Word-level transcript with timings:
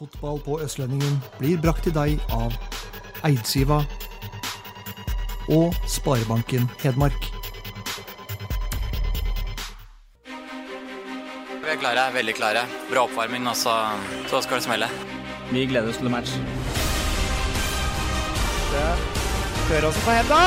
Fotball 0.00 0.38
på 0.40 0.54
Østlendingen 0.64 1.18
blir 1.36 1.58
brakt 1.60 1.82
til 1.84 1.92
deg 1.92 2.22
av 2.32 2.54
Eidsiva 3.28 3.82
og 5.52 5.74
Sparebanken 5.84 6.70
Hedmark. 6.80 7.26
Vi 10.24 11.68
er 11.68 11.76
klare, 11.82 12.06
veldig 12.14 12.34
klare. 12.38 12.62
Bra 12.88 13.04
oppvarming, 13.04 13.44
og 13.44 13.58
så, 13.60 13.74
så 14.32 14.40
skal 14.40 14.62
det 14.62 14.64
smelle. 14.70 14.88
Vi 15.50 15.66
gleder 15.68 15.92
oss 15.92 16.00
til 16.00 16.08
match. 16.08 16.32
Også 19.70 20.00
på 20.06 20.14
henda. 20.16 20.38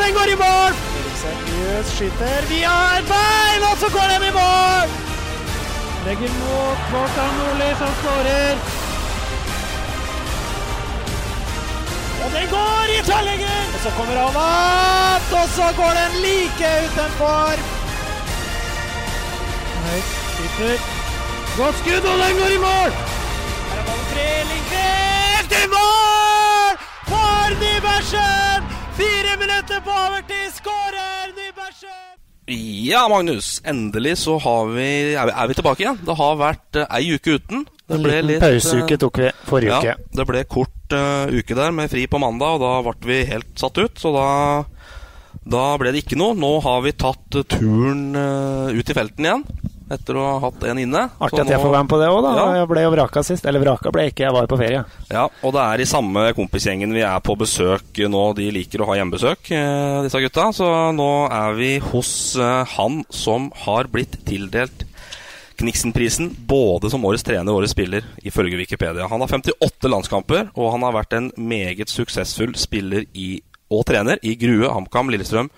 Den 0.00 0.16
går 0.16 0.32
i 0.32 0.38
mål! 0.40 0.78
Seriøs 1.20 1.92
skyter 1.98 2.48
via 2.48 2.72
et 2.96 3.12
bein, 3.12 3.68
og 3.68 3.76
så 3.82 3.92
går 3.92 4.14
den 4.14 4.30
i 4.30 4.32
mål! 4.40 4.96
Legger 6.06 6.38
mot 6.40 6.88
Morten 6.96 7.36
Nordli, 7.42 7.74
som 7.82 7.92
skårer. 8.00 8.81
Og 12.24 12.30
den 12.36 12.46
går 12.50 12.92
i 12.96 12.98
tverrlegger! 13.08 13.62
Og 13.74 13.80
så 13.84 13.90
kommer 13.98 14.18
han 14.22 14.36
opp, 14.42 15.30
og 15.40 15.46
så 15.56 15.68
går 15.78 15.92
den 16.00 16.18
like 16.24 16.72
utenfor. 16.86 17.62
Høyt, 19.86 20.12
skyter. 20.34 20.84
Godt 21.56 21.76
skudd, 21.82 22.04
og 22.12 22.18
den 22.22 22.38
går 22.40 22.54
i 22.56 22.60
mål! 22.66 22.94
Her 23.70 23.80
er 23.80 23.84
ballen 23.88 24.06
tre, 24.12 24.28
Lindqvist 24.50 25.56
i 25.58 25.66
mål! 25.74 26.78
For 27.10 27.58
Nybergsen! 27.64 28.70
Fire 29.00 29.34
minutter 29.42 29.82
på 29.84 29.98
overtid, 30.06 30.48
skårer 30.60 31.34
Nybergsen! 31.36 32.12
Ja, 32.88 33.04
Magnus. 33.08 33.60
Endelig 33.66 34.16
så 34.18 34.38
vi, 34.72 34.88
er, 35.14 35.26
vi, 35.26 35.34
er 35.34 35.46
vi 35.50 35.54
tilbake 35.58 35.84
igjen. 35.84 36.00
Det 36.06 36.16
har 36.18 36.40
vært 36.40 36.80
uh, 36.80 36.86
ei 36.96 37.14
uke 37.14 37.36
uten. 37.38 37.66
Det 37.92 37.98
En 37.98 38.06
liten 38.08 38.28
litt, 38.30 38.40
pauseuke 38.40 38.96
eh, 38.96 39.00
tok 39.00 39.18
vi 39.20 39.30
forrige 39.48 39.72
ja, 39.72 39.80
uke. 39.80 40.12
Det 40.16 40.28
ble 40.28 40.44
kort 40.48 40.94
uh, 40.96 41.28
uke 41.28 41.56
der 41.58 41.74
med 41.76 41.92
fri 41.92 42.06
på 42.08 42.20
mandag, 42.22 42.56
og 42.56 42.62
da 42.64 42.72
ble 42.86 43.10
vi 43.10 43.18
helt 43.28 43.52
satt 43.60 43.76
ut. 43.82 44.00
Så 44.00 44.14
da, 44.16 44.28
da 45.44 45.66
ble 45.80 45.92
det 45.92 46.06
ikke 46.06 46.16
noe. 46.20 46.36
Nå 46.38 46.54
har 46.64 46.80
vi 46.86 46.94
tatt 46.96 47.36
eh, 47.36 47.44
turen 47.52 48.16
uh, 48.16 48.72
ut 48.72 48.88
i 48.88 48.96
felten 48.96 49.28
igjen. 49.28 49.44
Etter 49.92 50.16
å 50.16 50.22
ha 50.24 50.36
hatt 50.46 50.62
en 50.70 50.78
inne. 50.80 51.02
Artig 51.20 51.42
at 51.42 51.50
jeg 51.52 51.60
får 51.60 51.74
være 51.74 51.84
med 51.84 51.92
på 51.92 51.98
det 52.00 52.06
òg, 52.08 52.20
da. 52.24 52.30
Ja. 52.38 52.44
Jeg 52.62 52.68
ble 52.70 52.84
jo 52.86 52.92
vraka 52.94 53.22
sist. 53.28 53.44
Eller 53.50 53.60
vraka 53.60 53.92
ble 53.92 54.06
jeg 54.06 54.14
ikke, 54.14 54.24
jeg 54.24 54.36
var 54.38 54.48
på 54.48 54.58
ferie. 54.62 54.84
Ja, 55.12 55.26
og 55.28 55.52
det 55.52 55.66
er 55.66 55.82
i 55.84 55.88
samme 55.90 56.22
kompisgjengen 56.38 56.96
vi 56.96 57.02
er 57.04 57.20
på 57.20 57.36
besøk 57.36 58.00
nå. 58.08 58.22
De 58.38 58.46
liker 58.56 58.80
å 58.80 58.88
ha 58.88 58.96
hjemmebesøk, 58.96 59.52
disse 60.06 60.22
gutta. 60.24 60.48
Så 60.56 60.70
nå 60.96 61.10
er 61.28 61.60
vi 61.60 61.74
hos 61.90 62.14
han 62.78 63.02
som 63.12 63.50
har 63.66 63.92
blitt 63.92 64.16
tildelt 64.24 64.86
Kniksen-prisen 65.58 66.30
både 66.48 66.90
som 66.92 67.04
årets 67.04 67.24
trener 67.26 67.52
og 67.52 67.60
årets 67.62 67.74
spiller, 67.76 68.04
ifølge 68.24 68.56
Wikipedia. 68.60 69.08
Han 69.10 69.20
har 69.20 69.28
58 69.28 69.88
landskamper, 69.92 70.48
og 70.56 70.72
han 70.74 70.82
har 70.86 70.96
vært 70.96 71.16
en 71.18 71.30
meget 71.36 71.92
suksessfull 71.92 72.54
spiller 72.58 73.04
i, 73.14 73.40
og 73.72 73.84
trener 73.88 74.18
i 74.22 74.34
Grue, 74.40 74.68
HamKam, 74.72 75.10
Lillestrøm, 75.12 75.50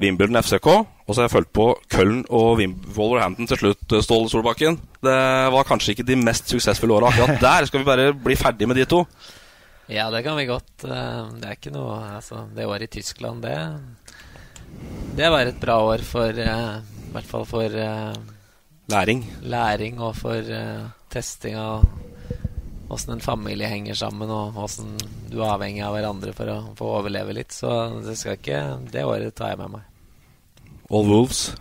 Wimbledon 0.00 0.40
FCK. 0.42 0.66
Og 1.06 1.12
så 1.14 1.20
har 1.20 1.28
jeg 1.28 1.34
fulgt 1.36 1.52
på 1.54 1.66
Köln 1.92 2.22
og 2.34 2.58
Wolverhampton 2.96 3.46
til 3.50 3.60
slutt, 3.60 3.84
eh, 3.92 4.02
Ståle 4.02 4.30
Solbakken. 4.32 4.78
Det 5.04 5.18
var 5.54 5.68
kanskje 5.68 5.92
ikke 5.94 6.06
de 6.08 6.16
mest 6.16 6.48
suksessfulle 6.50 6.96
åra 6.96 7.10
akkurat 7.12 7.40
der. 7.42 7.66
Skal 7.68 7.80
vi 7.82 7.84
bare 7.90 8.12
bli 8.14 8.34
ferdig 8.40 8.66
med 8.66 8.76
de 8.80 8.86
to? 8.88 9.04
Ja, 9.86 10.08
det 10.10 10.22
kan 10.24 10.36
vi 10.36 10.46
godt. 10.48 10.72
Eh, 10.84 11.28
Det 11.40 11.44
er 11.44 11.56
ikke 11.58 11.74
noe 11.74 11.98
Altså, 12.16 12.46
det 12.56 12.64
året 12.66 12.82
i 12.88 13.00
Tyskland, 13.00 13.42
det 13.42 13.58
Det 15.16 15.30
var 15.30 15.46
et 15.46 15.60
bra 15.60 15.76
år 15.84 16.02
for 16.02 16.28
eh, 16.30 16.80
I 16.80 17.12
hvert 17.12 17.28
fall 17.30 17.44
for 17.44 17.68
Læring. 18.86 19.24
læring 19.40 20.00
og 20.00 20.16
for 20.16 20.36
uh, 20.36 20.90
testing 21.08 21.56
av 21.56 21.86
åssen 22.92 23.14
en 23.14 23.20
familie 23.20 23.68
henger 23.68 23.96
sammen, 23.96 24.30
og 24.30 24.58
åssen 24.60 24.92
du 25.30 25.38
er 25.40 25.54
avhengig 25.54 25.80
av 25.86 25.94
hverandre 25.96 26.34
for 26.36 26.52
å 26.52 26.56
få 26.76 26.90
overleve 27.00 27.34
litt. 27.36 27.54
Så 27.54 27.70
det 28.04 28.16
skal 28.20 28.36
ikke 28.38 28.60
Det 28.92 29.04
året 29.04 29.34
tar 29.34 29.54
jeg 29.54 29.62
med 29.62 29.78
meg. 29.78 29.86
All 30.90 31.08
Wolves. 31.08 31.54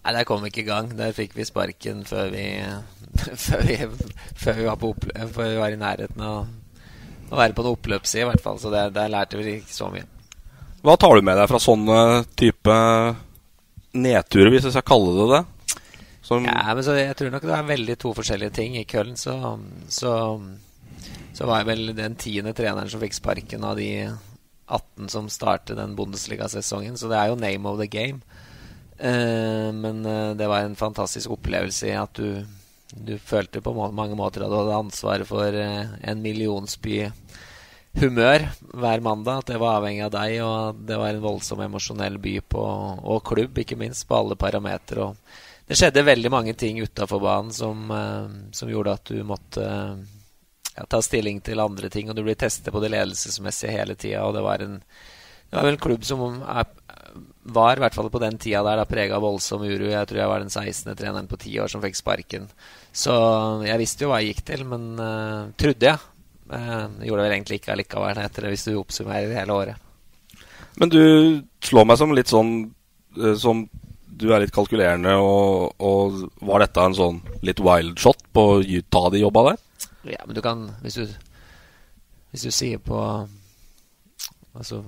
Nei, 0.00 0.14
der 0.16 0.24
kom 0.24 0.40
vi 0.42 0.48
ikke 0.48 0.64
i 0.64 0.70
gang. 0.70 0.88
Der 0.96 1.12
fikk 1.12 1.36
vi 1.36 1.44
sparken 1.44 2.06
før 2.08 2.32
vi 2.32 2.46
Før 3.44 3.64
vi, 3.66 3.76
før 4.38 4.54
vi, 4.54 4.64
var, 4.64 4.76
på 4.78 4.92
opplø 4.94 5.28
før 5.34 5.48
vi 5.50 5.56
var 5.58 5.74
i 5.74 5.78
nærheten 5.78 6.20
av 6.22 6.46
å 7.30 7.38
være 7.38 7.54
på 7.54 7.62
en 7.64 7.72
oppløpsside, 7.72 8.22
i 8.22 8.28
hvert 8.28 8.42
fall. 8.42 8.58
Så 8.62 8.70
der, 8.72 8.92
der 8.94 9.10
lærte 9.10 9.38
vi 9.38 9.56
ikke 9.58 9.74
så 9.74 9.90
mye. 9.90 10.06
Hva 10.86 10.94
tar 10.96 11.18
du 11.18 11.26
med 11.26 11.36
deg 11.36 11.50
fra 11.50 11.60
sånne 11.60 11.98
type 12.38 12.76
nedturer, 13.98 14.52
hvis 14.54 14.68
jeg 14.68 14.76
skal 14.76 14.86
kalle 14.86 15.16
det 15.18 15.26
det? 15.34 15.42
Som, 16.30 16.44
Ja, 16.46 16.62
men 16.70 16.84
så 16.86 16.94
Jeg 16.94 17.16
tror 17.18 17.32
nok 17.34 17.42
det 17.42 17.54
er 17.56 17.70
veldig 17.72 17.96
to 17.98 18.12
forskjellige 18.14 18.54
ting. 18.54 18.76
I 18.78 18.86
Köln 18.86 19.16
så, 19.18 19.34
så, 19.90 20.12
så 21.34 21.48
var 21.48 21.62
jeg 21.62 21.70
vel 21.72 21.94
den 21.98 22.14
tiende 22.14 22.54
treneren 22.54 22.90
som 22.92 23.02
fikk 23.02 23.18
sparken 23.18 23.66
av 23.66 23.80
de 23.80 23.90
18 24.70 25.10
som 25.10 25.26
startet 25.26 25.80
den 25.80 25.96
Bundesliga-sesongen. 25.98 26.94
Så 26.94 27.10
det 27.10 27.18
er 27.18 27.32
jo 27.32 27.40
name 27.40 27.66
of 27.66 27.80
the 27.82 27.90
game. 27.90 28.22
Eh, 28.94 29.72
men 29.74 30.06
eh, 30.06 30.30
det 30.38 30.46
var 30.46 30.62
en 30.62 30.78
fantastisk 30.78 31.34
opplevelse 31.34 31.90
i 31.90 31.98
at 31.98 32.14
du, 32.14 32.44
du 32.94 33.16
følte 33.18 33.62
på 33.64 33.74
mange 33.74 34.14
måter 34.14 34.44
at 34.44 34.52
du 34.52 34.58
hadde 34.60 34.80
ansvaret 34.84 35.26
for 35.26 35.50
eh, 35.50 35.94
en 36.06 36.22
millionsby 36.22 37.08
humør 37.98 38.46
hver 38.70 39.02
mandag. 39.02 39.42
At 39.42 39.50
det 39.50 39.60
var 39.62 39.80
avhengig 39.80 40.06
av 40.06 40.14
deg, 40.14 40.38
og 40.46 40.82
det 40.86 40.98
var 41.00 41.10
en 41.10 41.24
voldsom 41.26 41.66
emosjonell 41.66 42.22
by 42.22 42.38
på, 42.54 42.66
og 43.02 43.24
klubb, 43.26 43.58
ikke 43.58 43.78
minst, 43.80 44.06
på 44.06 44.20
alle 44.20 44.38
parametere. 44.38 45.10
Og 45.10 45.48
det 45.70 45.76
skjedde 45.78 46.02
veldig 46.02 46.30
mange 46.34 46.56
ting 46.58 46.80
utafor 46.82 47.20
banen 47.22 47.52
som, 47.54 47.84
eh, 47.94 48.30
som 48.50 48.70
gjorde 48.72 48.96
at 48.96 49.12
du 49.12 49.20
måtte 49.22 49.62
eh, 49.62 50.00
ja, 50.74 50.86
ta 50.90 50.98
stilling 51.02 51.38
til 51.46 51.62
andre 51.62 51.86
ting, 51.92 52.10
og 52.10 52.16
du 52.18 52.24
blir 52.26 52.38
testet 52.38 52.72
på 52.74 52.82
det 52.82 52.90
ledelsesmessige 52.90 53.76
hele 53.76 53.94
tida. 53.94 54.24
Og 54.26 54.34
det 54.34 54.42
var 54.42 54.64
en 54.64 54.80
det 55.50 55.56
var 55.56 55.66
en 55.66 55.78
klubb 55.82 56.04
som 56.06 56.42
er, 56.42 56.66
var, 57.54 57.78
i 57.78 57.82
hvert 57.82 57.94
fall 57.94 58.10
på 58.10 58.20
den 58.22 58.36
tida 58.38 58.62
der, 58.66 58.82
prega 58.86 59.16
av 59.16 59.24
voldsom 59.24 59.62
uro. 59.66 59.88
Jeg 59.90 60.10
tror 60.10 60.20
jeg 60.20 60.30
var 60.30 60.42
den 60.42 60.50
16. 60.50 60.94
treneren 60.98 61.30
på 61.30 61.38
ti 61.42 61.56
år 61.58 61.70
som 61.70 61.82
fikk 61.82 61.98
sparken. 61.98 62.46
Så 62.90 63.14
jeg 63.66 63.80
visste 63.80 64.06
jo 64.06 64.12
hva 64.12 64.20
jeg 64.22 64.34
gikk 64.34 64.44
til, 64.46 64.62
men 64.70 64.84
uh, 64.94 65.50
trodde 65.58 65.90
jeg. 65.90 65.98
Uh, 66.50 66.86
gjorde 67.02 67.24
vel 67.26 67.34
egentlig 67.34 67.58
ikke 67.58 67.74
allikevel, 67.74 68.22
etter 68.22 68.46
det, 68.46 68.52
hvis 68.54 68.66
du 68.68 68.78
oppsummerer 68.78 69.34
hele 69.40 69.58
året. 69.58 69.90
Men 70.78 70.94
du 70.94 71.02
slår 71.66 71.90
meg 71.90 71.98
som 71.98 72.14
litt 72.14 72.30
sånn 72.30 72.52
uh, 73.18 73.34
Som 73.34 73.64
du 74.20 74.28
er 74.32 74.44
litt 74.44 74.54
kalkulerende, 74.54 75.16
og, 75.16 75.74
og 75.80 76.46
var 76.46 76.64
dette 76.64 76.84
en 76.84 76.96
sånn 76.96 77.20
litt 77.46 77.60
wild 77.64 77.98
shot 78.00 78.22
på 78.36 78.46
å 78.52 78.62
ta 78.92 79.02
de 79.12 79.22
jobba 79.22 79.50
der? 79.50 79.60
Ja, 80.14 80.22
men 80.26 80.36
du 80.36 80.40
kan 80.44 80.62
Hvis 80.80 80.96
du, 80.96 81.10
hvis 82.32 82.46
du 82.46 82.50
sier 82.54 82.80
på 82.80 82.96
Altså 84.56 84.80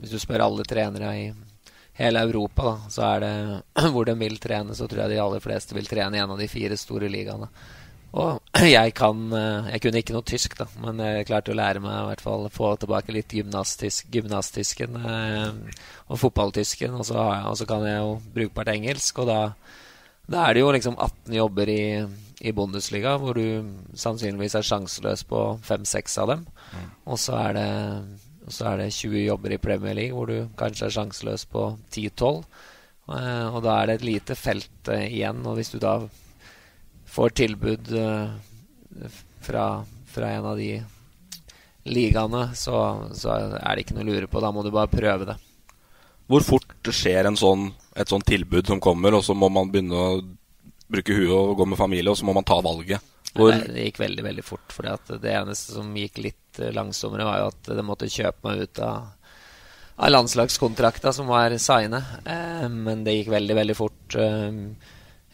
Hvis 0.00 0.12
du 0.12 0.18
spør 0.20 0.44
alle 0.44 0.66
trenere 0.68 1.12
i 1.16 1.26
hele 1.94 2.24
Europa, 2.26 2.64
da, 2.66 2.90
så 2.90 3.04
er 3.06 3.20
det 3.22 3.34
hvor 3.94 4.08
de 4.08 4.16
vil 4.18 4.34
trene, 4.42 4.74
så 4.74 4.88
tror 4.90 5.04
jeg 5.04 5.14
de 5.14 5.20
aller 5.22 5.42
fleste 5.44 5.76
vil 5.76 5.86
trene 5.86 6.18
i 6.18 6.22
en 6.24 6.32
av 6.34 6.40
de 6.40 6.48
fire 6.50 6.74
store 6.74 7.06
ligaene. 7.06 7.46
Og 8.18 8.43
jeg 8.76 8.92
kan 8.94 9.22
eh, 9.34 9.70
Jeg 9.74 9.82
kunne 9.84 10.00
ikke 10.02 10.14
noe 10.16 10.26
tysk, 10.26 10.56
da, 10.60 10.66
men 10.82 11.00
jeg 11.02 11.26
klarte 11.30 11.50
å 11.54 11.58
lære 11.58 11.80
meg 11.82 11.94
i 12.00 12.08
hvert 12.10 12.22
fall 12.24 12.46
få 12.54 12.74
tilbake 12.82 13.14
litt 13.16 13.32
gymnastisk, 13.34 14.06
gymnastysken 14.14 14.98
eh, 15.00 15.48
og 16.08 16.20
fotballtysken, 16.22 16.94
og 16.94 17.06
så, 17.08 17.16
jeg- 17.18 17.48
og 17.50 17.56
så 17.60 17.66
kan 17.70 17.86
jeg 17.88 17.98
jo 17.98 18.12
brukbart 18.36 18.70
engelsk, 18.76 19.18
og 19.24 19.30
da 19.32 19.40
da 20.24 20.46
er 20.48 20.54
det 20.56 20.60
jo 20.62 20.70
liksom 20.72 20.94
18 20.96 21.34
jobber 21.36 21.68
i, 21.68 21.82
i 22.48 22.52
Bundesliga, 22.56 23.10
hvor 23.20 23.36
du 23.36 23.66
sannsynligvis 24.00 24.54
er 24.56 24.64
sjanseløs 24.64 25.20
på 25.28 25.40
5-6 25.66 26.14
av 26.22 26.30
dem. 26.30 26.46
Og 27.12 27.18
så 27.20 27.34
er, 27.42 27.58
det, 27.58 27.66
så 28.48 28.70
er 28.70 28.80
det 28.80 28.86
20 28.96 29.18
jobber 29.26 29.52
i 29.52 29.58
Premier 29.60 29.92
League, 29.98 30.16
hvor 30.16 30.32
du 30.32 30.48
kanskje 30.56 30.86
er 30.88 30.94
sjanseløs 30.96 31.44
på 31.52 31.66
10-12. 31.92 32.40
Eh, 33.12 33.48
og 33.52 33.60
da 33.66 33.74
er 33.82 33.90
det 33.92 33.98
et 33.98 34.06
lite 34.08 34.38
felt 34.40 34.88
eh, 34.96 35.04
igjen. 35.12 35.44
Og 35.44 35.58
hvis 35.60 35.74
du 35.74 35.76
da 35.84 35.98
får 37.14 37.34
tilbud 37.38 37.92
eh, 37.98 39.14
fra, 39.44 39.68
fra 40.10 40.30
en 40.34 40.50
av 40.52 40.58
de 40.58 40.82
ligaene, 41.84 42.48
så, 42.56 42.76
så 43.14 43.34
er 43.34 43.74
det 43.76 43.84
ikke 43.84 43.98
noe 43.98 44.06
å 44.06 44.12
lure 44.12 44.30
på. 44.30 44.42
Da 44.42 44.50
må 44.54 44.64
du 44.64 44.72
bare 44.74 44.90
prøve 44.90 45.28
det. 45.28 45.36
Hvor 46.30 46.44
fort 46.44 46.88
skjer 46.88 47.28
en 47.28 47.36
sånn, 47.36 47.68
et 48.00 48.08
sånt 48.08 48.26
tilbud 48.26 48.66
som 48.66 48.80
kommer, 48.82 49.14
og 49.16 49.24
så 49.26 49.36
må 49.36 49.50
man 49.52 49.70
begynne 49.72 49.98
å 49.98 50.22
bruke 50.90 51.16
huet 51.16 51.34
og 51.34 51.58
gå 51.58 51.66
med 51.68 51.80
familie, 51.80 52.10
og 52.10 52.18
så 52.18 52.26
må 52.26 52.34
man 52.36 52.46
ta 52.48 52.56
valget? 52.64 53.04
Hvor... 53.34 53.52
Det, 53.52 53.74
det, 53.74 53.88
gikk 53.88 54.00
veldig 54.00 54.24
veldig 54.24 54.46
fort. 54.46 54.72
For 54.72 54.88
det 55.20 55.34
eneste 55.34 55.76
som 55.76 55.92
gikk 55.98 56.22
litt 56.22 56.60
eh, 56.62 56.72
langsommere, 56.74 57.26
var 57.28 57.42
jo 57.42 57.52
at 57.52 57.70
de 57.76 57.84
måtte 57.86 58.10
kjøpe 58.10 58.48
meg 58.48 58.64
ut 58.64 58.80
av, 58.84 59.08
av 59.96 60.12
landslagskontrakta 60.14 61.12
som 61.12 61.28
var 61.28 61.56
signet. 61.60 62.16
Eh, 62.24 62.66
men 62.70 63.04
det 63.04 63.18
gikk 63.18 63.32
veldig, 63.34 63.58
veldig 63.60 63.76
fort. 63.78 64.18
Eh, 64.18 64.60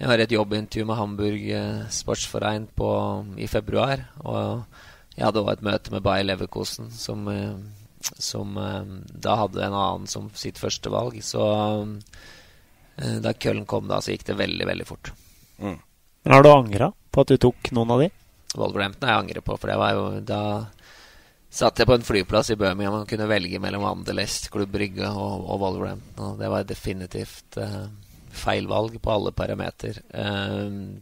jeg 0.00 0.08
har 0.08 0.23
et 0.23 0.32
jobbintervju 0.32 0.87
med 0.88 0.97
Hamburg 0.97 1.43
eh, 1.52 1.81
Sportsforein 1.93 2.64
på, 2.73 2.88
i 3.37 3.49
februar. 3.52 4.06
Og 4.25 4.62
jeg 5.12 5.26
hadde 5.26 5.43
òg 5.43 5.52
et 5.52 5.67
møte 5.67 5.93
med 5.93 6.05
Bayer 6.06 6.25
Leverkosen, 6.25 6.88
som, 6.94 7.29
eh, 7.29 7.52
som 8.17 8.56
eh, 8.56 8.94
da 9.12 9.37
hadde 9.43 9.61
en 9.67 9.76
annen 9.76 10.08
som 10.08 10.31
sitt 10.32 10.61
første 10.61 10.93
valg. 10.93 11.20
Så 11.20 11.44
da 12.97 13.32
Køllen 13.32 13.69
kom 13.69 13.87
da, 13.88 14.00
så 14.00 14.12
gikk 14.12 14.26
det 14.29 14.41
veldig, 14.41 14.67
veldig 14.73 14.88
fort. 14.88 15.12
Mm. 15.61 15.79
Men 16.25 16.35
Har 16.35 16.44
du 16.44 16.50
angra 16.52 16.91
på 17.12 17.23
at 17.23 17.31
du 17.32 17.41
tok 17.41 17.70
noen 17.76 17.93
av 17.94 18.02
de? 18.02 18.11
Wolverhampton 18.56 19.08
har 19.08 19.19
jeg 19.19 19.25
angret 19.26 19.47
på, 19.47 19.56
for 19.56 19.70
det 19.70 19.79
var 19.81 19.94
jo 19.97 20.05
da 20.26 20.43
satt 21.50 21.81
jeg 21.81 21.88
på 21.88 21.97
en 21.97 22.05
flyplass 22.06 22.52
i 22.52 22.58
Birmingham 22.61 23.02
og 23.02 23.08
kunne 23.11 23.29
velge 23.31 23.61
mellom 23.62 23.85
Anderlecht, 23.88 24.49
Klubb 24.52 24.73
Brygge 24.75 25.08
og, 25.08 25.44
og 25.44 25.64
Wolverhampton. 25.64 26.35
Og 26.35 26.41
det 26.41 26.50
var 26.52 26.69
definitivt 26.69 27.58
uh, 27.61 27.88
feil 28.31 28.69
valg 28.71 28.97
på 29.03 29.12
alle 29.12 29.32
parameter. 29.37 30.00
Uh, 30.15 30.99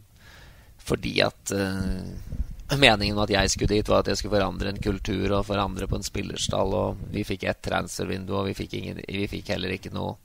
fordi 0.89 1.19
at 1.21 1.53
uh, 1.53 2.77
meningen 2.77 3.15
med 3.15 3.25
at 3.27 3.35
jeg 3.35 3.55
skulle 3.55 3.75
dit, 3.75 3.89
var 3.89 4.03
at 4.03 4.11
jeg 4.11 4.21
skulle 4.21 4.37
forandre 4.37 4.73
en 4.73 4.81
kultur 4.81 5.33
og 5.37 5.47
forandre 5.49 5.87
på 5.89 5.99
en 5.99 6.05
spillerstall. 6.05 6.77
Og 6.77 7.03
vi 7.13 7.25
fikk 7.27 7.47
ett 7.49 7.61
transfervindu, 7.65 8.35
og 8.37 8.49
vi 8.49 8.57
fikk, 8.57 8.77
ingen, 8.79 9.03
vi 9.07 9.27
fikk 9.31 9.53
heller 9.55 9.77
ikke 9.77 9.93
noe 9.95 10.17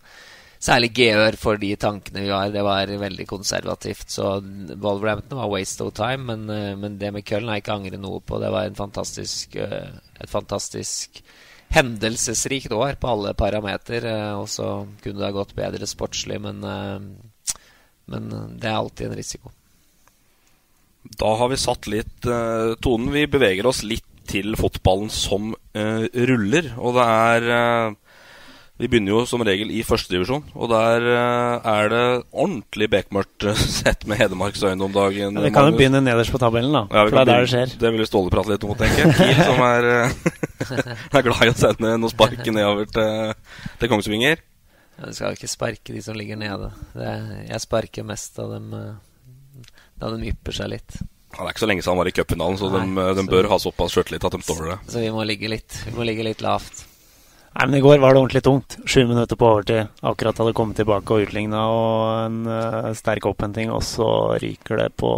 særlig 0.65 0.91
gehør 0.97 1.37
for 1.39 1.61
de 1.61 1.73
tankene 1.81 2.25
vi 2.25 2.33
har. 2.33 2.53
Det 2.53 2.65
var 2.65 2.93
veldig 3.01 3.27
konservativt. 3.29 4.09
Så 4.17 4.39
Wolverhampton 4.75 5.41
var 5.41 5.53
waste 5.53 5.85
of 5.85 5.95
time, 5.97 6.25
men, 6.31 6.49
eh, 6.51 6.77
men 6.77 6.99
det 6.99 7.13
med 7.13 7.25
Köln 7.25 7.49
har 7.49 7.59
jeg 7.59 7.67
ikke 7.67 7.79
angret 7.79 8.01
noe 8.01 8.21
på. 8.21 8.41
Det 8.41 8.53
var 8.53 8.71
fantastisk, 8.79 9.57
eh, 9.57 9.91
et 10.21 10.31
fantastisk 10.31 11.24
hendelsesrikt 11.75 12.73
år 12.73 12.97
på 13.01 13.11
alle 13.11 13.35
parameter. 13.39 14.07
Eh, 14.11 14.33
og 14.39 14.49
så 14.51 14.87
kunne 15.03 15.21
det 15.21 15.29
ha 15.29 15.35
gått 15.35 15.57
bedre 15.59 15.89
sportslig, 15.91 16.41
men, 16.45 16.65
men 18.11 18.33
det 18.59 18.71
er 18.71 18.79
alltid 18.79 19.11
en 19.11 19.19
risiko. 19.19 19.55
Da 21.05 21.35
har 21.37 21.51
vi 21.53 21.61
satt 21.61 21.87
litt 21.91 22.27
uh, 22.27 22.73
tonen. 22.81 23.13
Vi 23.13 23.27
beveger 23.29 23.67
oss 23.69 23.83
litt 23.85 24.07
til 24.25 24.57
fotballen 24.57 25.11
som 25.13 25.53
uh, 25.53 26.05
ruller. 26.31 26.71
Og 26.81 26.97
det 26.97 27.05
er 27.05 27.49
uh, 27.53 27.97
vi 28.75 28.89
begynner 28.91 29.13
jo 29.13 29.21
som 29.31 29.43
regel 29.47 29.69
i 29.71 29.85
førstedivisjon, 29.87 30.49
og 30.59 30.71
der 30.73 31.05
uh, 31.07 31.67
er 31.71 31.91
det 31.93 32.07
ordentlig 32.33 32.89
bekmørkt 32.91 33.47
uh, 33.47 33.61
sett 33.79 34.03
med 34.11 34.19
Hedmarks 34.19 34.65
øyne 34.67 34.89
om 34.89 34.95
dagen. 34.95 35.39
Ja, 35.39 35.45
vi 35.47 35.53
kan 35.55 35.69
jo 35.71 35.77
begynne 35.79 36.01
nederst 36.03 36.35
på 36.35 36.41
tabellen, 36.43 36.75
da. 36.75 36.83
Ja, 36.91 37.05
for 37.05 37.15
det 37.15 37.23
er 37.23 37.31
der 37.31 37.45
det 37.47 37.53
skjer. 37.53 37.75
Det 37.85 37.93
vil 37.95 38.09
Ståle 38.09 38.33
prate 38.35 38.51
litt 38.51 38.67
om, 38.67 38.75
tenker 38.81 39.05
jeg. 39.05 39.15
Kiel 39.21 39.39
som 39.45 39.63
er, 39.69 39.87
uh, 39.95 40.67
er, 41.15 41.27
glad 41.29 41.47
i 41.47 41.53
å 41.53 41.57
sende 41.59 41.95
noen 41.95 42.11
spark 42.11 42.43
nedover 42.49 42.91
til, 42.91 43.61
til 43.79 43.93
Kongsvinger. 43.93 44.43
Ja, 44.99 45.07
du 45.07 45.15
skal 45.15 45.37
ikke 45.39 45.51
sparke 45.51 45.95
de 45.95 46.03
som 46.03 46.19
ligger 46.19 46.41
nede. 46.41 46.71
Det, 46.95 47.13
jeg 47.47 47.63
sparker 47.63 48.07
mest 48.07 48.39
av 48.43 48.57
dem 48.57 48.75
da 48.75 50.11
de 50.11 50.33
ypper 50.33 50.55
seg 50.55 50.73
litt. 50.73 50.97
Ja, 51.35 51.43
det 51.43 51.47
er 51.47 51.55
ikke 51.55 51.63
så 51.63 51.69
lenge 51.71 51.83
siden 51.83 51.95
han 51.95 52.01
var 52.01 52.11
i 52.11 52.15
cupfinalen, 52.15 52.59
så 52.59 52.71
Nei, 52.71 52.83
de, 52.91 53.07
de 53.19 53.23
så 53.23 53.31
bør 53.31 53.49
ha 53.51 53.61
såpass 53.63 53.95
sjøltillit 53.95 54.27
at 54.27 54.35
de 54.35 54.43
tåler 54.47 54.73
det. 54.73 54.81
Så 54.91 55.03
vi 55.03 55.15
må 55.15 55.23
ligge 55.27 55.51
litt, 55.51 55.79
vi 55.87 55.95
må 55.95 56.07
ligge 56.07 56.27
litt 56.27 56.43
lavt. 56.43 56.83
Nei, 57.55 57.67
men 57.67 57.75
I 57.79 57.81
går 57.81 57.99
var 57.99 58.15
det 58.15 58.19
ordentlig 58.21 58.43
tungt. 58.43 58.79
Sju 58.87 59.07
minutter 59.07 59.37
på 59.37 59.47
overtid. 59.47 59.87
Akkurat 60.03 60.39
hadde 60.39 60.53
kommet 60.59 60.77
tilbake 60.81 61.15
og 61.15 61.21
utligna 61.29 61.61
og 61.71 62.25
en 62.25 62.47
uh, 62.51 62.89
sterk 62.99 63.27
opphenting, 63.31 63.71
og 63.71 63.83
så 63.87 64.09
ryker 64.43 64.77
det 64.81 64.89
på 64.99 65.11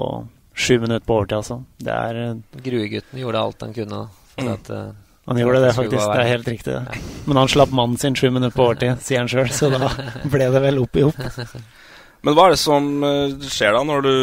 sju 0.52 0.76
minutter 0.82 1.06
på 1.08 1.14
overtid, 1.16 1.36
altså. 1.38 1.64
Det 1.80 1.94
er 1.94 2.14
uh, 2.34 2.36
Gruegutten 2.66 3.22
gjorde 3.22 3.40
alt 3.40 3.60
han 3.64 3.72
kunne. 3.78 4.00
For 4.34 4.52
at, 4.52 4.68
uh, 4.68 4.92
han 5.30 5.40
gjorde 5.40 5.62
det, 5.64 5.72
faktisk. 5.78 6.04
Det 6.04 6.20
er 6.26 6.28
helt 6.34 6.48
riktig. 6.52 6.72
Ja. 6.76 6.82
Men 7.24 7.36
han 7.40 7.52
slapp 7.54 7.72
mannen 7.80 7.96
sin 8.04 8.18
sju 8.20 8.28
minutter 8.28 8.56
på 8.58 8.64
overtid, 8.68 8.92
sier 9.06 9.18
han 9.24 9.32
sjøl, 9.32 9.48
så 9.56 9.64
da 9.72 9.88
ble 10.28 10.46
det 10.52 10.60
vel 10.66 10.82
opp 10.84 10.92
i 11.00 11.06
opp. 11.08 11.18
Men 12.26 12.32
hva 12.36 12.42
er 12.50 12.52
det 12.52 12.60
som 12.60 12.82
skjer 13.48 13.72
da, 13.76 13.80
når 13.86 13.98
du 14.02 14.14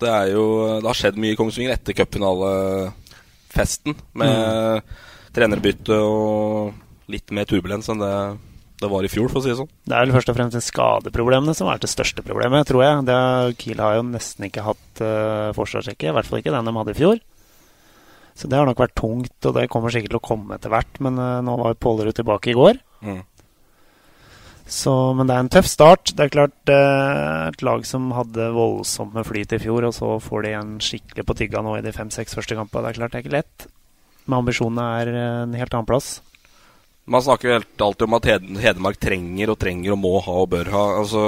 Det 0.00 0.08
er 0.10 0.26
jo 0.32 0.44
Det 0.80 0.88
har 0.88 0.96
skjedd 0.98 1.20
mye 1.22 1.32
i 1.36 1.38
Kongsvinger 1.38 1.72
etter 1.76 1.92
cupfinalefesten, 1.94 3.92
med 4.18 4.32
mm. 4.34 4.80
trenerbytte 5.36 5.96
og 6.02 6.72
litt 7.10 7.34
mer 7.34 7.48
turbulens 7.50 7.90
enn 7.92 8.02
det 8.02 8.14
det 8.80 8.88
var 8.88 9.04
i 9.04 9.10
fjor, 9.12 9.28
for 9.28 9.40
å 9.40 9.44
si 9.44 9.50
det 9.52 9.58
sånn. 9.58 9.68
Det 9.84 9.92
er 9.92 10.06
vel 10.06 10.14
først 10.14 10.30
og 10.32 10.36
fremst 10.38 10.70
skadeproblemene 10.70 11.52
som 11.56 11.68
er 11.68 11.80
det 11.82 11.90
største 11.92 12.24
problemet, 12.24 12.64
tror 12.68 12.80
jeg. 12.80 13.02
Det, 13.10 13.16
Kiel 13.60 13.82
har 13.84 13.98
jo 13.98 14.06
nesten 14.08 14.46
ikke 14.46 14.64
hatt 14.64 15.02
uh, 15.04 15.50
forsvarsrekke, 15.56 16.08
i 16.08 16.14
hvert 16.16 16.28
fall 16.28 16.40
ikke 16.40 16.54
den 16.54 16.68
de 16.70 16.74
hadde 16.78 16.94
i 16.94 16.96
fjor. 16.96 17.20
Så 18.40 18.48
det 18.48 18.56
har 18.56 18.64
nok 18.64 18.80
vært 18.80 18.96
tungt, 18.96 19.36
og 19.44 19.56
det 19.56 19.66
kommer 19.72 19.92
sikkert 19.92 20.14
til 20.14 20.20
å 20.20 20.28
komme 20.30 20.56
etter 20.56 20.72
hvert. 20.72 21.00
Men 21.04 21.20
uh, 21.20 21.42
nå 21.44 21.58
var 21.60 21.76
Pålerud 21.76 22.16
tilbake 22.16 22.54
i 22.54 22.56
går. 22.56 22.80
Mm. 23.04 23.20
Så, 24.70 24.94
men 25.18 25.28
det 25.28 25.36
er 25.36 25.44
en 25.44 25.52
tøff 25.52 25.68
start. 25.68 26.14
Det 26.16 26.24
er 26.24 26.32
klart 26.38 26.72
uh, 26.72 27.50
et 27.50 27.66
lag 27.66 27.84
som 27.84 28.08
hadde 28.16 28.48
voldsomt 28.56 29.12
med 29.18 29.28
flyt 29.28 29.52
i 29.58 29.60
fjor, 29.60 29.90
og 29.90 29.92
så 29.98 30.14
får 30.24 30.46
de 30.46 30.56
en 30.56 30.72
skikkelig 30.80 31.26
på 31.28 31.36
tygga 31.42 31.60
nå 31.66 31.76
i 31.76 31.84
de 31.84 31.92
fem-seks 31.92 32.38
første 32.38 32.56
kampene. 32.56 32.86
Det 32.88 32.94
er 32.94 33.02
klart 33.02 33.12
det 33.12 33.20
er 33.20 33.28
ikke 33.28 33.36
lett. 33.36 33.68
Men 34.24 34.40
ambisjonene 34.40 34.90
er 35.02 35.14
en 35.20 35.60
helt 35.60 35.76
annen 35.76 35.92
plass. 35.92 36.14
Man 37.04 37.22
snakker 37.24 37.48
jo 37.48 37.54
helt 37.58 37.86
alltid 37.86 38.06
om 38.06 38.18
at 38.18 38.28
Hedmark 38.64 39.00
trenger 39.00 39.54
og 39.54 39.58
trenger 39.58 39.94
og 39.94 40.02
må 40.02 40.12
ha 40.24 40.36
og 40.42 40.50
bør 40.52 40.70
ha. 40.74 40.84
Altså 41.00 41.22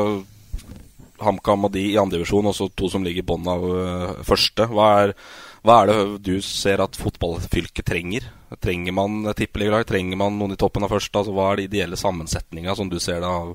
HamKam 1.22 1.68
og 1.68 1.72
de 1.74 1.86
i 1.92 1.98
andredivisjon, 2.00 2.50
også 2.50 2.68
to 2.76 2.90
som 2.92 3.04
ligger 3.06 3.22
i 3.22 3.26
bånn 3.26 3.48
av 3.50 3.64
uh, 3.64 4.20
første. 4.26 4.66
Hva 4.70 4.88
er, 5.02 5.14
hva 5.62 5.80
er, 5.80 5.92
det 5.92 6.22
du 6.26 6.34
ser 6.44 6.82
at 6.84 6.98
fotballfylket 6.98 7.86
trenger? 7.88 8.28
Trenger 8.62 8.94
man 8.96 9.32
tippeligalag? 9.38 9.86
Trenger 9.88 10.20
man 10.20 10.38
noen 10.38 10.56
i 10.56 10.60
toppen 10.60 10.84
av 10.84 10.92
første? 10.92 11.14
Altså, 11.18 11.34
hva 11.36 11.52
er 11.52 11.62
de 11.62 11.68
ideelle 11.70 11.98
sammensetninga 11.98 12.76
som 12.78 12.90
du 12.92 12.98
ser 13.02 13.22
det 13.22 13.30
av? 13.30 13.54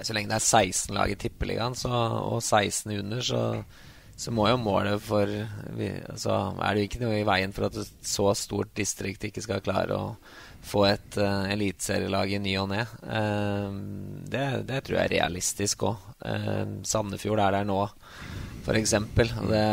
Så 0.00 0.14
lenge 0.16 0.32
det 0.32 0.38
er 0.40 0.46
16 0.64 0.94
lag 0.96 1.10
i 1.12 1.18
tippeligaen 1.20 1.76
og 1.86 2.38
16 2.40 2.94
under, 2.96 3.20
så, 3.20 3.42
så 4.16 4.32
må 4.32 4.46
jo 4.48 4.56
målet 4.60 5.02
for 5.04 5.28
vi, 5.76 5.90
altså, 6.08 6.38
Er 6.56 6.72
det 6.72 6.80
jo 6.80 6.88
ikke 6.88 7.02
noe 7.04 7.18
i 7.20 7.26
veien 7.28 7.52
for 7.52 7.68
at 7.68 7.76
et 7.82 8.08
så 8.08 8.32
stort 8.38 8.72
distrikt 8.78 9.28
ikke 9.28 9.44
skal 9.44 9.60
klare 9.64 9.98
å 9.98 10.14
få 10.62 10.84
et 10.86 11.18
uh, 11.18 11.50
eliteserielag 11.50 12.32
i 12.36 12.40
ny 12.42 12.54
og 12.62 12.70
ne. 12.70 12.84
Uh, 13.02 13.74
det, 14.30 14.44
det, 14.68 14.82
tror 14.86 14.98
jeg 14.98 15.08
er 15.08 15.14
realistisk 15.16 15.86
òg. 15.90 16.08
Uh, 16.22 16.78
Sandefjord 16.86 17.42
er 17.42 17.58
der 17.58 17.68
nå, 17.68 17.80
f.eks. 18.62 18.94
Det, 19.18 19.64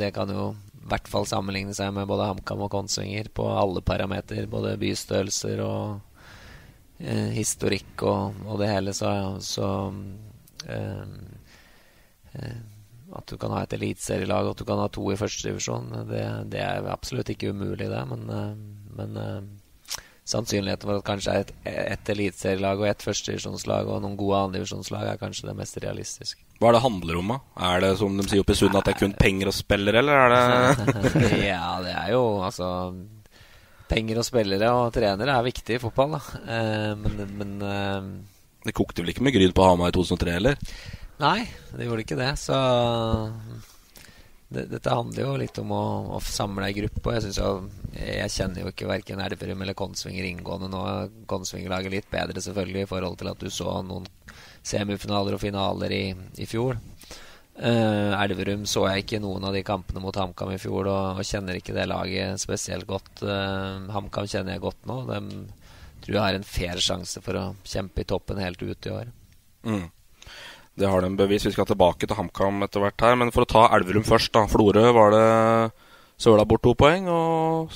det 0.00 0.12
kan 0.16 0.32
jo 0.32 0.52
i 0.82 0.88
hvert 0.90 1.10
fall 1.10 1.28
sammenligne 1.28 1.76
seg 1.76 1.92
med 1.94 2.08
både 2.10 2.30
HamKam 2.32 2.64
og 2.64 2.72
Kongsvinger 2.72 3.28
på 3.34 3.46
alle 3.54 3.84
parameter. 3.86 4.48
Både 4.50 4.78
bystørrelser 4.80 5.62
og 5.64 6.00
historikk 7.34 8.02
og, 8.06 8.42
og, 8.46 8.56
det 8.60 8.68
hele. 8.70 8.92
Så, 8.94 9.08
så 9.42 9.68
at 12.32 13.30
du 13.30 13.34
kan 13.38 13.54
ha 13.54 13.62
et 13.64 13.74
eliteserielag, 13.74 14.46
og 14.46 14.54
at 14.54 14.62
du 14.62 14.66
kan 14.68 14.82
ha 14.82 14.90
to 14.90 15.06
i 15.10 15.16
førstedivisjon, 15.18 15.90
det, 16.10 16.22
det 16.52 16.62
er 16.62 16.86
absolutt 16.90 17.30
ikke 17.34 17.50
umulig, 17.54 17.88
det. 17.90 18.02
Men, 18.10 18.28
men 18.98 19.18
sannsynligheten 20.28 20.86
for 20.86 21.00
at 21.00 21.06
kanskje 21.06 21.34
et, 21.42 21.50
et 21.66 22.10
eliteserielag 22.14 22.82
og 22.82 22.86
et 22.88 23.02
førstedivisjonslag 23.02 23.88
og 23.90 24.02
noen 24.04 24.14
gode 24.18 24.42
andredivisjonslag 24.46 25.08
er 25.10 25.18
kanskje 25.20 25.48
det 25.48 25.56
mest 25.58 25.78
realistiske. 25.82 26.44
Hva 26.62 26.70
er 26.70 26.76
det 26.76 26.84
handler 26.84 27.18
om, 27.18 27.32
da? 27.34 27.38
Er 27.72 27.82
det 27.82 27.90
som 27.98 28.14
de 28.18 28.26
sier 28.30 28.44
oppe 28.44 28.54
i 28.54 28.60
Sund, 28.60 28.76
at 28.78 28.86
det 28.86 28.94
er 28.94 29.00
kun 29.00 29.16
penger 29.18 29.50
og 29.50 29.56
spillere, 29.56 29.98
eller 29.98 30.22
er 30.22 30.30
det 30.30 31.42
Ja, 31.52 31.74
det 31.82 31.96
er 32.04 32.12
jo 32.14 32.22
altså 32.46 32.68
Penger 33.92 34.22
og 34.22 34.24
spillere 34.24 34.70
og 34.72 34.92
trenere 34.94 35.34
er 35.34 35.44
viktig 35.44 35.76
i 35.76 35.82
fotball, 35.82 36.14
da. 36.16 36.20
Eh, 36.54 36.92
men, 36.96 37.18
men 37.36 37.50
eh, 37.66 38.06
Det 38.68 38.72
kokte 38.78 39.02
vel 39.02 39.12
ikke 39.12 39.26
med 39.26 39.34
gryn 39.34 39.52
på 39.52 39.66
Hamar 39.66 39.90
i 39.90 39.96
2003, 39.98 40.36
eller? 40.38 40.56
Nei, 41.20 41.42
det 41.76 41.86
gjorde 41.86 42.06
ikke 42.06 42.18
det. 42.18 42.30
Så 42.40 42.56
det, 44.54 44.66
dette 44.70 44.94
handler 44.94 45.24
jo 45.24 45.32
litt 45.40 45.58
om 45.62 45.72
å, 45.74 45.84
å 46.16 46.20
samle 46.24 46.68
ei 46.68 46.76
gruppe. 46.76 47.16
Jeg, 47.16 47.34
jo, 47.38 47.50
jeg, 47.96 48.32
kjenner 48.34 48.64
jo 48.64 48.72
ikke 48.72 48.90
verken 48.90 49.22
Elverum 49.24 49.64
eller 49.64 49.76
Konsvinger 49.78 50.28
inngående 50.28 50.70
nå. 50.72 50.82
Konsvinger 51.30 51.72
lager 51.72 51.94
litt 51.94 52.10
bedre, 52.12 52.42
selvfølgelig, 52.44 52.84
i 52.84 52.90
forhold 52.90 53.18
til 53.20 53.32
at 53.32 53.42
du 53.42 53.50
så 53.52 53.78
noen 53.86 54.08
semifinaler 54.62 55.36
og 55.36 55.42
finaler 55.42 55.94
i, 55.96 56.04
i 56.42 56.48
fjor. 56.48 56.78
Uh, 57.52 58.16
Elverum 58.16 58.62
så 58.64 58.86
jeg 58.88 59.02
ikke 59.02 59.20
noen 59.20 59.44
av 59.44 59.52
de 59.52 59.60
kampene 59.66 60.00
mot 60.00 60.16
HamKam 60.16 60.54
i 60.54 60.60
fjor, 60.60 60.86
og, 60.88 61.18
og, 61.18 61.26
kjenner 61.28 61.58
ikke 61.58 61.74
det 61.76 61.88
laget 61.90 62.40
spesielt 62.40 62.88
godt. 62.88 63.24
Uh, 63.24 63.90
HamKam 63.92 64.28
kjenner 64.30 64.56
jeg 64.56 64.64
godt 64.64 64.88
nå. 64.88 65.02
De 65.10 65.22
tror 66.02 66.16
jeg 66.16 66.24
har 66.24 66.38
en 66.38 66.46
fair 66.46 66.80
sjanse 66.82 67.20
for 67.24 67.38
å 67.38 67.48
kjempe 67.68 68.02
i 68.02 68.08
toppen 68.08 68.40
helt 68.42 68.62
ut 68.62 68.88
i 68.88 68.94
år. 68.94 69.12
Mm. 69.68 69.84
Det 70.78 70.88
har 70.88 71.04
de 71.04 71.16
bevis. 71.16 71.44
Vi 71.46 71.52
skal 71.52 71.68
tilbake 71.68 72.08
til 72.08 72.16
HamKam 72.16 72.64
etter 72.64 72.82
hvert 72.82 73.04
her. 73.04 73.16
Men 73.20 73.32
for 73.34 73.44
å 73.44 73.50
ta 73.50 73.64
Elverum 73.76 74.06
først, 74.06 74.32
da. 74.34 74.46
Florø 74.50 74.84
var 74.96 75.12
det 75.14 75.26
søla 76.22 76.44
bort 76.48 76.62
to 76.64 76.74
poeng, 76.78 77.08
og 77.10 77.72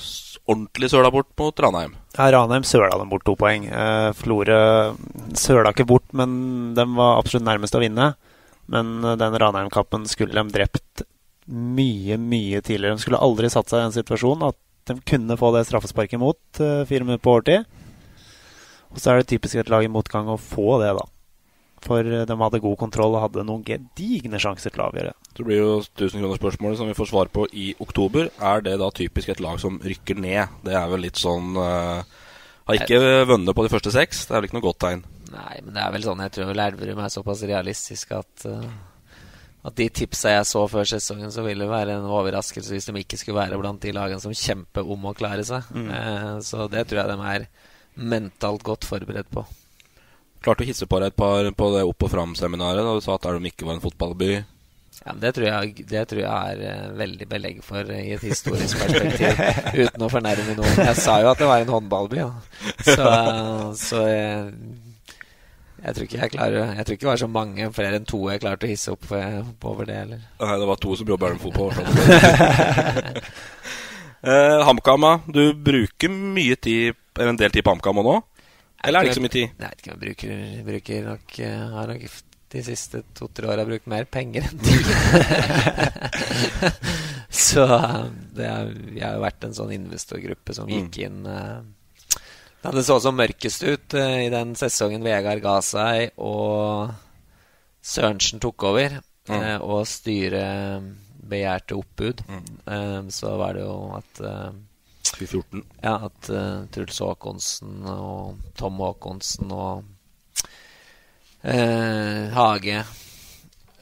ordentlig 0.47 0.89
søla 0.91 1.11
bort 1.13 1.29
mot 1.39 1.59
Ranheim. 1.59 1.97
Ja, 2.15 2.29
Ranheim 2.33 2.65
søla 2.65 2.95
dem 2.97 3.11
bort 3.11 3.25
to 3.27 3.35
poeng. 3.39 3.67
Eh, 3.67 4.09
Florø 4.17 4.61
søla 5.37 5.73
ikke 5.75 5.87
bort, 5.89 6.07
men 6.15 6.73
de 6.77 6.87
var 6.95 7.19
absolutt 7.19 7.47
nærmest 7.47 7.75
å 7.77 7.83
vinne. 7.83 8.13
Men 8.71 8.97
eh, 9.03 9.17
den 9.19 9.37
Ranheim-kappen 9.43 10.07
skulle 10.09 10.37
de 10.37 10.55
drept 10.55 11.05
mye, 11.47 12.17
mye 12.19 12.61
tidligere. 12.61 12.97
De 12.97 13.03
skulle 13.03 13.21
aldri 13.23 13.51
satt 13.51 13.71
seg 13.71 13.83
i 13.83 13.89
en 13.89 13.95
situasjon 13.95 14.47
at 14.47 14.57
de 14.87 14.95
kunne 15.07 15.37
få 15.39 15.51
det 15.55 15.65
straffesparket 15.67 16.15
imot 16.15 16.61
uh, 16.63 16.83
fire 16.87 17.03
minutter 17.03 17.23
på 17.23 17.33
overtid. 17.35 17.65
Og 18.87 19.01
så 19.03 19.11
er 19.11 19.19
det 19.19 19.29
typisk 19.33 19.59
et 19.59 19.71
lag 19.71 19.83
i 19.83 19.91
motgang 19.91 20.29
å 20.31 20.39
få 20.39 20.77
det, 20.79 20.93
da. 20.95 21.03
For 21.87 22.03
uh, 22.03 22.23
de 22.27 22.37
hadde 22.41 22.61
god 22.63 22.77
kontroll 22.79 23.15
og 23.15 23.23
hadde 23.23 23.45
noen 23.47 23.65
gedigne 23.67 24.41
sjanser 24.41 24.73
til 24.73 24.83
å 24.83 24.89
avgjøre. 24.91 25.13
Det 25.37 25.45
blir 25.47 25.61
jo 25.61 25.73
1000 25.81 26.19
kroner 26.19 26.39
spørsmålet 26.39 26.81
som 26.81 26.91
vi 26.91 26.97
får 26.97 27.11
svar 27.11 27.31
på 27.33 27.47
i 27.55 27.69
oktober. 27.83 28.31
Er 28.43 28.63
det 28.65 28.77
da 28.81 28.89
typisk 28.93 29.31
et 29.33 29.43
lag 29.43 29.61
som 29.63 29.79
rykker 29.83 30.19
ned? 30.19 30.59
Det 30.65 30.75
er 30.77 30.89
vel 30.91 31.05
litt 31.07 31.21
sånn 31.21 31.55
uh, 31.55 32.03
Har 32.67 32.81
ikke 32.81 33.23
vunnet 33.29 33.55
på 33.55 33.65
de 33.65 33.71
første 33.71 33.93
seks. 33.95 34.25
Det 34.27 34.35
er 34.35 34.41
vel 34.41 34.49
ikke 34.49 34.59
noe 34.59 34.67
godt 34.67 34.83
tegn. 34.83 35.05
Nei, 35.31 35.55
men 35.63 35.73
det 35.75 35.81
er 35.83 35.91
vel 35.91 36.05
sånn 36.05 36.21
Jeg 36.23 36.37
tror 36.37 36.53
Elverum 36.55 37.01
er 37.03 37.11
såpass 37.11 37.41
realistisk 37.47 38.13
at 38.15 38.47
uh, 38.47 38.67
at 39.67 39.75
de 39.75 39.87
tipsa 39.91 40.31
jeg 40.31 40.47
så 40.47 40.61
før 40.71 40.87
sesongen, 40.87 41.31
så 41.33 41.43
ville 41.43 41.65
det 41.65 41.71
være 41.71 41.97
en 41.97 42.05
overraskelse 42.07 42.71
hvis 42.71 42.87
de 42.87 43.01
ikke 43.01 43.17
skulle 43.19 43.41
være 43.41 43.57
blant 43.59 43.81
de 43.83 43.91
lagene 43.91 44.23
som 44.23 44.31
kjemper 44.31 44.87
om 44.87 45.09
å 45.09 45.15
klare 45.17 45.43
seg. 45.47 45.65
Mm. 45.75 45.89
Uh, 45.91 46.35
så 46.45 46.69
det 46.71 46.85
tror 46.87 47.01
jeg 47.01 47.11
de 47.11 47.31
er 47.33 47.47
mentalt 47.97 48.63
godt 48.63 48.87
forberedt 48.87 49.31
på. 49.33 49.43
Klarte 50.45 50.63
å 50.63 50.67
hisse 50.67 50.87
på 50.89 50.99
deg 51.01 51.11
et 51.11 51.17
par 51.17 51.49
på 51.57 51.71
det 51.73 51.87
Opp 51.87 52.05
og 52.07 52.13
Fram-seminaret 52.13 52.85
da 52.85 52.93
du 52.95 53.01
sa 53.03 53.17
at 53.17 53.25
Elverum 53.25 53.49
ikke 53.49 53.67
var 53.67 53.77
en 53.77 53.83
fotballby. 53.83 54.31
Ja, 55.05 55.13
det 55.21 55.31
tror, 55.37 55.45
jeg, 55.47 55.85
det 55.87 56.01
tror 56.09 56.19
jeg 56.23 56.53
er 56.57 56.61
uh, 56.89 56.97
veldig 56.97 57.27
belegg 57.29 57.61
for 57.63 57.91
i 57.93 58.09
et 58.15 58.23
historisk 58.25 58.81
perspektiv. 58.81 59.39
uten 59.85 60.03
å 60.03 60.09
fornærme 60.11 60.57
noen. 60.57 60.81
Jeg 60.89 60.97
sa 60.99 61.19
jo 61.23 61.31
at 61.31 61.39
det 61.39 61.47
var 61.47 61.63
en 61.63 61.71
håndballby. 61.71 62.19
Ja. 62.19 62.31
Så, 62.83 63.07
så 63.77 64.03
jeg 65.77 65.93
tror 65.93 66.07
ikke 66.07 66.17
jeg 66.17 66.31
klarer 66.33 66.71
Jeg 66.73 66.85
tror 66.85 66.95
ikke 66.95 67.05
det 67.05 67.11
var 67.11 67.19
så 67.21 67.29
mange 67.29 67.67
flere 67.75 67.99
enn 67.99 68.07
to 68.09 68.19
jeg 68.31 68.41
klarte 68.41 68.67
å 68.67 68.71
hisse 68.71 68.95
opp 68.95 69.05
over 69.69 69.87
det. 69.87 69.99
Eller. 70.07 70.23
Nei, 70.41 70.55
det 70.63 70.69
var 70.71 70.81
to 70.81 70.95
som 70.97 71.11
jobba 71.13 71.29
med 71.35 71.43
fotball. 71.45 71.71
eh, 74.31 74.65
HamKam, 74.67 75.05
du 75.29 75.43
bruker 75.53 76.11
mye 76.11 76.57
tid 76.57 76.97
Eller 77.17 77.31
en 77.31 77.39
del 77.39 77.53
tid 77.53 77.65
på 77.65 77.75
HamKam 77.75 78.01
nå? 78.03 78.17
Eller 78.83 78.99
er 78.99 79.07
det 79.07 79.11
ikke 79.11 79.19
så 79.19 79.25
mye 79.25 79.33
tid? 79.33 79.53
Nei, 79.61 79.69
ikke, 79.77 79.89
jeg 79.91 80.01
bruker, 80.01 80.41
bruker 80.67 81.07
nok 81.07 81.37
eh, 81.43 81.61
Har 81.73 81.89
nok 81.91 82.03
de 82.47 82.61
siste 82.63 83.01
to-tre 83.17 83.49
åra 83.51 83.65
brukt 83.67 83.89
mer 83.91 84.05
penger 84.07 84.45
enn 84.47 84.61
tid. 84.63 84.85
så 87.47 87.65
eh, 87.65 88.05
det 88.37 88.45
er, 88.47 88.69
vi 88.93 89.01
har 89.03 89.17
jo 89.17 89.25
vært 89.25 89.47
en 89.47 89.57
sånn 89.57 89.73
investorgruppe 89.75 90.55
som 90.55 90.69
gikk 90.71 90.93
mm. 90.93 91.01
inn 91.07 91.27
uh, 91.27 91.57
ja, 92.63 92.71
det 92.71 92.85
så 92.87 92.97
som 93.03 93.17
mørkest 93.19 93.65
ut 93.67 93.97
i 93.99 94.29
den 94.31 94.55
sesongen 94.59 95.03
Vegard 95.05 95.43
ga 95.43 95.57
seg 95.63 96.15
og 96.23 96.95
Sørensen 97.87 98.41
tok 98.43 98.65
over, 98.67 98.97
mm. 99.29 99.61
og 99.63 99.85
styret 99.87 100.87
begjærte 101.29 101.77
oppbud. 101.77 102.23
Mm. 102.27 103.11
Så 103.13 103.31
var 103.39 103.55
det 103.55 103.61
jo 103.63 103.75
at 103.95 104.19
2014. 105.17 105.65
Ja, 105.83 105.95
at 106.07 106.29
Truls 106.73 107.01
Håkonsen 107.03 107.83
og 107.91 108.39
Tom 108.59 108.79
Håkonsen 108.83 109.51
og 109.55 109.83
Hage 111.47 112.79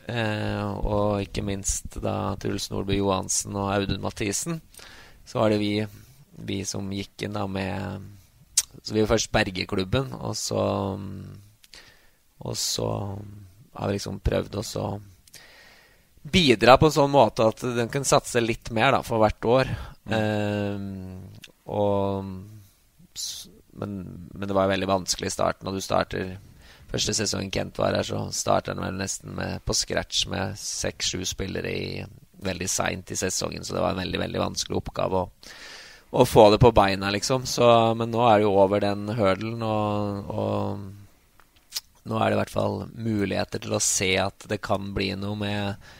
og 0.05 1.23
ikke 1.23 1.41
minst 1.41 1.95
da 2.03 2.35
Truls 2.37 2.67
Nordby 2.69 2.99
Johansen 2.99 3.55
og 3.57 3.71
Audun 3.73 4.03
Mathisen, 4.03 4.59
så 5.25 5.39
var 5.39 5.49
det 5.49 5.57
vi, 5.63 5.71
vi 6.45 6.59
som 6.67 6.91
gikk 6.93 7.25
inn 7.25 7.33
da 7.33 7.47
med 7.49 8.05
så 8.83 8.93
vi 8.93 9.01
var 9.01 9.15
først 9.15 9.31
Bergeklubben, 9.33 10.13
og 10.13 10.35
så 10.37 10.61
Og 12.45 12.57
så 12.57 13.17
har 13.73 13.87
vi 13.87 13.93
liksom 13.95 14.19
prøvd 14.19 14.55
oss 14.59 14.75
å 14.75 14.99
bidra 16.21 16.75
på 16.77 16.89
en 16.89 16.93
sånn 16.93 17.11
måte 17.11 17.47
at 17.47 17.63
den 17.77 17.89
kan 17.89 18.05
satse 18.05 18.41
litt 18.43 18.69
mer 18.75 18.91
da, 18.91 19.01
for 19.05 19.21
hvert 19.23 19.45
år. 19.45 19.71
Mm. 20.05 21.24
Og 21.65 22.25
men, 23.75 23.95
men, 24.31 24.47
det 24.47 24.55
var 24.55 24.69
veldig 24.71 24.87
vanskelig 24.87 25.27
i 25.31 25.35
starten. 25.35 25.67
Når 25.67 25.77
du 25.77 25.83
starter 25.83 26.35
første 26.91 27.15
sesongen 27.17 27.51
Kent 27.51 27.79
var 27.81 27.95
her, 27.97 28.07
så 28.07 28.21
starter 28.31 28.75
han 28.75 28.85
vel 28.85 28.99
nesten 29.01 29.35
med, 29.35 29.63
på 29.67 29.75
scratch 29.75 30.25
med 30.31 30.55
seks-sju 30.59 31.25
spillere 31.27 31.71
i, 31.71 31.87
veldig 32.45 32.69
seint 32.71 33.11
i 33.11 33.17
sesongen. 33.19 33.65
Så 33.65 33.75
det 33.75 33.83
var 33.83 33.95
en 33.95 34.03
veldig, 34.03 34.21
veldig 34.21 34.43
vanskelig 34.45 34.79
oppgave. 34.79 35.25
å 35.25 35.31
å 36.15 36.25
få 36.27 36.49
det 36.53 36.61
på 36.63 36.71
beina, 36.75 37.09
liksom. 37.11 37.45
Så, 37.49 37.65
men 37.99 38.13
nå 38.13 38.23
er 38.27 38.39
det 38.39 38.47
jo 38.47 38.55
over 38.61 38.83
den 38.83 39.09
hurdlen, 39.17 39.63
og, 39.65 40.29
og, 40.31 41.81
nå 42.05 42.19
er 42.19 42.29
det 42.29 42.37
i 42.37 42.41
hvert 42.43 42.53
fall 42.53 42.77
muligheter 42.93 43.63
til 43.63 43.75
å 43.75 43.83
se 43.83 44.11
at 44.21 44.47
det 44.49 44.61
kan 44.63 44.93
bli 44.95 45.11
noe 45.19 45.35
med 45.39 45.91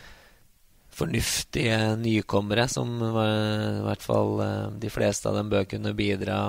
fornuftige 0.96 1.96
nykommere, 2.00 2.68
som 2.72 2.94
i 3.04 3.84
hvert 3.86 4.04
fall 4.04 4.40
eh, 4.46 4.68
de 4.80 4.92
fleste 4.94 5.30
av 5.30 5.40
dem 5.40 5.52
bør 5.52 5.68
kunne 5.76 5.96
bidra 5.98 6.40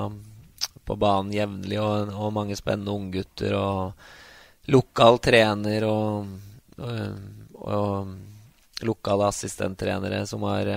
på 0.87 0.97
banen 1.03 1.35
jevnlig, 1.35 1.81
og, 1.83 2.13
og, 2.15 2.33
mange 2.35 2.57
spennende 2.59 2.95
unggutter, 2.95 3.57
og 3.59 4.71
lokal 4.71 5.19
trener 5.23 5.87
og, 5.89 6.31
og, 6.79 7.25
og 7.67 8.87
lokale 8.87 9.31
assistenttrenere 9.31 10.23
som 10.31 10.47
har, 10.47 10.71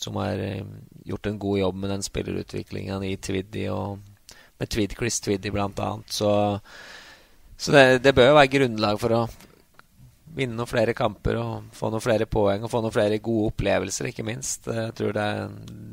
som 0.00 0.16
har 0.20 0.40
gjort 1.04 1.28
en 1.28 1.38
god 1.38 1.58
jobb 1.58 1.80
med 1.80 1.94
den 1.94 2.04
spillerutviklingen 2.04 3.04
i 3.08 3.16
Twiddy 3.16 3.68
og 3.72 4.04
med 4.58 4.70
Twid, 4.70 4.94
Chris 4.96 5.20
Twiddy 5.20 5.50
bl.a. 5.50 5.98
Så, 6.06 6.60
så 7.56 7.72
det, 7.72 7.98
det, 8.04 8.14
bør 8.14 8.32
jo 8.32 8.38
være 8.38 8.52
grunnlag 8.56 9.00
for 9.02 9.16
å 9.16 9.22
vinne 10.34 10.56
noen 10.58 10.70
flere 10.70 10.94
kamper 10.96 11.38
og 11.40 11.74
få 11.76 11.90
noen 11.92 12.02
flere 12.02 12.26
poeng 12.30 12.64
og 12.64 12.72
få 12.72 12.80
noen 12.82 12.94
flere 12.94 13.20
gode 13.22 13.52
opplevelser, 13.52 14.10
ikke 14.10 14.26
minst. 14.26 14.66
Jeg 14.66 14.94
tror 14.98 15.14
det, 15.16 15.28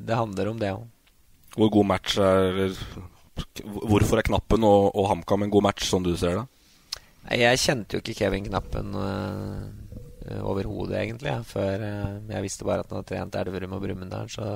det 0.07 0.17
handler 0.17 0.51
om 0.51 0.61
det 0.61 0.73
òg. 0.73 0.87
Hvor 1.57 1.71
god 1.73 1.89
match 1.93 2.17
er 2.21 2.75
Hvorfor 3.63 4.19
er 4.19 4.27
Knappen 4.27 4.63
og, 4.67 4.91
og 4.91 5.07
HamKam 5.09 5.45
en 5.45 5.51
god 5.53 5.63
match, 5.65 5.87
som 5.87 6.03
du 6.03 6.11
ser 6.19 6.41
det? 6.41 6.47
Jeg 7.37 7.61
kjente 7.61 7.95
jo 7.95 8.01
ikke 8.01 8.17
Kevin 8.17 8.45
Knappen 8.45 8.91
uh, 8.97 10.41
overhodet, 10.45 10.97
egentlig, 10.99 11.33
før 11.47 11.85
uh, 11.85 12.17
jeg 12.29 12.45
visste 12.45 12.67
bare 12.67 12.83
at 12.83 12.91
han 12.91 12.99
hadde 12.99 13.09
trent 13.09 13.37
Elverum 13.39 13.77
og 13.77 13.85
Brumunddal. 13.85 14.29
Så 14.29 14.49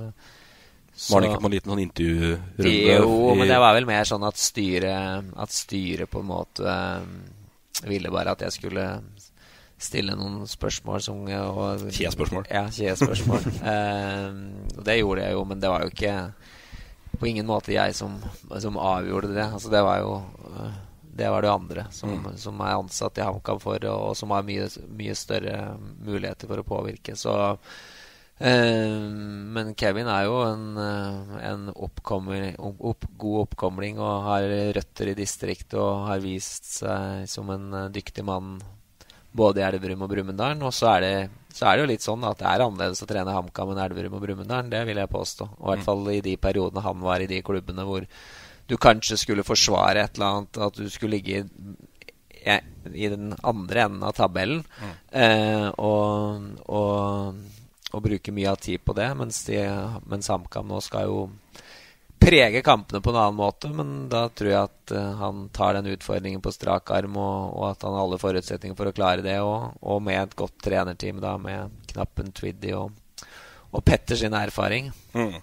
så, 0.96 1.12
var 1.12 1.22
det 1.22 1.30
ikke 1.30 1.42
på 1.44 1.50
en 1.50 1.54
liten 1.58 1.72
sånn 1.74 1.82
intervjurunde? 1.84 2.75
Jo, 2.88 3.15
men 3.36 3.50
det 3.51 3.58
var 3.60 3.74
vel 3.75 3.88
mer 3.89 4.06
sånn 4.08 4.24
at 4.24 4.39
styret, 4.39 5.34
at 5.44 5.51
styret 5.51 6.08
på 6.08 6.22
en 6.24 6.30
måte 6.30 6.75
ville 7.84 8.12
bare 8.13 8.32
at 8.32 8.46
jeg 8.46 8.56
skulle 8.56 8.86
stille 9.82 10.15
noen 10.15 10.46
spørsmål 10.48 11.03
som 11.03 11.24
Kje-spørsmål? 11.27 12.48
Ja, 12.51 12.65
kje-spørsmål. 12.72 13.48
um, 13.74 14.41
det 14.88 15.00
gjorde 15.01 15.25
jeg 15.25 15.36
jo, 15.36 15.46
men 15.50 15.63
det 15.63 15.72
var 15.72 15.84
jo 15.84 15.91
ikke 15.94 16.15
på 17.15 17.29
ingen 17.32 17.48
måte 17.48 17.75
jeg 17.75 17.96
som, 17.96 18.17
som 18.60 18.79
avgjorde 18.79 19.34
det. 19.36 19.46
Altså, 19.46 19.72
det 19.72 19.84
var 19.84 20.01
jo 20.03 20.15
det 21.15 21.29
var 21.32 21.46
det 21.46 21.51
andre 21.51 21.86
som, 21.96 22.12
mm. 22.12 22.32
som 22.39 22.60
er 22.60 22.74
ansatt 22.75 23.20
i 23.20 23.24
HamKam 23.24 23.60
for, 23.63 23.79
og, 23.88 24.10
og 24.10 24.17
som 24.20 24.34
har 24.36 24.48
mye, 24.48 24.67
mye 25.00 25.15
større 25.15 25.60
muligheter 26.03 26.50
for 26.50 26.60
å 26.60 26.67
påvirke. 26.67 27.15
Så 27.20 27.36
Eh, 28.38 29.00
men 29.55 29.72
Kevin 29.79 30.10
er 30.12 30.25
jo 30.27 30.41
en, 30.44 30.77
eh, 30.77 31.36
en 31.48 31.70
oppkommer, 31.72 32.50
opp, 32.60 33.05
god 33.17 33.46
oppkomling 33.46 34.00
og 34.00 34.25
har 34.27 34.48
røtter 34.75 35.13
i 35.13 35.15
distriktet 35.15 35.77
og 35.79 36.10
har 36.10 36.20
vist 36.20 36.67
seg 36.67 37.29
som 37.32 37.50
en 37.53 37.70
eh, 37.74 37.91
dyktig 37.96 38.25
mann 38.27 38.58
både 39.36 39.62
i 39.62 39.65
Elverum 39.68 40.06
og 40.06 40.12
Brumunddal. 40.12 40.62
Og 40.65 40.74
så 40.75 40.89
er, 40.96 41.06
det, 41.06 41.51
så 41.54 41.68
er, 41.68 41.75
det, 41.75 41.86
jo 41.86 41.92
litt 41.94 42.06
sånn 42.06 42.25
at 42.27 42.39
det 42.42 42.48
er 42.51 42.65
annerledes 42.65 43.04
å 43.04 43.10
trene 43.10 43.36
HamKam 43.36 43.74
enn 43.74 43.84
Elverum 43.86 44.18
og 44.18 44.24
Brumunddal. 44.25 44.72
Det 44.72 44.84
vil 44.89 45.01
jeg 45.01 45.13
påstå. 45.13 45.50
Og 45.58 45.65
i 45.65 45.72
hvert 45.74 45.84
mm. 45.84 45.89
fall 45.89 46.13
i 46.13 46.22
de 46.25 46.38
periodene 46.48 46.86
han 46.86 47.04
var 47.04 47.24
i 47.24 47.30
de 47.32 47.42
klubbene 47.46 47.88
hvor 47.88 48.08
du 48.65 48.77
kanskje 48.82 49.20
skulle 49.22 49.46
forsvare 49.46 50.08
et 50.08 50.15
eller 50.18 50.39
annet, 50.39 50.62
at 50.68 50.80
du 50.80 50.88
skulle 50.89 51.20
ligge 51.20 51.44
i, 51.46 52.56
i 52.96 53.12
den 53.12 53.36
andre 53.46 53.84
enden 53.86 54.08
av 54.08 54.15
tabellen. 54.18 54.63
Mm. 54.82 54.96
Eh, 55.22 55.68
og, 55.86 56.50
og 56.65 57.44
og 57.96 58.04
bruke 58.04 58.34
mye 58.36 58.51
av 58.51 58.60
tid 58.60 58.84
på 58.84 58.96
det. 58.98 59.08
Mens, 59.18 59.44
de, 59.48 59.62
mens 60.10 60.30
HamKam 60.32 60.68
nå 60.68 60.82
skal 60.84 61.10
jo 61.10 61.20
prege 62.25 62.62
kampene 62.65 63.01
på 63.01 63.13
en 63.13 63.20
annen 63.22 63.38
måte. 63.38 63.70
Men 63.72 63.96
da 64.12 64.25
tror 64.34 64.51
jeg 64.51 64.70
at 64.70 64.94
uh, 64.96 65.15
han 65.22 65.48
tar 65.55 65.77
den 65.77 65.91
utfordringen 65.94 66.44
på 66.44 66.53
strak 66.53 66.91
arm, 66.96 67.17
og, 67.22 67.55
og, 67.55 67.65
at 67.72 67.86
han 67.86 67.96
har 67.96 68.05
alle 68.05 68.22
forutsetninger 68.22 68.77
for 68.77 68.91
å 68.91 68.96
klare 68.96 69.25
det. 69.25 69.38
Og, 69.46 69.75
og 69.82 70.01
med 70.05 70.22
et 70.22 70.38
godt 70.39 70.58
trenerteam 70.65 71.22
da, 71.24 71.36
med 71.41 71.75
Knappen, 71.91 72.34
Twiddy 72.36 72.74
og, 72.77 72.96
og 73.72 73.86
Petter 73.86 74.20
sin 74.20 74.36
erfaring. 74.38 74.91
Mm. 75.13 75.38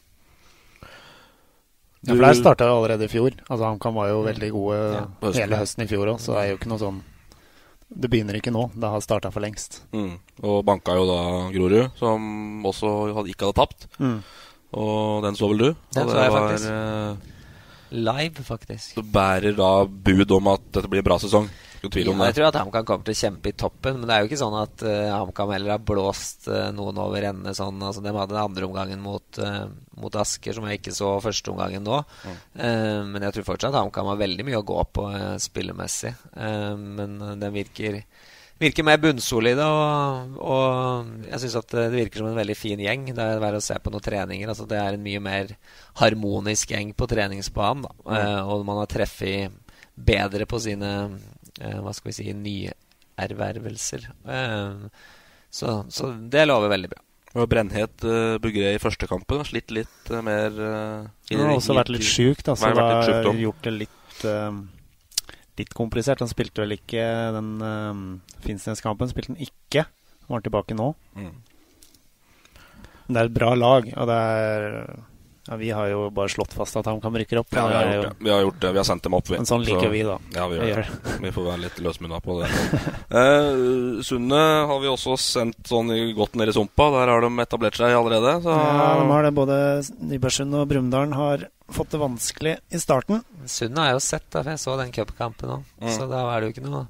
Ja, 2.03 2.17
for 2.17 2.25
Der 2.27 2.35
starta 2.35 2.67
jo 2.67 2.81
allerede 2.81 3.07
i 3.07 3.13
fjor. 3.13 3.35
Altså 3.47 3.63
HamKam 3.63 3.95
var 3.95 4.11
jo 4.11 4.23
veldig 4.27 4.51
gode 4.51 4.79
ja. 4.83 5.07
hele 5.39 5.61
høsten 5.61 5.85
i 5.85 5.91
fjor 5.91 6.11
òg, 6.11 6.19
så 6.19 6.35
det 6.35 6.41
er 6.41 6.49
jo 6.51 6.59
ikke 6.59 6.71
noe 6.75 6.83
sånn 6.83 7.03
det 7.93 8.09
begynner 8.09 8.39
ikke 8.39 8.53
nå. 8.55 8.71
Det 8.73 8.89
har 8.89 9.03
starta 9.05 9.31
for 9.33 9.45
lengst. 9.45 9.83
Mm. 9.93 10.15
Og 10.49 10.63
banka 10.65 10.95
jo 10.97 11.05
da 11.09 11.19
Grorud, 11.53 11.91
som 11.99 12.65
også 12.69 12.93
ikke 13.29 13.51
hadde 13.51 13.59
tapt. 13.59 13.87
Mm. 14.01 14.23
Og 14.73 15.25
den 15.27 15.37
så 15.37 15.51
vel 15.51 15.61
du? 15.61 15.69
Den 15.97 16.09
så 16.09 16.23
jeg 16.23 16.33
faktisk. 16.37 16.71
Eh, 16.73 17.33
live, 17.93 18.47
faktisk. 18.47 18.97
Du 18.97 19.05
bærer 19.05 19.53
da 19.57 19.85
bud 19.85 20.39
om 20.39 20.49
at 20.55 20.65
dette 20.73 20.89
blir 20.89 21.03
en 21.05 21.11
bra 21.11 21.19
sesong? 21.21 21.51
Tvil 21.83 22.13
om 22.13 22.21
ja. 22.21 22.29
Jeg 22.31 22.37
tror 22.37 22.47
at 22.47 22.57
HamKam 22.61 22.85
kommer 22.87 23.07
til 23.09 23.15
å 23.17 23.19
kjempe 23.19 23.51
i 23.51 23.57
toppen, 23.59 23.97
men 23.99 24.07
det 24.07 24.15
er 24.15 24.23
jo 24.23 24.29
ikke 24.29 24.39
sånn 24.39 24.55
at 24.55 24.85
uh, 24.87 25.17
HamKam 25.17 25.51
heller 25.51 25.75
har 25.75 25.83
blåst 25.83 26.47
uh, 26.47 26.69
noen 26.75 27.01
over 27.03 27.27
ende. 27.27 27.55
Sånn, 27.59 27.81
altså, 27.83 28.05
de 28.05 28.13
hadde 28.15 28.37
den 28.37 28.43
andre 28.43 28.69
omgangen 28.69 29.03
mot, 29.03 29.41
uh, 29.43 29.65
mot 29.99 30.19
Asker, 30.23 30.55
som 30.55 30.69
jeg 30.71 30.79
ikke 30.79 30.95
så 30.95 31.17
første 31.25 31.51
omgangen 31.51 31.83
nå. 31.83 31.99
Mm. 32.23 33.11
men 33.11 33.25
jeg 33.27 33.35
tror 33.35 33.49
fortsatt 33.51 33.75
HamKam 33.75 34.13
har 34.13 34.21
veldig 34.21 34.47
mye 34.47 34.61
å 34.61 34.67
gå 34.67 34.79
på 34.95 35.09
spillemessig. 35.43 36.13
men 36.79 37.19
den 37.41 37.55
virker 37.55 37.99
virker 38.63 38.87
mer 38.87 39.01
bunnsolide. 39.03 39.67
Og, 39.67 40.39
og 40.43 41.29
jeg 41.29 41.43
syns 41.43 41.71
det 41.73 41.87
virker 41.95 42.23
som 42.23 42.31
en 42.31 42.39
veldig 42.39 42.57
fin 42.59 42.83
gjeng. 42.83 43.09
Det 43.13 43.25
er 43.25 43.43
bare 43.43 43.61
å 43.61 43.65
se 43.65 43.77
på 43.83 43.93
noen 43.93 44.05
treninger. 44.05 44.51
Altså 44.53 44.67
det 44.71 44.81
er 44.81 44.97
en 44.97 45.05
mye 45.05 45.23
mer 45.23 45.55
harmonisk 46.01 46.75
gjeng 46.75 46.93
på 46.97 47.09
treningsbanen. 47.11 47.87
Mm. 48.05 48.13
Uh, 48.13 48.53
og 48.55 48.67
man 48.69 48.83
har 48.83 48.91
treffet 48.91 49.55
bedre 49.95 50.49
på 50.49 50.61
sine 50.63 50.93
uh, 51.13 51.79
hva 51.85 51.95
skal 51.95 52.13
vi 52.13 52.19
si 52.19 52.35
nyervervelser. 52.37 54.11
Uh, 54.27 54.87
så, 55.53 55.83
så, 55.93 56.13
det 56.33 56.47
lover 56.49 56.73
veldig 56.73 56.93
bra. 56.93 57.03
Og 57.33 57.49
Brennhet 57.49 58.05
uh, 58.05 58.37
Bugre 58.45 58.75
i 58.77 58.81
første 58.81 59.09
kampen 59.09 59.41
har 59.41 59.49
slitt 59.49 59.73
litt 59.73 60.11
mer 60.25 60.53
uh, 60.53 61.09
Han 61.31 61.47
har 61.47 61.55
også 61.57 61.77
vært 61.79 61.93
litt 61.95 62.05
sjuk, 62.05 62.43
da, 62.45 62.57
så 62.57 62.73
det 62.77 62.85
har 62.85 63.41
gjort 63.41 63.69
det 63.69 63.77
litt 63.87 64.25
litt 65.61 65.73
komplisert. 65.77 66.23
Han 66.25 66.31
spilte 66.31 66.65
vel 66.65 66.77
ikke 66.79 67.07
den 67.37 67.55
uh, 67.63 68.03
Finnsnes-kampen. 68.45 69.11
Spilte 69.11 69.35
han 69.35 69.43
ikke. 69.43 69.87
Han 70.27 70.37
var 70.37 70.45
tilbake 70.45 70.77
nå. 70.79 70.93
Mm. 71.19 71.33
Det 73.13 73.19
er 73.19 73.29
et 73.29 73.37
bra 73.37 73.53
lag, 73.59 73.89
og 73.93 74.09
det 74.09 74.19
er 74.19 74.69
ja, 75.53 75.57
Vi 75.61 75.71
har 75.71 75.89
jo 75.93 76.07
bare 76.15 76.33
slått 76.33 76.55
fast 76.57 76.77
at 76.81 76.89
han 76.89 77.01
kan 77.03 77.15
rykke 77.17 77.39
opp. 77.41 77.53
Ja, 77.53 77.67
vi 77.69 77.75
har, 77.77 77.91
gjort 77.93 78.09
det. 78.09 78.25
vi 78.25 78.31
har 78.33 78.41
gjort 78.47 78.61
det. 78.61 78.71
Vi 78.73 78.81
har 78.81 78.87
sendt 78.89 79.05
dem 79.05 79.17
opp, 79.19 79.29
vi. 79.29 79.37
Men 79.37 79.49
sånn 79.49 79.65
liker 79.67 79.89
så, 79.89 79.93
vi, 79.93 80.03
da. 80.09 80.17
Ja, 80.37 80.47
vi 80.49 80.61
gjør 80.61 80.81
det. 80.81 81.17
Vi 81.27 81.33
får 81.37 81.49
være 81.51 81.63
litt 81.67 81.81
løsmunna 81.85 82.21
på 82.25 82.39
det. 82.41 82.51
eh, 83.21 84.03
Sunne 84.09 84.43
har 84.71 84.83
vi 84.83 84.91
også 84.91 85.17
sendt 85.21 85.69
sånn 85.69 85.93
godt 86.17 86.39
ned 86.41 86.53
i 86.53 86.57
sumpa. 86.57 86.89
Der 86.97 87.13
har 87.13 87.25
de 87.27 87.33
etablert 87.45 87.79
seg 87.81 87.97
allerede. 87.99 88.37
Så. 88.47 88.57
Ja, 88.57 88.91
de 89.03 89.09
har 89.13 89.29
det. 89.29 89.35
Både 89.37 89.59
Nybergsund 90.01 90.57
og 90.57 90.69
Brumunddal 90.73 91.17
har 91.19 91.47
fått 91.73 91.95
det 91.95 92.03
vanskelig 92.03 92.57
i 92.73 92.81
starten. 92.81 93.23
Sundet 93.45 93.83
har 93.83 93.93
jeg 93.93 93.99
jo 94.01 94.05
sett, 94.09 94.29
da, 94.31 94.43
for 94.43 94.53
jeg 94.55 94.63
så 94.65 94.77
den 94.81 94.93
cupkampen 94.97 95.57
òg. 95.59 95.73
Mm. 95.83 95.93
Så 95.97 96.09
da 96.11 96.27
er 96.33 96.41
det 96.41 96.51
jo 96.51 96.57
ikke 96.57 96.69
noe 96.69 96.87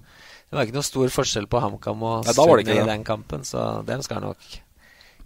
Det 0.52 0.58
var 0.58 0.66
ikke 0.68 0.76
noe 0.76 0.84
stor 0.84 1.12
forskjell 1.14 1.46
på 1.48 1.60
HamKam 1.64 2.02
og 2.04 2.26
Sundet 2.28 2.74
i 2.74 2.82
den 2.84 3.04
kampen, 3.08 3.46
så 3.48 3.80
dem 3.88 4.02
skal 4.04 4.20
nok 4.20 4.36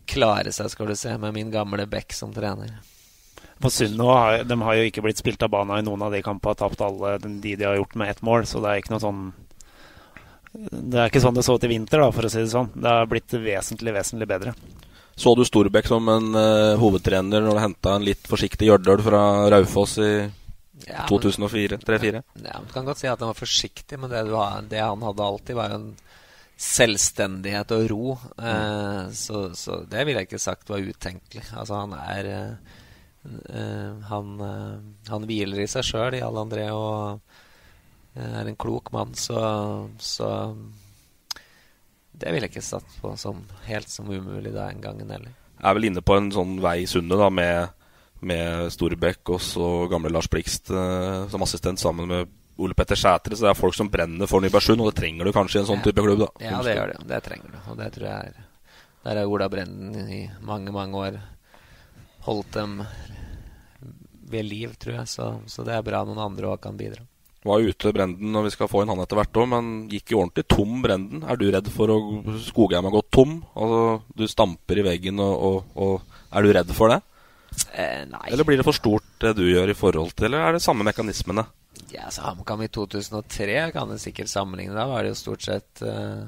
klare 0.07 0.53
seg, 0.55 0.71
skal 0.71 0.87
du 0.87 0.95
se, 0.95 1.17
med 1.19 1.35
min 1.35 1.51
gamle 1.51 1.87
Beck 1.91 2.15
som 2.15 2.31
trener. 2.35 2.77
For 3.63 3.73
Sundet 3.73 4.45
de 4.49 4.59
har 4.61 4.77
jo 4.77 4.87
ikke 4.91 5.03
blitt 5.07 5.21
spilt 5.21 5.43
av 5.47 5.53
bana 5.55 5.79
i 5.81 5.85
noen 5.87 6.05
av 6.05 6.13
de 6.13 6.23
kampene, 6.25 6.59
tapt 6.59 6.83
alle 6.85 7.17
de 7.25 7.55
de 7.57 7.65
har 7.65 7.79
gjort 7.79 7.97
med 7.97 8.13
ett 8.13 8.25
mål, 8.27 8.45
så 8.49 8.61
det 8.61 8.73
er 8.73 8.83
ikke 8.83 8.93
noe 8.93 9.05
sånn 9.05 9.23
Det 10.57 10.99
er 11.01 11.09
ikke 11.09 11.23
sånn 11.25 11.37
det 11.37 11.45
så 11.47 11.57
ut 11.57 11.65
i 11.65 11.73
vinter, 11.73 12.01
da, 12.01 12.11
for 12.13 12.29
å 12.29 12.33
si 12.33 12.43
det 12.43 12.53
sånn. 12.53 12.69
Det 12.77 12.93
har 12.93 13.09
blitt 13.09 13.33
vesentlig, 13.33 13.93
vesentlig 13.97 14.29
bedre. 14.29 14.55
Så 15.17 15.33
du 15.37 15.45
Storbekk 15.49 15.89
som 15.89 16.09
en 16.13 16.37
uh, 16.37 16.77
hovedtrener 16.81 17.45
når 17.45 17.57
du 17.57 17.61
henta 17.63 17.95
en 17.97 18.05
litt 18.05 18.29
forsiktig 18.29 18.69
Gjørdøl 18.69 19.01
fra 19.05 19.21
Raufoss 19.53 19.97
i 20.05 20.11
ja, 20.85 21.07
2004-2004? 21.09 22.23
Ja, 22.45 22.61
Du 22.61 22.73
kan 22.75 22.85
godt 22.85 23.01
si 23.01 23.09
at 23.09 23.21
han 23.25 23.33
var 23.33 23.39
forsiktig, 23.39 23.97
men 24.01 24.13
det, 24.13 24.27
har, 24.29 24.67
det, 24.69 24.83
han 24.85 25.05
hadde 25.05 25.25
alltid, 25.25 25.57
var 25.57 25.73
jo 25.73 25.79
en 25.81 25.93
selvstendighet 26.61 27.73
og 27.77 27.87
ro. 27.93 28.17
Mm. 28.37 28.45
Uh, 28.45 29.13
så, 29.17 29.47
så, 29.57 29.81
det 29.89 30.05
ville 30.05 30.21
jeg 30.21 30.31
ikke 30.31 30.45
sagt 30.45 30.73
var 30.73 30.85
utenkelig. 30.85 31.47
Altså, 31.53 31.81
han 31.81 31.97
er 31.97 32.31
uh, 32.33 32.77
han, 34.09 34.29
han, 35.09 35.27
hviler 35.29 35.63
i 35.63 35.69
seg 35.71 35.85
sjøl, 35.87 36.17
i 36.19 36.23
alle 36.25 36.45
André, 36.47 36.67
og 36.75 37.21
er 38.17 38.49
en 38.49 38.59
klok 38.59 38.93
mann, 38.95 39.15
så, 39.19 39.41
så 40.01 40.29
det 42.17 42.33
ville 42.33 42.49
jeg 42.49 42.55
ikke 42.55 42.65
satt 42.65 42.95
på 43.03 43.13
som 43.21 43.43
helt 43.67 43.91
som 43.93 44.09
umulig 44.09 44.55
da 44.55 44.71
en 44.71 44.81
gang 44.81 45.03
heller. 45.03 45.35
Jeg 45.57 45.69
er 45.69 45.77
vel 45.77 45.89
inne 45.91 46.05
på 46.05 46.17
en 46.17 46.31
sånn 46.33 46.57
vei 46.65 46.79
i 46.85 46.89
sundet 46.89 47.21
da, 47.21 47.29
med, 47.33 47.85
med 48.29 48.73
Storbekk 48.73 49.35
og 49.37 49.45
så 49.45 49.69
gamle 49.93 50.13
Lars 50.13 50.29
Blikst 50.33 50.73
eh, 50.73 51.27
som 51.33 51.45
assistent 51.45 51.81
sammen 51.81 52.09
med 52.11 52.35
Ole 52.63 52.77
Petter 52.77 52.97
Sætre. 52.97 53.37
Så 53.37 53.47
det 53.47 53.53
er 53.53 53.59
folk 53.59 53.77
som 53.77 53.91
brenner 53.93 54.29
for 54.31 54.45
Nybergsund, 54.45 54.81
og 54.81 54.91
det 54.91 55.01
trenger 55.01 55.29
du 55.29 55.35
kanskje 55.37 55.61
i 55.61 55.63
en 55.65 55.71
sånn 55.73 55.83
ja. 55.83 55.89
type 55.89 56.05
klubb? 56.05 56.25
da. 56.25 56.31
Ja, 56.45 56.61
det 56.65 56.77
gjør 56.77 56.93
det. 56.93 57.01
Det 57.13 57.23
trenger 57.29 57.53
du. 57.53 57.59
Og 57.73 57.81
det 57.81 57.89
tror 57.97 58.09
jeg 58.11 58.33
er 58.33 58.45
Der 59.07 59.21
er 59.21 59.31
Ola 59.31 59.49
Brenden 59.53 60.09
i 60.11 60.23
mange, 60.43 60.73
mange 60.75 60.99
år 60.99 61.19
holdt 62.27 62.57
dem 62.59 62.81
ved 64.27 64.47
liv, 64.47 64.75
tror 64.83 65.01
jeg. 65.01 65.11
Så, 65.11 65.29
så 65.51 65.67
det 65.67 65.77
er 65.77 65.87
bra 65.87 66.05
noen 66.07 66.23
andre 66.23 66.51
òg 66.53 66.63
kan 66.67 66.79
bidra 66.79 67.07
var 67.47 67.63
ute 67.63 67.93
Brenden 67.95 68.33
når 68.35 68.49
vi 68.49 68.53
skal 68.55 68.71
få 68.71 68.83
inn 68.83 68.93
han 68.93 69.03
etter 69.03 69.19
hvert 69.21 69.41
òg, 69.41 69.49
men 69.53 69.67
gikk 69.91 70.13
jo 70.13 70.23
ordentlig 70.23 70.47
tom 70.51 70.81
Brenden. 70.85 71.25
Er 71.27 71.39
du 71.41 71.47
redd 71.53 71.69
for 71.73 71.93
å 71.93 71.99
Skogheim 72.43 72.89
har 72.89 72.95
gått 72.95 73.13
tom? 73.15 73.39
Altså, 73.55 73.83
du 74.19 74.25
stamper 74.31 74.81
i 74.83 74.87
veggen, 74.87 75.23
og, 75.23 75.37
og, 75.51 75.77
og 75.87 76.17
Er 76.37 76.47
du 76.47 76.55
redd 76.57 76.73
for 76.77 76.93
det? 76.93 77.01
Eh, 77.73 78.03
nei. 78.11 78.27
Eller 78.33 78.45
blir 78.45 78.59
det 78.61 78.67
for 78.67 78.77
stort 78.77 79.07
det 79.23 79.37
du 79.39 79.47
gjør 79.47 79.73
i 79.73 79.79
forhold 79.79 80.13
til, 80.17 80.29
eller 80.29 80.49
er 80.49 80.57
det 80.57 80.65
samme 80.65 80.87
mekanismene? 80.87 81.47
Ja, 81.93 82.09
så 82.11 82.25
HamKam 82.25 82.65
i 82.65 82.73
2003 82.73 83.71
kan 83.73 83.93
det 83.93 84.01
sikkert 84.03 84.33
sammenligne. 84.33 84.75
Da 84.77 84.89
var 84.91 85.05
det 85.05 85.13
jo 85.13 85.21
stort 85.21 85.45
sett 85.45 85.85
uh, 85.85 86.27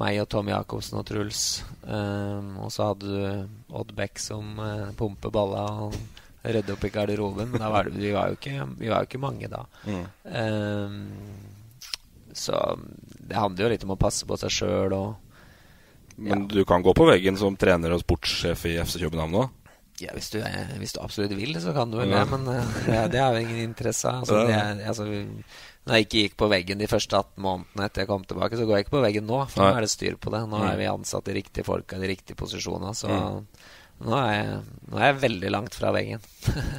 meg 0.00 0.22
og 0.22 0.28
Tom 0.32 0.48
Jacobsen 0.48 1.00
og 1.00 1.06
Truls. 1.08 1.44
Um, 1.84 2.58
og 2.64 2.72
så 2.72 2.92
hadde 2.92 3.08
du 3.08 3.76
Odd 3.76 3.92
Beck 3.96 4.20
som 4.22 4.56
uh, 4.60 4.90
pumper 4.96 5.32
balla. 5.34 5.66
Og 5.86 5.96
rydder 6.42 6.74
opp 6.74 6.84
i 6.84 6.90
garderoben. 6.90 7.50
Men 7.52 7.70
var 7.70 7.84
det, 7.84 7.96
vi, 7.96 8.12
var 8.14 8.32
jo 8.32 8.38
ikke, 8.38 8.68
vi 8.78 8.90
var 8.90 9.02
jo 9.02 9.10
ikke 9.10 9.22
mange 9.22 9.50
da. 9.50 9.64
Mm. 9.86 10.04
Um, 10.24 11.02
så 12.32 12.58
det 13.20 13.36
handler 13.36 13.66
jo 13.66 13.72
litt 13.74 13.84
om 13.86 13.94
å 13.94 14.00
passe 14.00 14.26
på 14.26 14.38
seg 14.40 14.54
sjøl 14.54 14.94
og 14.96 15.10
Men 16.16 16.46
ja. 16.46 16.48
du 16.48 16.64
kan 16.68 16.82
gå 16.84 16.92
på 16.96 17.06
veggen 17.08 17.38
som 17.40 17.56
trener 17.56 17.92
og 17.94 18.02
sportssjef 18.02 18.66
i 18.68 18.78
FC 18.82 18.98
København 19.00 19.32
nå? 19.32 19.44
Ja, 20.00 20.12
hvis 20.16 20.32
du, 20.32 20.40
hvis 20.80 20.94
du, 20.96 20.98
absolutt 21.02 21.34
vil, 21.36 21.54
så 21.62 21.72
kan 21.76 21.92
du 21.92 21.98
vel 22.00 22.10
det. 22.10 22.24
Men 22.32 22.48
ja, 22.48 22.64
det, 22.86 23.12
det 23.14 23.20
har 23.22 23.36
jo 23.36 23.44
ingen 23.44 23.60
interesse 23.62 24.10
av. 24.10 24.24
Altså, 24.26 25.06
når 25.82 25.98
jeg 25.98 26.06
ikke 26.06 26.20
gikk 26.20 26.34
på 26.38 26.48
veggen 26.52 26.78
de 26.78 26.86
første 26.90 27.18
18 27.18 27.42
månedene 27.42 27.86
etter 27.88 28.04
jeg 28.04 28.10
kom 28.12 28.24
tilbake, 28.28 28.58
så 28.58 28.66
går 28.68 28.76
jeg 28.76 28.86
ikke 28.86 28.96
på 28.96 29.02
veggen 29.02 29.26
nå. 29.26 29.40
For 29.50 29.64
Nei. 29.64 29.72
nå 29.72 29.80
er 29.80 29.86
det 29.86 29.90
styr 29.90 30.18
på 30.22 30.30
det. 30.30 30.44
Nå 30.46 30.60
mm. 30.60 30.66
er 30.68 30.78
vi 30.78 30.90
ansatt 30.92 31.30
i 31.32 31.36
riktige 31.40 31.66
folk 31.66 31.96
i 31.96 31.98
de 31.98 32.10
riktige 32.12 32.38
posisjoner. 32.38 32.94
Så 32.94 33.10
mm. 33.10 33.44
Nå 34.02 34.18
er 34.18 34.32
jeg, 34.34 34.58
nå 34.90 34.98
er 34.98 35.10
jeg 35.10 35.22
veldig 35.22 35.50
langt 35.54 35.78
fra 35.78 35.92
veggen. 35.94 36.22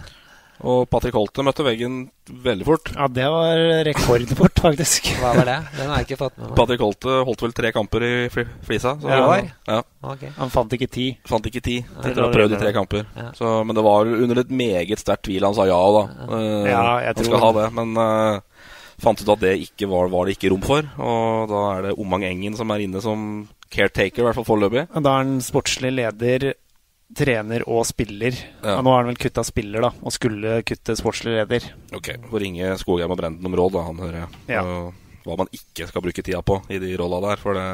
og 0.69 0.85
Patrick 0.91 1.15
Holte 1.15 1.43
møtte 1.43 1.65
veggen 1.67 2.01
veldig 2.43 2.65
fort. 2.67 2.91
Ja, 2.95 3.07
det 3.11 3.27
var 3.31 3.59
rekordfort, 3.87 4.59
faktisk. 4.65 5.07
Hva 5.19 5.33
var 5.37 5.47
det? 5.47 5.57
Den 5.77 5.91
har 5.91 6.01
jeg 6.01 6.09
ikke 6.09 6.19
fått 6.19 6.37
med 6.39 6.49
meg. 6.49 6.55
Patrick 6.59 6.83
Holte 6.83 7.17
holdt 7.27 7.45
vel 7.45 7.55
tre 7.59 7.71
kamper 7.75 8.07
i 8.07 8.13
Flisa. 8.31 8.95
Så, 8.99 9.11
ja, 9.11 9.39
ja. 9.67 9.81
Okay. 10.13 10.31
Han 10.39 10.51
fant 10.51 10.75
ikke 10.75 10.89
ti. 10.91 11.09
Fant 11.27 11.47
ikke 11.47 11.63
ti 11.63 11.81
etter 11.83 12.23
å 12.23 12.29
ha 12.29 12.35
prøvd 12.35 12.57
i 12.57 12.63
tre 12.63 12.71
kamper. 12.75 13.07
Ja. 13.19 13.29
Så, 13.39 13.53
men 13.67 13.79
det 13.79 13.85
var 13.87 14.07
under 14.07 14.43
et 14.43 14.55
meget 14.63 15.03
sterkt 15.03 15.27
tvil 15.29 15.47
han 15.47 15.55
sa 15.55 15.67
ja, 15.67 15.79
da. 15.99 16.07
Uh, 16.27 16.63
ja, 16.67 16.87
jeg 17.07 17.19
han 17.19 17.29
skal 17.31 17.45
ha 17.45 17.53
det. 17.59 17.69
Men 17.79 17.95
uh, 17.99 18.52
fant 19.01 19.21
ut 19.23 19.31
at 19.33 19.43
det 19.43 19.53
ikke 19.67 19.87
var, 19.91 20.09
var 20.13 20.27
det 20.27 20.37
ikke 20.37 20.51
rom 20.53 20.63
for. 20.65 20.87
Og 21.01 21.49
da 21.51 21.61
er 21.77 21.87
det 21.87 21.95
Omang 22.01 22.25
Engen 22.27 22.57
som 22.59 22.71
er 22.73 22.83
inne 22.85 23.01
som 23.03 23.47
caretaker, 23.73 24.21
i 24.21 24.27
hvert 24.27 24.37
fall 24.37 24.47
foreløpig. 24.47 24.87
Da 24.93 25.01
er 25.15 25.23
han 25.23 25.39
sportslig 25.43 25.93
leder 25.97 26.53
trener 27.13 27.61
og 27.69 27.83
spiller. 27.85 28.33
Ja. 28.63 28.79
Nå 28.81 28.89
har 28.89 29.03
han 29.03 29.11
vel 29.11 29.19
kutta 29.21 29.43
spiller, 29.45 29.85
da, 29.85 29.91
og 30.01 30.13
skulle 30.15 30.59
kutte 30.65 30.95
sportslig 30.97 31.35
leder. 31.37 31.67
Ok, 31.93 32.15
Får 32.29 32.41
ringe 32.41 32.73
Skogheim 32.81 33.13
og 33.13 33.19
Brenden 33.19 33.49
om 33.49 33.57
råd, 33.57 33.75
da, 33.75 33.83
han 33.89 34.01
hører 34.01 34.19
jeg. 34.23 34.39
Ja. 34.55 34.63
hva 35.23 35.37
man 35.39 35.51
ikke 35.55 35.87
skal 35.87 36.03
bruke 36.03 36.23
tida 36.25 36.41
på 36.43 36.57
i 36.73 36.79
de 36.81 36.95
rolla 36.99 37.21
der. 37.29 37.41
For 37.43 37.55
det, 37.57 37.67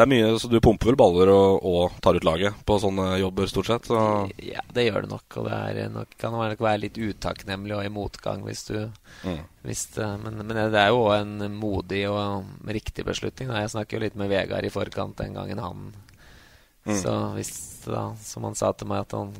det 0.00 0.06
er 0.06 0.10
mye 0.10 0.32
Så 0.40 0.48
du 0.48 0.56
pumper 0.64 0.90
vel 0.90 0.98
baller 0.98 1.30
og, 1.32 1.66
og, 1.66 1.96
tar 2.00 2.16
ut 2.16 2.24
laget 2.24 2.56
på 2.66 2.78
sånne 2.80 3.06
jobber, 3.20 3.48
stort 3.50 3.68
sett? 3.68 3.88
Så. 3.90 4.00
Ja, 4.40 4.64
det 4.72 4.86
gjør 4.88 5.04
det 5.04 5.12
nok. 5.12 5.38
Og 5.40 5.48
det 5.50 5.84
er 5.84 5.92
nok, 5.92 6.18
kan 6.20 6.34
nok 6.34 6.64
være 6.64 6.84
litt 6.86 7.00
utakknemlig 7.00 7.76
og 7.76 7.84
i 7.84 7.92
motgang 7.92 8.44
hvis 8.46 8.64
du 8.70 8.76
mm. 8.80 9.40
hvis 9.68 9.86
det, 9.96 10.08
men, 10.24 10.40
men, 10.40 10.56
det 10.72 10.80
er 10.80 10.94
jo 10.94 11.10
en 11.12 11.36
modig 11.54 12.06
og 12.08 12.48
riktig 12.64 13.04
beslutning. 13.04 13.52
Da. 13.52 13.60
Jeg 13.64 13.74
snakker 13.76 13.98
jo 13.98 14.04
litt 14.06 14.16
med 14.18 14.32
Vegard 14.32 14.64
i 14.64 14.72
forkant 14.72 15.20
den 15.20 15.36
gangen 15.36 15.60
han 15.62 15.90
Mm. 16.84 16.96
Så 16.96 17.12
hvis 17.36 17.52
da, 17.84 18.14
som 18.16 18.46
han 18.48 18.56
sa 18.56 18.72
til 18.72 18.88
meg, 18.90 19.04
at 19.04 19.12
han 19.16 19.34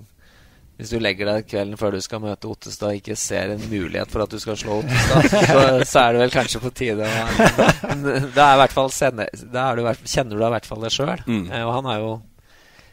hvis 0.80 0.94
du 0.94 0.96
legger 1.02 1.28
deg 1.28 1.44
kvelden 1.44 1.76
før 1.76 1.92
du 1.92 2.00
skal 2.00 2.22
møte 2.22 2.48
Ottestad, 2.48 2.96
ikke 2.96 3.16
ser 3.20 3.52
en 3.52 3.64
mulighet 3.68 4.08
for 4.08 4.24
at 4.24 4.32
du 4.32 4.38
skal 4.40 4.56
slå 4.56 4.78
Ottestad, 4.80 5.26
så, 5.28 5.64
så 5.84 6.04
er 6.06 6.14
det 6.16 6.22
vel 6.22 6.32
kanskje 6.32 6.60
på 6.62 6.70
tide 6.72 7.04
Da, 7.04 8.46
er 8.46 8.60
hvert 8.62 8.72
fall 8.72 8.88
sende, 8.94 9.26
da 9.52 9.66
du, 9.76 9.84
kjenner 10.08 10.40
du 10.40 10.46
i 10.46 10.52
hvert 10.54 10.68
fall 10.70 10.86
det 10.86 10.92
sjøl. 10.94 11.20
Mm. 11.26 11.42
Eh, 11.50 11.64
og 11.66 11.74
han 11.76 11.88
har 11.90 11.98
jo 12.00 12.14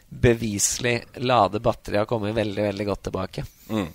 beviselig 0.08 0.98
lade 1.24 1.62
batteriet 1.64 2.04
og 2.04 2.12
kommet 2.12 2.36
veldig, 2.36 2.66
veldig 2.68 2.86
godt 2.90 3.02
tilbake. 3.08 3.44
Mm. 3.72 3.88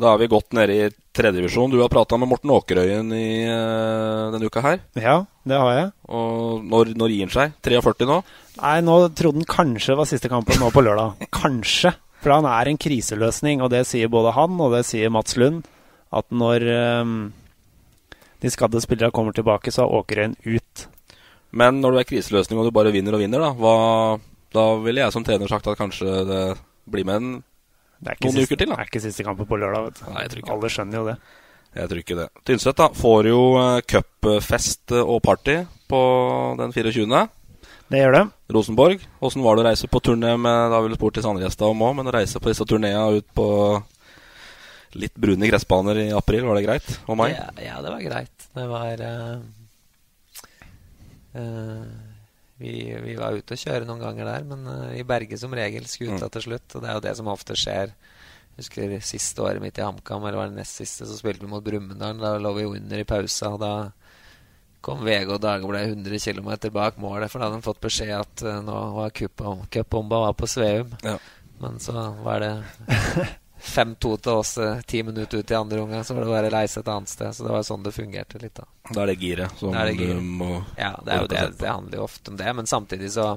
Da 0.00 0.14
er 0.14 0.22
vi 0.22 0.30
godt 0.32 0.56
nede 0.56 0.76
i 0.76 0.86
tredjedivisjon. 1.14 1.70
Du 1.70 1.82
har 1.82 1.90
prata 1.92 2.16
med 2.16 2.30
Morten 2.30 2.50
Åkerøyen 2.50 3.12
i 3.12 3.26
uh, 3.44 4.32
denne 4.32 4.48
uka 4.48 4.62
her. 4.64 4.80
Ja, 4.96 5.18
det 5.44 5.58
har 5.60 5.74
jeg. 5.76 5.90
Og 6.08 6.64
når, 6.64 6.94
når 6.96 7.12
gir 7.12 7.28
han 7.28 7.34
seg? 7.34 7.58
43 7.68 8.08
nå? 8.08 8.22
Nei, 8.62 8.78
nå 8.88 8.96
trodde 9.12 9.42
han 9.42 9.52
kanskje 9.52 9.98
var 10.00 10.08
siste 10.08 10.32
kampen 10.32 10.58
nå 10.60 10.72
på 10.72 10.84
lørdag. 10.84 11.28
Kanskje. 11.42 11.92
For 12.22 12.30
han 12.30 12.46
er 12.46 12.70
en 12.70 12.78
kriseløsning, 12.78 13.62
og 13.64 13.72
det 13.74 13.84
sier 13.90 14.10
både 14.10 14.34
han 14.36 14.58
og 14.62 14.76
det 14.76 14.84
sier 14.86 15.10
Mats 15.10 15.34
Lund. 15.40 15.64
At 16.14 16.28
når 16.30 16.64
um, 17.02 17.14
de 18.42 18.50
skadde 18.52 18.82
spillerne 18.84 19.14
kommer 19.14 19.34
tilbake, 19.34 19.72
så 19.74 19.86
er 19.86 19.96
Åkerøyen 19.98 20.36
ut. 20.46 20.86
Men 21.52 21.80
når 21.82 21.92
du 21.94 22.00
er 22.00 22.08
kriseløsning 22.08 22.60
og 22.60 22.68
du 22.68 22.74
bare 22.74 22.92
vinner 22.94 23.16
og 23.16 23.22
vinner, 23.24 23.42
da, 23.42 23.50
hva, 23.58 24.18
da 24.54 24.66
ville 24.84 25.02
jeg 25.02 25.14
som 25.14 25.26
trener 25.26 25.50
sagt 25.50 25.66
at 25.68 25.80
kanskje 25.80 26.22
det 26.28 26.42
blir 26.88 27.08
med 27.08 27.18
en 27.18 27.32
noen 28.02 28.34
siste, 28.34 28.46
uker 28.48 28.58
til. 28.58 28.70
da 28.70 28.78
Det 28.78 28.84
er 28.84 28.90
ikke 28.90 29.04
siste 29.04 29.26
kampen 29.26 29.48
på 29.48 29.58
lørdag. 29.60 29.84
vet 29.88 30.00
du. 30.00 30.06
Nei, 30.10 30.24
jeg 30.24 30.32
tror 30.32 30.42
ikke. 30.42 30.54
Alle 30.56 30.70
skjønner 30.74 30.98
jo 30.98 31.04
det. 31.10 31.16
Jeg 31.72 31.88
tror 31.88 32.00
ikke 32.02 32.16
det. 32.18 32.26
Tynset 32.48 32.80
da, 32.80 32.88
får 33.02 33.28
jo 33.30 33.42
uh, 33.56 33.78
cupfest 33.88 34.94
og 35.00 35.18
party 35.24 35.56
på 35.88 36.02
den 36.58 36.74
24. 36.74 37.22
Det 37.92 38.00
gjør 38.00 38.14
det. 38.16 38.22
Rosenborg. 38.56 39.02
Åssen 39.20 39.42
var 39.44 39.56
det 39.56 39.62
å 39.62 39.66
reise 39.66 39.88
på 39.92 40.00
turné 40.00 40.30
med 40.40 40.70
Da 40.72 40.78
har 40.78 40.86
vi 40.86 40.96
spurt 40.96 41.18
til 41.18 41.24
Sandgjesta 41.26 41.68
om 41.68 41.82
òg, 41.84 41.98
men 41.98 42.08
å 42.08 42.14
reise 42.14 42.40
på 42.40 42.48
disse 42.48 42.64
turneene 42.64 43.18
ut 43.20 43.26
på 43.36 43.48
litt 44.96 45.18
brune 45.20 45.48
gressbaner 45.48 46.00
i 46.00 46.06
april, 46.16 46.46
var 46.48 46.56
det 46.56 46.64
greit? 46.64 46.88
Og 47.04 47.18
meg? 47.20 47.34
Ja, 47.36 47.50
ja, 47.60 47.76
det 47.84 47.92
var 47.92 48.04
greit. 48.04 48.46
Det 48.56 48.64
var 48.68 49.04
uh, 49.04 49.44
uh, 51.36 51.84
vi, 52.60 52.74
vi, 53.04 53.16
var 53.20 53.36
ute 53.36 53.56
og 53.56 53.62
kjøre 53.62 53.88
noen 53.88 54.02
ganger 54.04 54.28
der, 54.28 54.48
men 54.48 54.66
uh, 54.68 54.90
i 54.96 55.04
Berge 55.08 55.36
som 55.40 55.52
regel 55.56 55.88
skuta 55.88 56.26
mm. 56.28 56.32
til 56.36 56.46
slutt. 56.48 56.68
Og 56.72 56.84
det 56.84 56.90
er 56.90 56.98
jo 56.98 57.06
det 57.08 57.16
som 57.20 57.32
ofte 57.32 57.56
skjer. 57.60 57.92
Jeg 58.52 58.60
husker 58.60 58.98
siste 59.04 59.44
året 59.44 59.64
mitt 59.64 59.80
i 59.80 59.84
HamKam, 59.84 60.24
eller 60.24 60.40
var 60.40 60.52
det 60.52 60.60
nest 60.60 60.80
siste, 60.80 61.08
så 61.08 61.16
spilte 61.16 61.44
vi 61.44 61.52
mot 61.52 61.64
Brumunddal. 61.64 62.20
Da 62.20 62.36
lå 62.40 62.56
vi 62.56 62.68
under 62.72 63.04
i 63.04 63.08
pausa, 63.08 63.52
og 63.52 63.60
da 63.64 63.74
kom 64.82 65.04
VG 65.06 65.30
og 65.30 65.40
Dagbladet 65.42 65.94
100 65.94 66.18
km 66.18 66.50
bak 66.74 66.98
målet, 67.00 67.30
for 67.30 67.38
da 67.38 67.48
hadde 67.48 67.60
de 67.60 67.66
fått 67.66 67.82
beskjed 67.84 68.12
at 68.16 68.44
uh, 68.46 68.58
nå 68.64 68.80
var 68.96 69.14
cupbomba 69.14 70.24
var 70.26 70.36
på 70.38 70.50
Sveum. 70.50 70.92
Ja. 71.06 71.16
Men 71.62 71.78
så 71.82 72.08
var 72.24 72.42
det 72.42 72.52
5-2 73.62 74.14
til 74.18 74.32
oss 74.32 74.56
uh, 74.58 74.80
ti 74.86 75.04
minutter 75.06 75.38
ut 75.38 75.50
i 75.50 75.58
andre 75.58 75.82
omgang, 75.84 76.04
så 76.04 76.16
var 76.18 76.26
det 76.26 76.32
bare 76.34 76.50
å 76.50 76.54
reise 76.56 76.82
et 76.82 76.90
annet 76.90 77.12
sted. 77.12 77.34
Så 77.34 77.46
det 77.46 77.54
var 77.54 77.66
sånn 77.66 77.86
det 77.86 77.94
fungerte 77.94 78.42
litt. 78.42 78.58
Da 78.58 78.66
Da 78.90 79.04
er 79.04 79.12
det 79.12 79.20
giret 79.22 79.58
som 79.58 79.74
det 79.74 79.84
det 79.92 79.98
gire. 80.00 80.18
du 80.18 80.32
må 80.42 80.54
Ja, 80.76 80.96
det, 80.98 81.12
er 81.12 81.22
jo 81.22 81.30
det, 81.30 81.44
det 81.62 81.70
handler 81.70 82.02
jo 82.02 82.08
ofte 82.08 82.34
om 82.34 82.40
det, 82.42 82.56
men 82.58 82.70
samtidig 82.70 83.12
så 83.14 83.36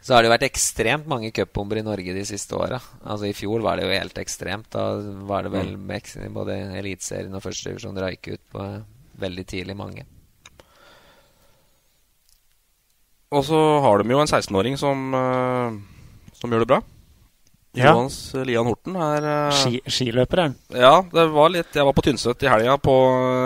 så 0.00 0.14
har 0.14 0.22
det 0.22 0.28
jo 0.28 0.32
vært 0.32 0.46
ekstremt 0.46 1.08
mange 1.10 1.32
cupbomber 1.34 1.80
i 1.80 1.82
Norge 1.84 2.12
de 2.14 2.22
siste 2.24 2.54
åra. 2.56 2.78
Altså, 3.02 3.26
I 3.28 3.34
fjor 3.36 3.64
var 3.64 3.76
det 3.76 3.88
jo 3.88 3.96
helt 3.96 4.20
ekstremt. 4.22 4.70
Da 4.72 4.94
var 5.26 5.44
det 5.44 5.50
vel 5.52 5.74
mm. 5.74 5.90
både 6.32 6.54
Eliteserien 6.78 7.34
og 7.34 7.42
førstedivisjon 7.44 7.98
røyk 7.98 8.30
ut 8.30 8.44
på 8.54 8.68
veldig 9.18 9.44
tidlig 9.50 9.76
mange. 9.76 10.06
Og 13.34 13.44
så 13.44 13.58
har 13.84 14.00
de 14.00 14.14
jo 14.14 14.22
en 14.22 14.30
16-åring 14.30 14.78
som, 14.80 15.10
uh, 15.12 16.30
som 16.38 16.52
gjør 16.52 16.64
det 16.64 16.70
bra. 16.70 16.80
Ja. 17.76 17.92
Johans 17.92 18.16
Lian 18.48 18.66
Horten 18.66 18.94
er 18.96 19.24
uh, 19.28 19.54
Ski, 19.54 19.78
Skiløper, 19.84 20.40
er 20.40 20.46
han. 20.48 20.54
Ja, 20.72 20.92
det 21.12 21.26
var 21.34 21.50
litt 21.52 21.76
Jeg 21.76 21.84
var 21.84 21.94
på 21.94 22.02
Tynset 22.06 22.42
i 22.42 22.48
helga 22.48 22.78
på 22.80 22.94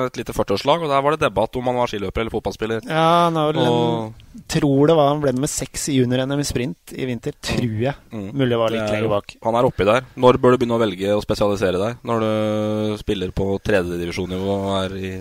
et 0.07 0.21
lite 0.21 0.35
40-årslag, 0.37 0.85
og 0.85 0.93
der 0.93 1.03
var 1.05 1.17
det 1.17 1.25
debatt 1.25 1.59
om 1.59 1.67
han 1.69 1.81
var 1.81 1.91
skiløper 1.91 2.23
eller 2.23 2.33
fotballspiller. 2.33 2.87
Ja, 2.87 3.09
han 3.27 3.37
har 3.41 3.51
vel 3.51 3.61
og... 3.67 4.13
en, 4.31 4.45
tror 4.55 4.89
det 4.89 4.97
var 4.97 5.11
Han 5.11 5.25
ble 5.25 5.35
med 5.43 5.51
seks 5.51 5.89
i 5.91 5.97
junior-NM 5.99 6.41
i 6.41 6.47
sprint 6.47 6.95
i 6.95 7.09
vinter, 7.09 7.35
tror 7.51 7.83
jeg. 7.89 7.97
Mm. 8.15 8.31
Mulig 8.31 8.53
det 8.55 8.61
var 8.63 8.77
litt 8.77 8.95
lenger 8.95 9.11
bak. 9.17 9.37
Han 9.49 9.59
er 9.59 9.69
oppi 9.69 9.89
der. 9.91 10.07
Når 10.25 10.39
bør 10.39 10.55
du 10.55 10.63
begynne 10.63 10.79
å 10.79 10.85
velge 10.85 11.19
å 11.19 11.25
spesialisere 11.25 11.83
deg? 11.83 11.99
Når 12.07 12.25
du 12.25 12.97
spiller 13.03 13.35
på 13.35 13.51
tredjedivisjonsnivå 13.67 14.55
og 14.55 14.73
er 14.79 14.97
i 14.97 15.13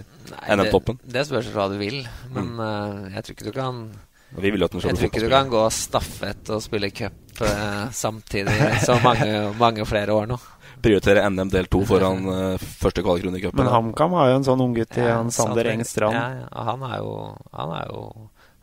NM-toppen? 0.45 1.01
Det, 1.01 1.17
det 1.17 1.27
spørs 1.27 1.51
hva 1.57 1.67
du 1.73 1.75
vil, 1.81 2.03
men 2.31 2.53
mm. 2.53 2.63
uh, 2.63 3.11
jeg 3.17 3.25
tror 3.25 3.39
ikke 3.39 3.49
du 3.49 3.53
kan 3.57 3.83
jeg 4.31 4.95
tror 4.95 5.07
ikke 5.09 5.21
du 5.25 5.31
kan 5.31 5.49
gå 5.51 5.61
stafett 5.75 6.49
og 6.55 6.61
spille 6.63 6.87
cup 6.95 7.41
eh, 7.43 7.91
samtidig 7.91 8.53
så 8.85 8.95
mange, 9.03 9.27
mange, 9.59 9.85
flere 9.85 10.15
år 10.15 10.29
nå. 10.31 10.37
Prioritere 10.81 11.25
NM 11.29 11.51
del 11.51 11.67
to 11.69 11.81
foran 11.85 12.23
uh, 12.29 12.63
første 12.83 13.03
kvalikkrunde 13.03 13.41
i 13.41 13.43
cupen. 13.43 13.59
Men 13.59 13.73
HamKam 13.73 14.15
har 14.17 14.31
jo 14.31 14.37
en 14.39 14.47
sånn 14.47 14.63
unggutt 14.63 14.95
i 14.97 15.03
ja, 15.03 15.19
Sander 15.35 15.67
Eng 15.73 15.83
Strand. 15.85 16.15
Ja, 16.15 16.45
ja, 16.45 16.63
han, 16.71 16.85
er 16.87 17.03
jo, 17.03 17.11
han 17.51 17.73
er 17.75 17.91
jo, 17.91 18.05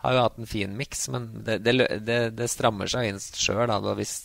har 0.07 0.17
jo 0.17 0.25
hatt 0.25 0.41
en 0.41 0.51
fin 0.51 0.73
miks, 0.79 1.05
men 1.13 1.29
det, 1.47 1.61
det, 1.67 1.77
det, 2.09 2.19
det, 2.39 2.49
strammer 2.51 2.91
seg 2.91 3.11
inn 3.11 3.21
sjøl 3.21 3.71
hvis, 4.01 4.17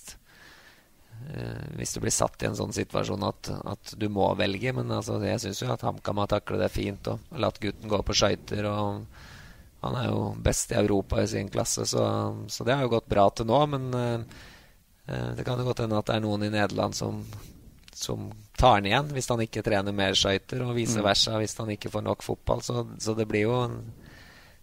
uh, 1.28 1.68
hvis 1.76 1.94
du 1.94 2.02
blir 2.08 2.16
satt 2.16 2.42
i 2.42 2.50
en 2.50 2.58
sånn 2.58 2.74
situasjon 2.74 3.28
at, 3.30 3.52
at 3.76 3.94
du 4.00 4.08
må 4.08 4.32
velge. 4.40 4.74
Men 4.80 4.96
altså, 4.96 5.20
jeg 5.28 5.44
syns 5.44 5.62
jo 5.62 5.70
at 5.76 5.86
HamKam 5.86 6.24
har 6.24 6.34
taklet 6.40 6.66
det 6.66 6.74
fint 6.74 7.12
og 7.12 7.38
latt 7.46 7.62
gutten 7.62 7.92
gå 7.92 8.02
på 8.08 8.18
skøyter. 8.24 8.72
og 8.72 9.30
han 9.84 9.98
er 10.00 10.08
jo 10.08 10.20
best 10.44 10.72
i 10.72 10.80
Europa 10.80 11.22
i 11.22 11.28
sin 11.28 11.50
klasse, 11.52 11.86
så, 11.90 12.04
så 12.48 12.64
det 12.64 12.76
har 12.76 12.86
jo 12.86 12.94
gått 12.96 13.10
bra 13.12 13.28
til 13.36 13.50
nå. 13.50 13.60
Men 13.74 13.90
uh, 13.92 15.34
det 15.36 15.44
kan 15.44 15.60
jo 15.60 15.68
godt 15.68 15.84
hende 15.84 16.00
at 16.00 16.08
det 16.08 16.16
er 16.16 16.24
noen 16.24 16.46
i 16.48 16.54
Nederland 16.54 16.96
som, 16.96 17.20
som 17.92 18.30
tar 18.58 18.78
han 18.78 18.88
igjen 18.88 19.12
hvis 19.12 19.28
han 19.32 19.44
ikke 19.44 19.66
trener 19.66 19.96
mer 19.96 20.16
skøyter, 20.16 20.64
og 20.64 20.78
vice 20.78 21.02
mm. 21.02 21.06
versa 21.06 21.36
hvis 21.42 21.58
han 21.60 21.74
ikke 21.76 21.92
får 21.92 22.08
nok 22.08 22.24
fotball. 22.24 22.64
Så, 22.64 22.86
så 23.04 23.18
det 23.18 23.28
blir 23.30 23.50
jo 23.50 23.60
en, 23.66 23.82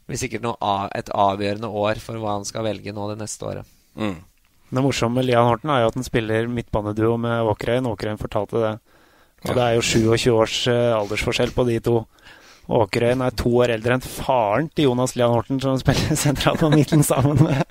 blir 0.09 0.21
sikkert 0.21 0.47
noe, 0.47 0.73
et 0.97 1.13
avgjørende 1.13 1.69
år 1.69 2.01
for 2.03 2.21
hva 2.23 2.39
han 2.39 2.49
skal 2.49 2.67
velge 2.67 2.97
nå 2.97 3.13
det 3.13 3.21
neste 3.21 3.47
året. 3.53 3.77
Mm. 4.01 4.19
Det 4.71 4.83
morsomme 4.87 5.19
med 5.19 5.27
Lian 5.27 5.49
Horten 5.49 5.71
er 5.75 5.83
jo 5.83 5.91
at 5.91 5.97
han 5.99 6.07
spiller 6.07 6.49
midtbaneduo 6.49 7.17
med 7.21 7.49
Åkerøyen. 7.51 7.89
Åkerøyen 7.91 8.23
fortalte 8.23 8.63
det. 8.63 8.75
Og 9.49 9.57
det 9.57 9.65
er 9.65 9.77
jo 9.77 9.83
27 9.83 10.37
års 10.37 10.57
uh, 10.71 10.99
aldersforskjell 11.01 11.53
på 11.57 11.65
de 11.67 11.79
to. 11.83 11.97
Åkerøyen 12.71 13.23
er 13.27 13.35
to 13.35 13.51
år 13.59 13.73
eldre 13.75 13.97
enn 13.97 14.05
faren 14.05 14.69
til 14.71 14.87
Jonas 14.87 15.17
Lian 15.19 15.33
Horten, 15.35 15.59
som 15.63 15.79
spiller 15.81 16.19
sentralt 16.25 16.63
på 16.63 16.71
midten 16.71 17.03
sammen 17.07 17.41
med 17.43 17.65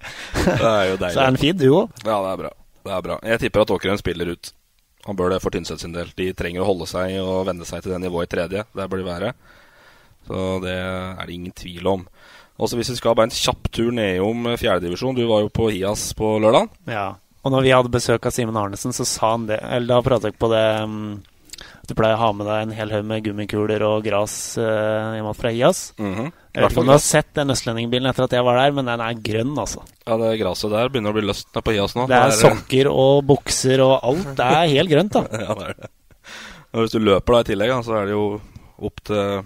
Det 0.43 0.57
er 0.59 0.89
jo 0.91 0.97
deilig. 0.99 1.13
Så 1.15 1.23
er 1.23 1.29
en 1.31 1.39
fin 1.39 1.59
duo. 1.59 1.83
Ja, 2.03 2.17
det 2.17 2.31
er 2.33 2.41
bra. 2.41 2.51
Det 2.79 2.95
er 2.95 3.05
bra. 3.05 3.19
Jeg 3.31 3.43
tipper 3.45 3.63
at 3.63 3.71
Åkerøyen 3.75 4.01
spiller 4.01 4.33
ut. 4.35 4.51
Han 5.07 5.15
bør 5.15 5.31
det 5.33 5.39
for 5.43 5.55
Tynset 5.55 5.81
sin 5.81 5.95
del. 5.95 6.11
De 6.19 6.27
trenger 6.35 6.65
å 6.65 6.67
holde 6.67 6.89
seg 6.89 7.15
og 7.23 7.47
venne 7.47 7.67
seg 7.67 7.85
til 7.85 7.95
det 7.95 8.01
nivået 8.03 8.27
i 8.27 8.33
tredje. 8.35 8.65
Der 8.75 8.91
bør 8.91 8.99
de 8.99 9.07
være. 9.07 9.31
Så 10.27 10.43
det 10.65 10.75
er 10.75 11.23
det 11.23 11.37
ingen 11.37 11.55
tvil 11.55 11.87
om. 11.89 12.05
Også 12.59 12.75
hvis 12.75 12.91
vi 12.91 12.99
skal 12.99 13.15
bare 13.15 13.29
en 13.29 13.35
kjapp 13.39 13.71
tur 13.71 13.93
nedom 13.95 14.51
fjerdedivisjon. 14.59 15.15
Du 15.15 15.23
var 15.31 15.45
jo 15.45 15.53
på 15.53 15.71
Hias 15.71 16.09
på 16.19 16.35
lørdag. 16.43 16.67
Ja. 16.91 17.07
Og 17.39 17.53
når 17.55 17.63
vi 17.63 17.71
hadde 17.71 17.91
besøk 17.93 18.27
av 18.27 18.35
Simen 18.35 18.59
Arnesen, 18.59 18.91
så 18.91 19.05
sa 19.07 19.31
han 19.37 19.45
det 19.47 19.61
Eller 19.63 19.93
da 19.93 20.03
pratet 20.03 20.33
jeg 20.33 20.41
på 20.41 20.49
det 20.51 20.65
um 20.83 20.97
du 21.89 21.97
pleier 21.97 22.17
å 22.17 22.21
ha 22.21 22.29
med 22.35 22.47
deg 22.49 22.63
en 22.63 22.73
hel 22.77 22.93
haug 22.93 23.05
med 23.09 23.23
gummikuler 23.25 23.83
og 23.87 24.05
gras 24.05 24.33
uh, 24.61 25.15
hjemme 25.17 25.33
fra 25.37 25.51
IAS. 25.51 25.81
Mm 25.97 26.13
-hmm. 26.15 26.31
Jeg 26.53 26.63
vet 26.63 26.71
ikke 26.71 26.81
om 26.81 26.85
du 26.85 26.91
har 26.91 27.03
sett 27.03 27.33
den 27.33 27.49
østlendingbilen 27.49 28.09
etter 28.09 28.23
at 28.23 28.31
jeg 28.33 28.43
var 28.43 28.57
der, 28.57 28.71
men 28.71 28.85
den 28.85 29.01
er 29.01 29.13
grønn, 29.13 29.57
altså. 29.57 29.83
Ja, 30.07 30.17
det 30.17 30.39
graset 30.39 30.71
der 30.71 30.89
begynner 30.89 31.09
å 31.09 31.17
bli 31.17 31.27
løst 31.27 31.47
nede 31.53 31.63
på 31.63 31.73
IAS 31.73 31.95
nå. 31.95 32.07
Det 32.07 32.15
er, 32.15 32.31
sokker 32.31 32.89
og 32.89 33.25
bukser 33.25 33.81
og 33.81 33.99
alt. 34.03 34.35
Det 34.37 34.45
er 34.45 34.67
helt 34.67 34.89
grønt, 34.89 35.13
da. 35.13 35.21
ja, 35.45 35.53
det 35.53 35.65
er 35.69 35.73
det. 35.77 35.89
Og 36.73 36.81
hvis 36.81 36.91
du 36.91 36.99
løper 36.99 37.33
da 37.33 37.39
i 37.39 37.43
tillegg, 37.43 37.83
så 37.83 37.93
er 37.97 38.05
det 38.05 38.11
jo 38.11 38.41
opp 38.79 39.03
til 39.03 39.43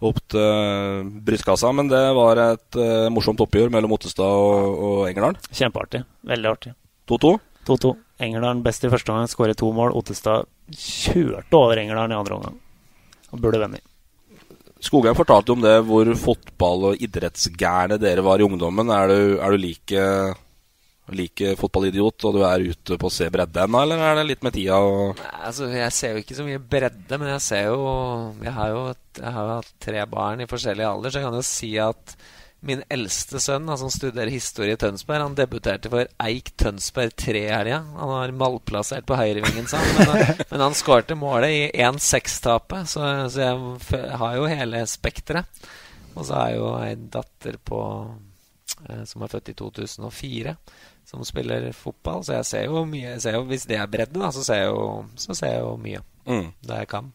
opp 0.00 0.20
til 0.32 1.10
brystkassa. 1.26 1.72
Men 1.76 1.90
det 1.90 2.02
var 2.16 2.40
et 2.42 2.78
uh, 2.80 3.08
morsomt 3.12 3.40
oppgjør 3.44 3.72
mellom 3.74 3.92
Ottestad 3.96 4.24
og, 4.24 4.78
og 4.88 5.08
Engerdal. 5.10 5.36
Kjempeartig. 5.52 6.04
Veldig 6.30 6.50
artig. 6.50 6.74
2-2? 7.10 7.34
2-2. 7.68 7.92
Engerdal 8.24 8.62
best 8.64 8.84
i 8.84 8.90
første 8.92 9.12
omgang, 9.12 9.28
skårer 9.30 9.56
to 9.58 9.70
mål. 9.76 9.94
Ottestad 9.96 10.48
kjørte 10.74 11.56
over 11.56 11.80
Engerdalen 11.80 12.14
i 12.14 12.18
andre 12.18 12.36
omgang. 12.36 12.60
Og 13.30 13.42
burde 13.42 13.62
vunnet. 13.62 13.86
Skogheim 14.80 15.16
fortalte 15.16 15.52
om 15.52 15.60
det, 15.60 15.74
hvor 15.84 16.08
fotball- 16.16 16.86
og 16.90 17.02
idrettsgærne 17.04 17.98
dere 18.00 18.24
var 18.24 18.40
i 18.40 18.46
ungdommen. 18.46 18.88
Er 18.88 19.12
du, 19.12 19.36
er 19.36 19.52
du 19.52 19.60
like, 19.60 20.04
like, 21.12 21.52
fotballidiot 21.60 22.24
og 22.24 22.38
du 22.38 22.40
er 22.48 22.64
ute 22.72 22.96
på 22.96 23.10
å 23.10 23.12
se 23.12 23.28
bredde 23.32 23.66
ennå, 23.66 23.82
eller 23.84 24.00
er 24.06 24.16
det 24.16 24.26
litt 24.30 24.46
med 24.46 24.56
tida? 24.56 24.80
Og... 24.80 25.20
Altså, 25.42 25.68
jeg 25.74 25.92
ser 25.92 26.16
jo 26.16 26.24
ikke 26.24 26.38
så 26.38 26.48
mye 26.48 26.62
bredde, 26.72 27.20
men 27.20 27.32
jeg 27.34 27.44
ser 27.44 27.68
jo 27.68 27.80
Jeg 28.40 28.54
har 28.56 28.72
jo, 28.72 28.82
jeg 29.20 29.34
har 29.36 29.48
jo 29.48 29.56
hatt 29.58 29.72
tre 29.84 30.06
barn 30.16 30.40
i 30.40 30.48
forskjellig 30.48 30.86
alder, 30.88 31.12
så 31.12 31.20
jeg 31.20 31.28
kan 31.28 31.40
jo 31.40 31.48
si 31.50 31.72
at 31.90 32.16
Min 32.60 32.82
eldste 32.92 33.40
sønn, 33.40 33.64
som 33.64 33.72
altså, 33.72 33.88
studerer 33.94 34.28
historie 34.28 34.76
i 34.76 34.80
Tønsberg, 34.80 35.22
han 35.24 35.36
debuterte 35.38 35.88
for 35.92 36.08
Eik 36.20 36.50
Tønsberg 36.60 37.14
3 37.16 37.44
i 37.46 37.52
helga. 37.54 37.78
Han 37.96 38.10
var 38.12 38.34
malplassert 38.36 39.06
på 39.08 39.16
høyrevingen, 39.16 39.68
sa 39.70 39.80
han. 39.80 39.94
Men, 39.96 40.10
han, 40.10 40.42
men 40.50 40.64
han 40.66 40.76
skårte 40.76 41.16
målet 41.16 41.54
i 41.56 41.62
1-6-tapet, 41.86 42.90
så, 42.92 43.06
så, 43.32 43.46
jeg 43.46 44.18
har 44.20 44.36
jo 44.36 44.50
hele 44.50 44.82
spekteret. 44.90 45.62
Og 46.14 46.26
så 46.26 46.42
jeg 46.50 46.58
jo 46.58 46.72
ei 46.82 46.94
datter 47.16 47.56
på 47.64 47.80
eh, 48.90 49.04
som 49.08 49.24
er 49.24 49.32
født 49.32 49.52
i 49.52 49.56
2004, 49.56 50.54
som 51.08 51.24
spiller 51.24 51.70
fotball. 51.76 52.26
Så 52.26 52.36
jeg 52.36 52.50
ser 52.50 52.68
jo 52.68 52.84
mye 52.88 53.16
ser 53.22 53.38
jo, 53.38 53.46
Hvis 53.48 53.64
det 53.70 53.80
er 53.80 53.88
bredde, 53.88 54.20
da, 54.20 54.28
så 54.34 54.44
ser 54.44 54.66
jeg 54.66 54.74
jo, 54.74 54.84
så 55.16 55.38
ser 55.38 55.56
jeg 55.56 55.64
jo 55.64 55.74
mye. 55.80 56.04
Mm. 56.26 56.52
Det 56.60 56.82
jeg 56.82 56.92
kan. 56.92 57.12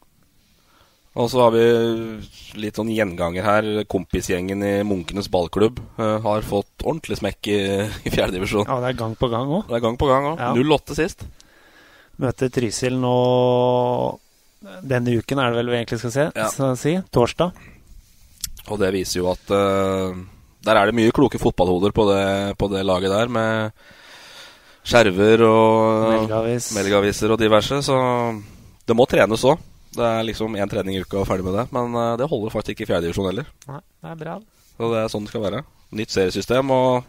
Og 1.16 1.30
så 1.32 1.40
har 1.46 1.54
vi 1.56 1.64
litt 2.60 2.76
sånn 2.76 2.92
gjenganger 2.92 3.46
her. 3.46 3.68
Kompisgjengen 3.88 4.64
i 4.68 4.74
Munkenes 4.88 5.30
ballklubb 5.32 5.80
uh, 6.00 6.18
har 6.26 6.44
fått 6.44 6.84
ordentlig 6.84 7.20
smekk 7.22 7.52
i, 7.54 7.60
i 8.04 8.12
fjerdedivisjon. 8.12 8.68
Ja, 8.68 8.82
det 8.84 8.92
er 8.92 9.00
gang 9.00 9.16
på 9.20 9.30
gang 9.32 9.48
òg. 9.48 9.70
Det 9.70 9.78
er 9.80 9.84
gang 9.86 9.96
på 10.00 10.10
gang 10.12 10.28
òg. 10.34 10.44
Ja. 10.44 10.52
0-8 10.60 10.98
sist. 10.98 11.24
Møter 12.20 12.52
Trysil 12.52 12.98
nå 13.00 13.16
denne 14.84 15.14
uken, 15.20 15.40
er 15.40 15.52
det 15.54 15.60
vel 15.60 15.72
vi 15.72 15.78
egentlig 15.78 16.00
skal 16.02 16.14
se, 16.14 16.26
ja. 16.36 16.48
skal 16.52 16.76
si. 16.80 16.96
Torsdag. 17.14 17.64
Og 18.66 18.80
det 18.82 18.90
viser 18.96 19.22
jo 19.22 19.30
at 19.32 19.54
uh, 19.54 20.18
der 20.66 20.80
er 20.80 20.90
det 20.90 20.98
mye 20.98 21.14
kloke 21.16 21.40
fotballhoder 21.40 21.94
på 21.96 22.08
det, 22.10 22.26
på 22.60 22.70
det 22.72 22.82
laget 22.88 23.14
der, 23.14 23.32
med 23.32 23.86
skjerver 24.86 25.46
og 25.48 26.10
Melgavis. 26.12 26.74
melgaviser 26.76 27.32
og 27.34 27.40
diverse. 27.42 27.80
Så 27.86 27.96
det 28.86 28.98
må 28.98 29.08
trenes 29.10 29.46
òg. 29.48 29.64
Det 29.96 30.04
er 30.06 30.26
liksom 30.28 30.56
én 30.60 30.70
trening 30.72 30.98
i 30.98 31.02
uka 31.04 31.22
og 31.22 31.28
ferdig 31.30 31.46
med 31.48 31.56
det. 31.60 31.66
Men 31.76 31.96
uh, 31.96 32.14
det 32.20 32.28
holder 32.32 32.52
faktisk 32.54 32.76
ikke 32.76 32.86
i 32.88 32.90
fjerdedivisjon 32.92 33.30
heller. 33.30 33.48
Nei, 33.70 33.80
det 34.04 34.12
er 34.12 34.20
bra. 34.22 34.36
Så 34.76 34.90
det 34.92 35.02
er 35.02 35.12
sånn 35.14 35.28
det 35.28 35.32
skal 35.34 35.44
være. 35.46 35.62
Nytt 35.96 36.12
seriesystem, 36.12 36.72
og 36.76 37.06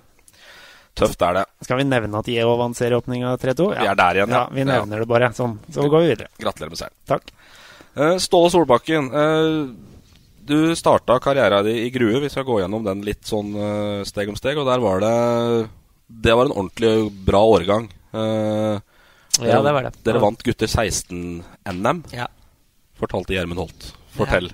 tøft 0.97 1.23
er 1.27 1.41
det. 1.41 1.45
Skal 1.67 1.81
vi 1.81 1.87
nevne 1.89 2.21
at 2.23 2.29
Yeo 2.31 2.55
vant 2.61 2.79
serieåpninga 2.79 3.35
3-2? 3.43 3.67
Vi 3.75 3.89
er 3.91 3.99
der 3.99 4.21
igjen, 4.21 4.33
ja. 4.37 4.45
ja. 4.45 4.55
Vi 4.55 4.65
nevner 4.69 5.03
det 5.03 5.09
bare. 5.11 5.33
Sånn. 5.37 5.59
Så 5.75 5.89
går 5.91 6.05
vi 6.05 6.13
videre. 6.15 6.31
Gratulerer 6.41 6.73
med 6.73 6.81
seieren. 6.81 6.97
Takk. 7.11 7.35
Uh, 7.97 8.15
Ståle 8.23 8.53
Solbakken, 8.55 9.11
Uh, 9.11 9.93
du 10.47 10.77
starta 10.79 11.17
karrieren 11.19 11.65
din 11.67 11.81
i 11.83 11.89
Grue. 11.91 12.21
Vi 12.23 12.29
skal 12.31 12.45
gå 12.47 12.61
gjennom 12.61 12.85
den 12.87 13.01
litt 13.03 13.27
sånn 13.27 13.49
steg 14.07 14.29
om 14.31 14.37
steg. 14.39 14.55
Og 14.63 14.69
der 14.69 14.79
var 14.79 15.01
det 15.03 15.15
Det 16.07 16.37
var 16.39 16.47
en 16.47 16.55
ordentlig 16.55 16.93
bra 17.27 17.41
årgang. 17.51 17.89
Eh, 18.15 18.79
Ja, 19.43 19.59
det 19.61 19.73
var 19.75 19.83
det. 19.89 19.91
Dere 20.07 20.21
vant 20.23 20.45
gutter 20.47 20.71
16-NM. 20.71 22.05
Ja. 22.15 22.29
Fortalte 23.01 23.35
Gjermund 23.37 23.61
Holt. 23.61 23.91
Fortell. 24.17 24.51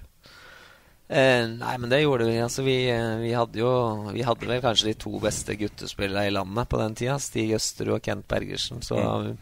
Eh, 1.12 1.44
nei, 1.58 1.74
men 1.78 1.90
det 1.92 2.00
gjorde 2.02 2.24
vi. 2.24 2.38
Altså, 2.40 2.62
vi, 2.64 2.76
eh, 2.90 3.16
vi 3.20 3.32
hadde 3.36 3.58
jo 3.60 3.72
Vi 4.14 4.22
hadde 4.24 4.46
vel 4.48 4.62
kanskje 4.64 4.88
de 4.92 4.94
to 5.02 5.18
beste 5.20 5.56
guttespillerne 5.60 6.26
i 6.30 6.32
landet 6.32 6.68
på 6.72 6.78
den 6.80 6.94
tida. 6.96 7.18
Stig 7.20 7.52
Østerud 7.58 7.98
og 7.98 8.02
Kent 8.06 8.26
Bergersen. 8.28 8.80
Så 8.82 8.96
Mm. 8.96 9.36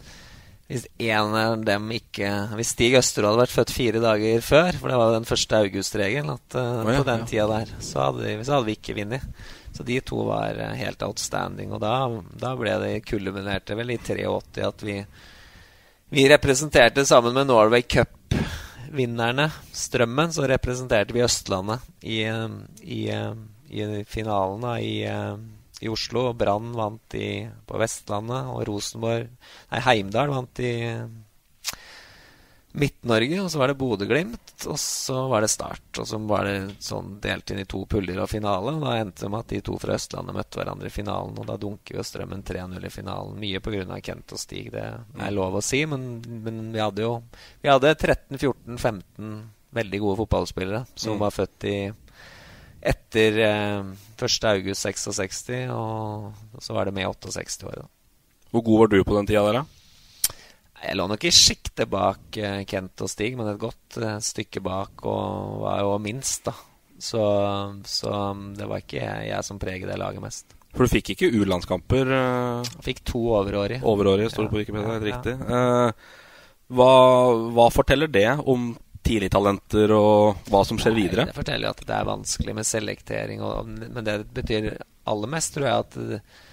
hvis 0.68 0.86
en 0.98 1.34
av 1.36 1.64
dem 1.64 1.88
ikke 1.90 2.48
Hvis 2.56 2.72
Stig 2.74 2.94
Østerud 2.98 3.28
hadde 3.30 3.42
vært 3.46 3.54
født 3.54 3.70
fire 3.76 4.00
dager 4.02 4.40
før, 4.40 4.72
for 4.80 4.88
det 4.88 4.96
var 4.98 5.12
den 5.14 5.24
første 5.24 5.56
august-regelen 5.62 6.30
uh, 6.30 6.84
oh, 6.84 6.92
ja, 6.92 6.98
på 6.98 7.04
den 7.06 7.18
ja. 7.20 7.26
tida 7.26 7.46
der, 7.46 7.66
så 7.80 8.04
hadde, 8.10 8.24
vi- 8.26 8.44
så 8.44 8.52
hadde 8.58 8.66
vi 8.66 8.76
ikke 8.76 8.96
vunnet. 8.98 9.22
Så 9.72 9.84
de 9.86 10.00
to 10.00 10.24
var 10.26 10.50
eh, 10.58 10.74
helt 10.74 11.02
outstanding. 11.02 11.72
Og 11.72 11.80
da, 11.80 12.10
da 12.36 12.56
ble 12.56 12.74
det 12.82 13.04
kulminerte 13.06 13.76
vel 13.78 13.90
i 13.94 13.98
83 13.98 14.66
at 14.66 14.82
vi 14.82 15.04
vi 16.10 16.24
representerte 16.28 17.04
sammen 17.06 17.32
med 17.32 17.46
Norway 17.46 17.82
Cup-vinnerne, 18.90 19.46
Strømmen, 19.70 20.32
så 20.34 20.48
representerte 20.50 21.14
vi 21.14 21.22
Østlandet 21.22 21.78
i, 22.02 22.24
eh, 22.26 22.48
i, 22.82 23.08
eh, 23.08 23.34
i 23.70 24.04
finalen 24.04 24.60
da, 24.60 24.80
i, 24.80 25.04
eh, 25.06 25.36
i 25.80 25.88
Oslo. 25.88 26.32
Brann 26.34 26.72
vant 26.74 27.14
i, 27.14 27.46
på 27.66 27.78
Vestlandet, 27.78 28.50
og 28.50 28.66
Rosenborg 28.66 29.28
Nei, 29.70 29.80
Heimdal 29.80 30.34
vant 30.34 30.58
i 30.58 30.72
Midt-Norge, 32.72 33.40
og 33.42 33.48
så 33.50 33.58
var 33.58 33.66
det 33.72 33.78
Bodø-Glimt, 33.80 34.52
og 34.70 34.76
så 34.78 35.24
var 35.28 35.42
det 35.42 35.48
Start. 35.50 35.88
Og 35.98 36.06
så 36.06 36.18
var 36.22 36.44
det 36.46 36.76
sånn 36.86 37.16
delt 37.20 37.50
inn 37.50 37.58
i 37.58 37.66
to 37.66 37.80
puller 37.90 38.20
og 38.22 38.28
finale. 38.30 38.76
Og 38.76 38.84
da 38.84 38.92
endte 39.00 39.24
det 39.24 39.30
med 39.32 39.40
at 39.42 39.48
de 39.50 39.58
to 39.66 39.74
fra 39.82 39.96
Østlandet 39.98 40.36
møtte 40.36 40.60
hverandre 40.60 40.86
i 40.86 40.94
finalen, 40.94 41.34
og 41.42 41.48
da 41.48 41.56
dunker 41.58 41.98
jo 41.98 42.04
Strømmen 42.06 42.44
3-0 42.46 42.86
i 42.86 42.92
finalen. 42.94 43.34
Mye 43.42 43.58
pga. 43.64 43.98
Kent 44.06 44.36
og 44.36 44.38
Stig, 44.38 44.70
det 44.70 44.84
er 44.86 45.34
lov 45.34 45.58
å 45.58 45.64
si, 45.66 45.82
men, 45.90 46.20
men 46.46 46.60
vi 46.74 46.78
hadde 46.84 47.02
jo 47.02 47.16
Vi 47.64 47.68
hadde 47.72 47.94
13-14-15 47.96 49.34
veldig 49.74 50.00
gode 50.02 50.16
fotballspillere 50.22 50.84
som 50.94 51.14
Mm. 51.16 51.20
var 51.20 51.30
født 51.34 51.64
i 51.70 51.76
etter 52.82 53.36
eh, 53.44 53.82
1. 54.16 54.44
august 54.54 54.82
66, 54.86 55.68
og 55.74 56.32
så 56.62 56.72
var 56.74 56.86
det 56.88 56.94
med 56.94 57.06
68 57.10 57.66
år. 57.68 57.82
da. 57.82 57.88
Hvor 58.50 58.62
god 58.64 58.78
var 58.78 58.86
du 58.88 59.04
på 59.04 59.14
den 59.18 59.26
tida 59.26 59.42
der, 59.46 59.60
da? 59.60 59.79
Jeg 60.80 60.96
lå 60.96 61.06
nok 61.10 61.24
i 61.28 61.32
sjiktet 61.34 61.88
bak 61.92 62.36
eh, 62.40 62.62
Kent 62.68 63.02
og 63.04 63.10
Stig, 63.12 63.36
men 63.36 63.50
et 63.50 63.60
godt 63.60 63.98
eh, 64.00 64.16
stykke 64.24 64.62
bak, 64.64 65.04
og 65.04 65.60
var 65.64 65.82
jo 65.84 65.98
minst, 66.02 66.46
da. 66.48 66.54
Så, 67.00 67.20
så 67.88 68.12
um, 68.32 68.50
det 68.56 68.66
var 68.68 68.82
ikke 68.82 68.98
jeg, 69.00 69.28
jeg 69.30 69.44
som 69.46 69.60
preget 69.60 69.88
det 69.88 69.96
laget 70.00 70.20
mest. 70.24 70.56
For 70.76 70.86
du 70.86 70.92
fikk 70.92 71.14
ikke 71.14 71.30
U-landskamper? 71.40 72.10
Uh, 72.12 72.74
fikk 72.84 73.00
to 73.08 73.22
overårige. 73.34 73.80
Overårige, 73.88 74.30
står 74.30 74.44
det 74.44 74.48
Ja, 74.48 74.52
på 74.52 74.60
Wikipedia. 74.60 74.92
Ja. 74.92 75.00
riktig. 75.08 75.34
Eh, 75.56 76.28
hva, 76.78 76.92
hva 77.56 77.66
forteller 77.74 78.12
det 78.12 78.28
om 78.46 78.70
tidligtalenter 79.02 79.90
og 79.96 80.44
hva 80.52 80.60
som 80.68 80.78
skjer 80.78 80.94
videre? 80.94 81.24
Det 81.26 81.34
forteller 81.34 81.66
jo 81.66 81.72
at 81.72 81.82
det 81.88 81.96
er 81.96 82.06
vanskelig 82.06 82.54
med 82.60 82.68
selektering, 82.68 83.42
og, 83.42 83.72
men 83.80 84.06
det 84.06 84.20
betyr 84.36 84.70
aller 85.10 85.32
mest, 85.32 85.56
tror 85.56 85.66
jeg, 85.66 85.88
at, 85.88 86.46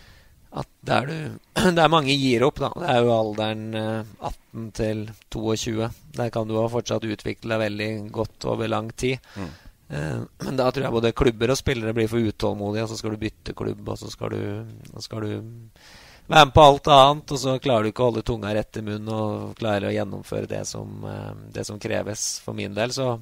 at 0.58 0.68
der 0.88 1.06
du 1.10 1.16
Det 1.78 1.84
er 1.84 1.92
mange 1.94 2.16
gir 2.18 2.44
opp, 2.48 2.60
da. 2.64 2.72
Det 2.74 2.90
er 2.94 3.04
jo 3.06 3.14
alderen 3.16 3.64
eh, 3.78 4.10
18 4.32 4.68
til 4.78 5.06
22. 5.34 5.88
Der 6.18 6.30
kan 6.34 6.48
du 6.50 6.58
ha 6.60 6.68
fortsatt 6.72 7.06
utvikle 7.08 7.54
deg 7.56 7.64
veldig 7.66 7.90
godt 8.16 8.46
over 8.50 8.68
lang 8.72 8.92
tid. 8.98 9.20
Mm. 9.38 9.50
Eh, 9.90 10.20
Men 10.48 10.58
da 10.60 10.72
tror 10.72 10.88
jeg 10.88 10.96
både 10.98 11.14
klubber 11.16 11.54
og 11.54 11.60
spillere 11.60 11.94
blir 11.96 12.10
for 12.12 12.20
utålmodige, 12.24 12.84
og 12.88 12.92
så 12.92 12.98
skal 13.00 13.16
du 13.16 13.22
bytte 13.26 13.56
klubb, 13.58 13.88
og 13.88 13.98
så 14.02 14.12
skal 14.12 14.36
du, 14.36 14.42
så 14.94 15.04
skal 15.06 15.26
du 15.28 15.32
være 16.28 16.46
med 16.50 16.54
på 16.58 16.64
alt 16.68 16.88
annet, 16.92 17.32
og 17.32 17.40
så 17.40 17.54
klarer 17.64 17.86
du 17.88 17.92
ikke 17.94 18.04
å 18.04 18.10
holde 18.10 18.26
tunga 18.28 18.50
rett 18.58 18.82
i 18.82 18.84
munnen 18.84 19.14
og 19.16 19.54
klare 19.62 19.88
å 19.88 19.94
gjennomføre 19.96 20.50
det 20.52 20.66
som, 20.68 20.98
eh, 21.08 21.32
det 21.56 21.64
som 21.70 21.80
kreves. 21.80 22.26
For 22.44 22.58
min 22.58 22.76
del 22.76 22.92
så 22.96 23.14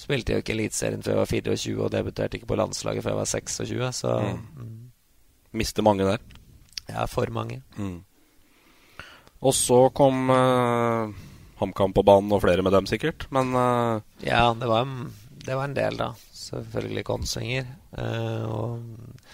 spilte 0.00 0.32
jeg 0.32 0.40
jo 0.40 0.44
ikke 0.44 0.54
Eliteserien 0.58 1.02
før 1.04 1.14
jeg 1.14 1.20
var 1.22 1.30
24, 1.32 1.80
og 1.84 1.90
debuterte 1.92 2.36
ikke 2.38 2.48
på 2.52 2.56
landslaget 2.60 3.04
før 3.04 3.14
jeg 3.14 3.20
var 3.22 3.32
26, 3.32 3.92
så 4.02 4.14
Mm. 4.56 4.86
Mister 5.52 5.82
mange 5.82 6.04
der. 6.06 6.20
Ja, 6.90 7.06
for 7.10 7.30
mange. 7.34 7.60
Mm. 7.78 8.00
Og 9.40 9.56
så 9.56 9.86
kom 9.96 10.28
uh, 10.28 11.12
HamKam 11.60 11.94
på 11.96 12.04
banen, 12.04 12.32
og 12.34 12.42
flere 12.44 12.64
med 12.66 12.74
dem 12.76 12.88
sikkert. 12.90 13.26
Men 13.32 13.54
uh... 13.56 14.02
Ja, 14.24 14.50
det 14.58 14.68
var, 14.68 14.88
det 15.46 15.56
var 15.56 15.68
en 15.68 15.76
del, 15.76 15.96
da. 16.00 16.12
Selvfølgelig 16.36 17.06
Konsinger. 17.08 17.70
Uh, 17.96 18.44
og 18.50 19.30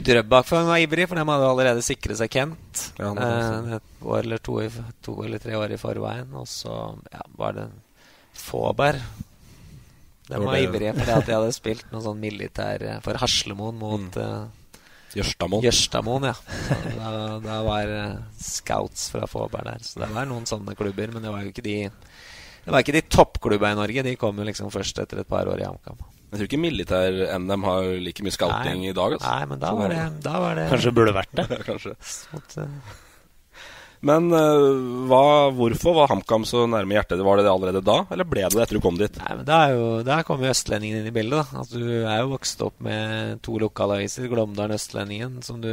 Drøbak 0.00 0.50
var 0.52 0.78
ivrig, 0.80 1.08
for 1.08 1.18
de 1.18 1.24
hadde 1.26 1.48
allerede 1.48 1.84
sikret 1.84 2.20
seg 2.20 2.30
Kent. 2.32 2.84
Ja, 3.00 3.10
uh, 3.16 3.24
eh, 3.24 3.78
et 3.78 4.04
år 4.06 4.22
eller 4.22 4.42
to, 4.44 4.60
to 5.04 5.16
eller 5.24 5.42
tre 5.42 5.56
år 5.58 5.74
i 5.74 5.80
forveien. 5.80 6.30
Og 6.36 6.46
så 6.48 6.76
ja, 7.12 7.24
var 7.38 7.56
det 7.58 7.66
Fåberg. 8.40 9.02
De 10.30 10.38
var 10.38 10.46
var 10.46 10.62
ivrige 10.62 10.94
fordi 10.94 11.10
at 11.10 11.26
de 11.26 11.34
hadde 11.34 11.54
spilt 11.54 11.88
noe 11.90 12.04
sånn 12.04 12.20
militær 12.22 12.84
eh, 12.86 12.98
for 13.02 13.18
Haslemoen 13.18 13.78
mot 13.80 14.18
eh, 14.20 14.44
Jørstadmoen. 15.18 15.64
Jørstadmoen, 15.66 16.28
ja. 16.30 16.34
Der, 16.70 17.40
da 17.44 17.56
var 17.66 17.90
eh, 17.96 18.16
scouts 18.38 19.08
fra 19.10 19.26
Fåberg 19.30 19.66
der. 19.66 19.82
Så 19.82 19.98
det 20.04 20.10
var 20.14 20.28
noen 20.30 20.46
sånne 20.46 20.76
klubber, 20.78 21.10
men 21.16 21.24
det 21.26 21.32
var 21.34 21.42
jo 21.42 21.50
ikke 21.50 21.64
de 21.66 21.76
Det 21.90 22.70
var 22.74 22.84
ikke 22.84 22.94
de 22.94 23.02
toppklubba 23.08 23.72
i 23.72 23.78
Norge. 23.78 24.04
De 24.06 24.16
kom 24.20 24.38
jo 24.38 24.46
liksom 24.46 24.70
først 24.70 24.98
etter 25.02 25.22
et 25.24 25.28
par 25.28 25.48
år 25.50 25.60
i 25.62 25.66
HamKam. 25.66 25.98
Jeg 26.30 26.38
tror 26.38 26.46
ikke 26.46 26.60
militær-NM 26.62 27.64
har 27.66 27.86
like 28.06 28.22
mye 28.22 28.30
scouting 28.36 28.84
Nei. 28.84 28.90
i 28.92 28.94
dag. 28.94 29.16
Altså. 29.16 29.30
Nei, 29.34 29.44
men 29.50 29.58
da 29.58 29.72
var 29.74 29.88
det- 29.90 30.22
da 30.22 30.34
var 30.38 30.54
det- 30.54 30.68
Kanskje 30.70 30.92
burde 30.94 31.14
vært 31.16 31.32
det. 31.34 31.48
Kanskje. 31.70 31.94
Mot, 32.32 32.58
eh, 32.58 32.68
Men 34.06 34.30
uh, 34.32 35.06
hva, 35.10 35.24
hvorfor 35.52 35.92
var 35.98 36.08
HamKam 36.08 36.46
så 36.48 36.62
nærme 36.70 36.96
hjertet? 36.96 37.20
Var 37.20 37.36
det 37.36 37.44
det 37.44 37.52
allerede 37.52 37.82
da, 37.84 37.98
eller 38.08 38.28
ble 38.28 38.46
det 38.46 38.56
det 38.56 38.62
etter 38.64 38.78
du 38.78 38.84
kom 38.84 38.96
dit? 38.96 39.18
Nei, 39.20 39.34
men 39.36 39.50
jo, 39.74 39.88
Der 40.06 40.24
kommer 40.24 40.48
jo 40.48 40.54
østlendingen 40.54 41.02
inn 41.02 41.10
i 41.10 41.12
bildet. 41.12 41.50
da 41.50 41.60
Altså, 41.60 41.82
Du 41.82 41.90
er 41.98 42.22
jo 42.22 42.30
vokst 42.32 42.64
opp 42.64 42.80
med 42.86 43.42
to 43.44 43.58
lokalaviser, 43.60 44.30
Glåmdalen 44.32 44.78
Østlendingen. 44.78 45.42
Som 45.44 45.60
du, 45.60 45.68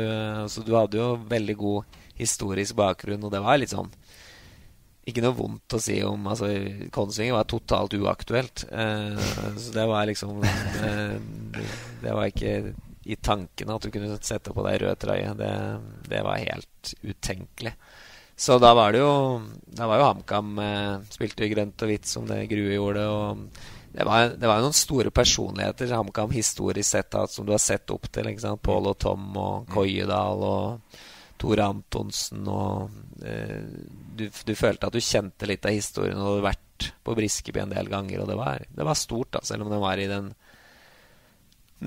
så 0.52 0.63
du 0.68 0.74
hadde 0.76 1.00
jo 1.00 1.13
veldig 1.30 1.56
god 1.62 2.02
historisk 2.18 2.76
bakgrunn, 2.76 3.24
og 3.24 3.32
det 3.32 3.42
var 3.46 3.62
litt 3.62 3.72
sånn 3.72 3.92
Ikke 5.08 5.24
noe 5.24 5.38
vondt 5.38 5.78
å 5.78 5.80
si 5.80 6.02
om 6.04 6.26
altså, 6.28 6.50
Kongsvinger 6.92 7.38
var 7.38 7.48
totalt 7.48 7.96
uaktuelt. 7.96 8.66
Eh, 8.68 9.30
så 9.56 9.72
det 9.72 9.86
var 9.88 10.10
liksom 10.10 10.42
eh, 10.44 11.16
Det 12.04 12.12
var 12.12 12.28
ikke 12.28 12.74
i 13.08 13.16
tankene 13.24 13.78
at 13.78 13.86
du 13.86 13.94
kunne 13.94 14.20
sette 14.20 14.52
på 14.52 14.66
deg 14.66 14.82
rød 14.82 15.00
trøye. 15.00 15.32
Det, 15.40 15.54
det 16.12 16.26
var 16.28 16.44
helt 16.44 16.92
utenkelig. 17.08 17.72
Så 18.38 18.60
da 18.62 18.69
var 18.78 18.93
det 18.93 19.02
jo 19.02 19.41
Da 19.73 19.88
var 19.89 19.97
jo 19.97 20.10
HamKam 20.12 20.60
eh, 20.62 20.93
Spilte 21.10 21.50
grønt 21.50 21.82
og 21.82 21.89
hvitt, 21.89 22.06
som 22.06 22.28
det 22.30 22.43
Grue 22.52 22.76
gjorde. 22.76 23.08
Det 23.97 24.06
var, 24.06 24.34
det 24.38 24.45
var 24.45 24.60
jo 24.60 24.67
noen 24.67 24.78
store 24.78 25.10
personligheter 25.10 25.89
HamKam 25.97 26.34
historisk 26.36 26.89
sett 26.91 27.15
som 27.34 27.47
du 27.47 27.56
har 27.56 27.63
sett 27.63 27.89
opp 27.89 28.06
til. 28.13 28.30
ikke 28.30 28.43
sant? 28.43 28.62
Pål 28.62 28.91
og 28.91 29.00
Tom 29.02 29.32
og 29.41 29.71
Koiedal 29.73 30.43
og 30.45 31.00
Tore 31.41 31.65
Antonsen 31.65 32.45
og 32.50 33.26
eh, 33.26 33.58
du, 34.17 34.28
du 34.30 34.54
følte 34.58 34.89
at 34.89 34.93
du 34.93 35.02
kjente 35.02 35.50
litt 35.50 35.65
av 35.65 35.73
historien 35.73 36.17
og 36.17 36.32
hadde 36.32 36.47
vært 36.47 36.89
på 37.06 37.15
Briskeby 37.17 37.63
en 37.63 37.73
del 37.73 37.89
ganger. 37.89 38.21
Og 38.21 38.30
det 38.30 38.38
var, 38.38 38.65
det 38.69 38.86
var 38.86 38.97
stort, 38.97 39.32
da, 39.34 39.43
selv 39.45 39.65
om 39.65 39.73
det 39.73 39.82
var 39.82 40.02
i 40.02 40.10
den 40.10 40.32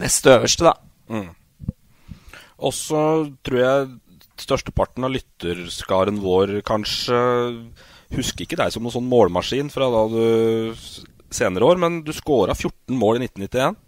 neste 0.02 0.34
øverste, 0.36 0.70
da. 0.70 0.74
Mm. 1.10 1.74
Og 2.60 2.74
så 2.76 3.02
tror 3.46 3.60
jeg 3.62 3.90
størsteparten 4.42 5.06
av 5.06 5.14
lytterskaren 5.14 6.20
vår 6.22 6.60
kanskje 6.66 7.20
husker 8.14 8.46
ikke 8.46 8.58
deg 8.58 8.72
som 8.74 8.84
noen 8.84 8.96
sånn 8.96 9.10
målmaskin 9.10 9.70
fra 9.72 9.86
da 9.92 10.02
du 10.10 10.24
senere 11.30 11.68
år, 11.68 11.78
men 11.78 12.00
du 12.06 12.12
skåra 12.16 12.56
14 12.56 12.96
mål 12.98 13.20
i 13.20 13.28
1991. 13.28 13.78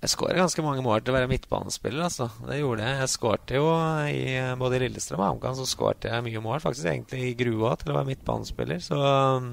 Jeg 0.00 0.12
skåra 0.14 0.38
ganske 0.38 0.62
mange 0.64 0.80
mål 0.84 1.02
til 1.04 1.12
å 1.12 1.18
være 1.18 1.28
midtbanespiller. 1.28 2.06
altså. 2.06 2.30
Det 2.48 2.56
gjorde 2.56 2.84
jeg. 2.86 3.00
Jeg 3.02 3.12
skårte 3.12 3.58
jo 3.58 3.66
i 4.08 4.22
både 4.60 4.78
i 4.78 4.82
Lillestrøm 4.86 5.20
og 5.20 5.26
HamKam 5.26 5.58
så 5.58 5.66
skårte 5.68 6.08
jeg 6.08 6.24
mye 6.24 6.40
mål. 6.44 6.62
Faktisk 6.64 6.88
egentlig 6.88 7.20
i 7.26 7.34
grua 7.36 7.74
til 7.76 7.92
å 7.92 7.98
være 7.98 8.08
midtbanespiller. 8.08 8.80
Så 8.80 8.96
um, 8.96 9.50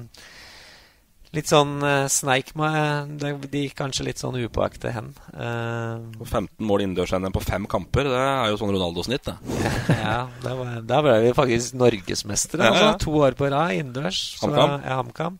Litt 1.36 1.50
sånn 1.50 1.74
uh, 1.84 2.06
sneik 2.08 2.54
meg 2.56 3.18
De 3.20 3.60
gikk 3.60 3.74
kanskje 3.76 4.06
litt 4.06 4.20
sånn 4.20 4.38
upåaktet 4.40 4.94
hen. 4.94 5.10
Uh, 5.34 6.24
15 6.24 6.64
mål 6.64 6.86
innendørs-NM 6.86 7.34
på 7.34 7.42
fem 7.44 7.66
kamper, 7.68 8.08
det 8.08 8.22
er 8.22 8.48
jo 8.52 8.60
sånn 8.60 8.72
Ronaldo-snitt, 8.72 9.28
det. 9.28 9.36
ja, 10.06 10.22
da, 10.44 10.54
var, 10.56 10.80
da 10.88 11.02
ble 11.04 11.18
vi 11.26 11.34
faktisk 11.36 11.76
norgesmestere. 11.76 12.64
Ja, 12.64 12.72
ja. 12.72 12.88
Altså, 12.94 13.04
to 13.04 13.20
år 13.20 13.36
på 13.36 13.50
rad 13.52 13.76
innendørs. 13.76 14.22
HamKam. 14.40 15.36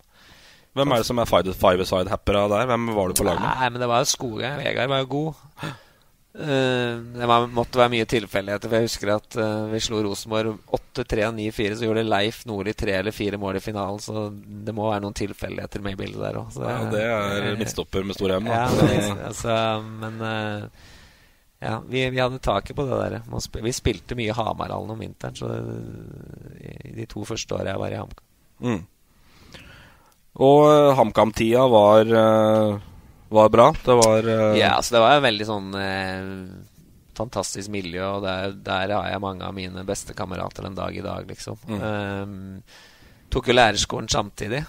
Hvem 0.79 0.93
er 0.95 1.01
det 1.01 1.09
som 1.09 1.19
er 1.19 1.27
five-a-side-happera 1.27 2.47
der? 2.53 2.69
Hvem 2.71 2.91
var 2.95 3.11
du 3.11 3.19
på 3.19 3.27
lag 3.27 3.41
med? 3.41 3.49
Nei, 3.49 3.69
men 3.73 3.83
Det 3.83 3.89
var 3.91 4.05
jo 4.05 4.11
Skoge. 4.13 4.51
Vegard 4.61 4.93
var 4.93 5.01
jo 5.03 5.09
god. 5.15 5.79
Uh, 6.37 7.01
det 7.17 7.27
måtte 7.57 7.81
være 7.81 7.93
mye 7.97 8.07
tilfeldigheter. 8.09 8.69
For 8.69 8.79
jeg 8.79 8.89
husker 8.89 9.13
at 9.15 9.39
uh, 9.41 9.71
vi 9.73 9.81
slo 9.83 10.03
Rosenborg 10.05 10.59
8-3-9-4. 10.77 11.79
Så 11.79 11.89
gjorde 11.89 12.05
Leif 12.07 12.43
Nordli 12.49 12.75
tre 12.79 12.99
eller 12.99 13.15
fire 13.17 13.41
mål 13.41 13.59
i 13.59 13.65
finalen. 13.65 14.03
Så 14.03 14.29
det 14.35 14.75
må 14.77 14.91
være 14.91 15.03
noen 15.07 15.17
tilfeldigheter 15.19 15.83
med 15.85 15.97
i 15.97 16.01
bildet 16.03 16.23
der 16.27 16.39
òg. 16.43 16.61
Ja, 16.61 16.77
det 16.93 17.03
er 17.07 17.59
midtstopper 17.59 18.07
med 18.07 18.19
stor 18.19 18.37
M. 18.37 18.51
Ja, 18.53 18.67
altså, 19.31 19.57
men 20.03 20.23
ja, 21.59 21.81
vi, 21.89 22.05
vi, 22.13 22.21
hadde 22.21 22.39
taket 22.45 22.77
på 22.77 22.85
det 22.87 23.01
der. 23.01 23.19
Vi 23.65 23.75
spilte 23.75 24.19
mye 24.19 24.37
Hamarhallen 24.37 24.95
om 24.95 25.03
vinteren. 25.03 25.35
Så 25.39 25.49
i 26.61 26.95
de 27.01 27.09
to 27.11 27.25
første 27.27 27.57
åra 27.57 27.73
jeg 27.73 27.83
var 27.83 27.97
i 27.97 27.99
HamKam. 27.99 28.29
Mm. 28.63 28.85
Og 30.39 30.95
HamKam-tida 30.95 31.65
var 31.73 32.13
var 33.29 33.53
bra. 33.53 33.69
Det 33.85 33.97
var 33.99 34.29
uh... 34.29 34.57
Ja, 34.59 34.75
altså 34.79 34.97
det 34.97 35.05
var 35.05 35.17
en 35.17 35.27
veldig 35.27 35.47
sånn 35.49 35.71
uh, 35.77 36.35
fantastisk 37.19 37.73
miljø, 37.73 38.05
og 38.17 38.27
der, 38.27 38.53
der, 38.65 38.95
har 38.95 39.09
jeg 39.11 39.23
mange 39.23 39.47
av 39.47 39.57
mine 39.57 39.85
beste 39.87 40.15
kamerater 40.17 40.69
den 40.69 40.79
dag 40.79 40.97
i 40.97 41.05
dag, 41.05 41.27
liksom. 41.29 41.59
Mm. 41.69 41.81
Um, 41.83 43.27
tok 43.33 43.51
jo 43.51 43.57
lærerskolen 43.57 44.11
samtidig. 44.13 44.63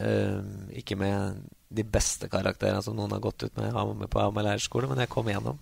Um, 0.00 0.68
ikke 0.76 0.98
med 1.00 1.40
de 1.70 1.86
beste 1.86 2.28
karakterene 2.30 2.82
som 2.84 2.96
noen 2.98 3.14
har 3.14 3.22
gått 3.22 3.46
ut 3.46 3.56
med, 3.56 3.74
med 4.02 4.10
på 4.10 4.20
Hamar 4.20 4.46
lærerskole, 4.48 4.90
men 4.90 5.00
jeg 5.04 5.12
kom 5.12 5.28
igjennom. 5.30 5.58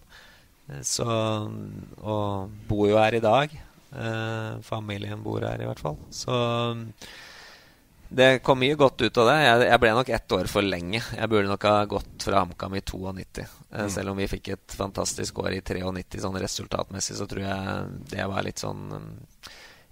Eh, 0.68 0.82
så 0.86 1.06
Og 1.06 2.54
bor 2.68 2.86
jo 2.88 3.00
her 3.00 3.18
i 3.18 3.24
dag. 3.24 3.52
Uh, 3.88 4.60
familien 4.64 5.22
bor 5.24 5.44
her, 5.44 5.60
i 5.62 5.68
hvert 5.68 5.80
fall. 5.80 5.96
Så 6.12 6.32
det 8.08 8.38
kom 8.38 8.58
mye 8.58 8.74
godt 8.74 9.02
ut 9.02 9.18
av 9.20 9.26
det. 9.28 9.36
Jeg, 9.42 9.64
jeg, 9.68 9.80
ble 9.82 9.90
nok 9.98 10.10
ett 10.16 10.32
år 10.32 10.48
for 10.48 10.64
lenge. 10.64 11.02
Jeg 11.12 11.28
burde 11.28 11.50
nok 11.50 11.66
ha 11.68 11.84
gått 11.90 12.24
fra 12.24 12.40
HamKam 12.40 12.76
i 12.78 12.80
92. 12.80 13.44
Eh, 13.44 13.82
mm. 13.84 13.90
Selv 13.92 14.14
om 14.14 14.20
vi 14.20 14.28
fikk 14.30 14.48
et 14.54 14.76
fantastisk 14.76 15.42
år 15.44 15.58
i 15.58 15.60
93 15.60 16.24
sånn 16.24 16.40
resultatmessig, 16.40 17.18
så 17.18 17.28
tror 17.28 17.44
jeg 17.44 17.84
det 18.14 18.28
var 18.32 18.46
litt 18.46 18.64
sånn 18.64 18.88
mm, 18.94 19.12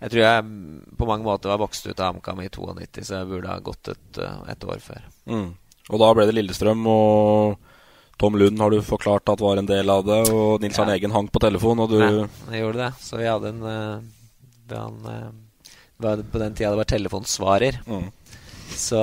Jeg 0.01 0.13
tror 0.13 0.23
jeg 0.23 0.49
på 0.97 1.09
mange 1.09 1.29
måter 1.29 1.53
var 1.53 1.61
vokst 1.61 1.87
ut 1.87 2.01
av 2.01 2.15
HamKam 2.15 2.41
i 2.41 2.49
92, 2.49 3.05
så 3.05 3.21
jeg 3.21 3.31
burde 3.35 3.53
ha 3.53 3.61
gått 3.61 3.93
et, 3.93 4.11
eh, 4.25 4.43
et 4.53 4.69
år 4.69 4.83
før. 4.85 5.07
Mm. 5.29 5.49
Og 5.87 6.03
da 6.03 6.13
ble 6.17 6.27
det 6.27 6.39
Lillestrøm, 6.39 6.89
og 6.89 7.73
Tom 8.17 8.37
Lund 8.41 8.61
har 8.65 8.73
du 8.73 8.81
forklart 8.81 9.29
at 9.29 9.45
var 9.45 9.61
en 9.61 9.69
del 9.69 9.93
av 9.93 10.07
det, 10.09 10.23
og 10.33 10.65
Nils 10.65 10.79
Arne 10.81 10.97
ja. 10.97 11.03
Egen 11.03 11.13
hang 11.13 11.29
på 11.29 11.43
telefon, 11.45 11.85
og 11.85 11.93
du 11.93 12.01
Nei, 12.01 12.29
jeg 12.55 12.65
gjorde 12.65 12.87
det. 12.87 12.93
Så 13.05 13.21
vi 13.21 13.29
hadde 13.29 13.53
en, 13.53 13.61
uh, 13.61 14.79
en 14.81 15.43
på 16.01 16.41
den 16.43 16.55
tida 16.55 16.73
det 16.73 16.81
var 16.83 16.91
telefonsvarer. 16.91 17.81
Mm. 17.87 18.11
Så, 18.77 19.01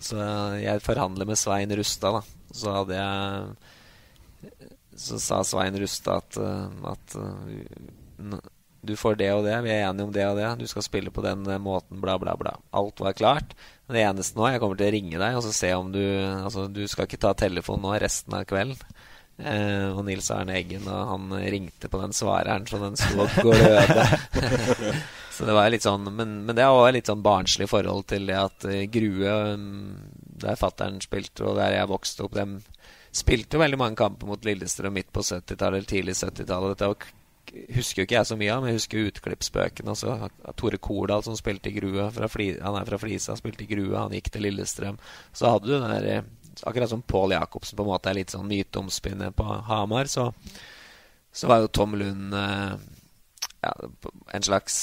så, 0.00 0.16
jeg 0.58 0.82
forhandler 0.82 1.28
med 1.28 1.38
Svein 1.38 1.74
Rustad, 1.76 2.18
da. 2.18 2.22
Så 2.54 2.70
hadde 2.70 2.96
jeg 2.96 4.50
Så 4.96 5.18
sa 5.22 5.40
Svein 5.46 5.76
Rustad 5.78 6.22
at, 6.22 6.38
at 6.90 7.16
du 8.84 8.94
får 9.00 9.16
det 9.18 9.30
og 9.32 9.44
det, 9.46 9.54
vi 9.64 9.72
er 9.72 9.86
enige 9.88 10.06
om 10.06 10.12
det 10.12 10.26
og 10.28 10.38
det, 10.38 10.48
du 10.60 10.66
skal 10.70 10.84
spille 10.84 11.12
på 11.14 11.24
den 11.24 11.46
måten, 11.62 12.00
bla, 12.02 12.18
bla, 12.20 12.36
bla. 12.38 12.54
Alt 12.76 13.00
var 13.00 13.16
klart. 13.16 13.54
Det 13.88 14.00
eneste 14.00 14.38
nå, 14.38 14.46
jeg 14.52 14.60
kommer 14.62 14.78
til 14.80 14.88
å 14.88 14.94
ringe 14.94 15.20
deg 15.20 15.38
og 15.38 15.44
så 15.44 15.52
se 15.52 15.70
om 15.76 15.90
du 15.92 16.00
Altså, 16.00 16.66
du 16.72 16.84
skal 16.88 17.08
ikke 17.08 17.20
ta 17.20 17.34
telefonen 17.36 17.84
nå 17.84 17.96
resten 18.00 18.36
av 18.36 18.46
kvelden. 18.48 18.78
Eh, 19.34 19.88
og 19.90 20.04
Nils 20.06 20.30
Arne 20.30 20.54
Eggen, 20.60 20.86
og 20.86 21.08
han 21.10 21.32
ringte 21.50 21.90
på 21.90 21.98
den 21.98 22.14
svareren 22.14 22.68
så 22.70 22.78
den 22.82 22.98
sto 23.00 23.24
og 23.24 23.40
gløda. 23.42 24.06
så 25.34 25.48
det 25.48 25.56
var 25.56 25.72
litt 25.72 25.84
sånn 25.84 26.06
Men, 26.06 26.36
men 26.46 26.56
det 26.56 26.66
var 26.70 26.94
litt 26.94 27.10
sånn 27.10 27.24
barnslig 27.24 27.66
forhold 27.70 28.06
til 28.12 28.28
det 28.30 28.38
at 28.38 28.66
uh, 28.68 28.84
Grue, 28.92 29.34
um, 29.54 29.66
der 30.44 30.60
fattern 30.60 31.00
spilte, 31.02 31.44
og 31.48 31.58
der 31.58 31.78
jeg 31.78 31.90
vokste 31.90 32.26
opp, 32.26 32.38
dem 32.38 32.60
spilte 33.14 33.56
jo 33.56 33.62
veldig 33.62 33.78
mange 33.78 33.98
kamper 33.98 34.26
mot 34.26 34.46
Lillestrøm 34.46 34.96
midt 34.96 35.12
på 35.14 35.22
70-tallet 35.22 35.78
eller 35.78 35.90
tidlig 35.90 36.16
70-tallet. 36.18 36.80
Dette 36.80 37.68
husker 37.76 38.02
jo 38.02 38.06
ikke 38.08 38.16
jeg 38.16 38.26
så 38.26 38.38
mye 38.38 38.50
av, 38.50 38.62
men 38.62 38.72
jeg 38.72 38.80
husker 38.80 39.10
utklippsbøkene. 39.10 39.94
Tore 40.58 40.80
Kordal 40.82 41.22
som 41.26 41.36
spilte 41.38 41.70
i 41.70 41.76
Grue. 41.76 42.08
han 42.10 42.78
er 42.80 42.88
fra 42.88 42.98
Flisa, 42.98 43.36
spilte 43.38 43.62
i 43.62 43.70
Grue. 43.70 43.94
Han 43.94 44.16
gikk 44.16 44.32
til 44.34 44.46
Lillestrøm. 44.48 44.98
Så 45.32 45.52
hadde 45.52 45.70
du 45.70 45.76
den 45.76 45.94
der 45.94 46.08
eh, 46.10 46.26
akkurat 46.62 46.90
som 46.90 47.02
Pål 47.02 47.36
Jacobsen 47.36 47.76
på 47.76 47.84
en 47.84 47.92
måte 47.92 48.10
er 48.10 48.18
litt 48.18 48.34
sånn 48.34 48.48
myteomspunnet 48.50 49.36
på 49.36 49.46
Hamar, 49.68 50.10
så, 50.10 50.30
så, 51.32 51.48
var 51.50 51.62
jo 51.62 51.72
Tom 51.74 51.96
Lund 51.98 52.34
eh, 52.34 52.74
ja, 53.64 53.72
en 54.34 54.46
slags 54.46 54.76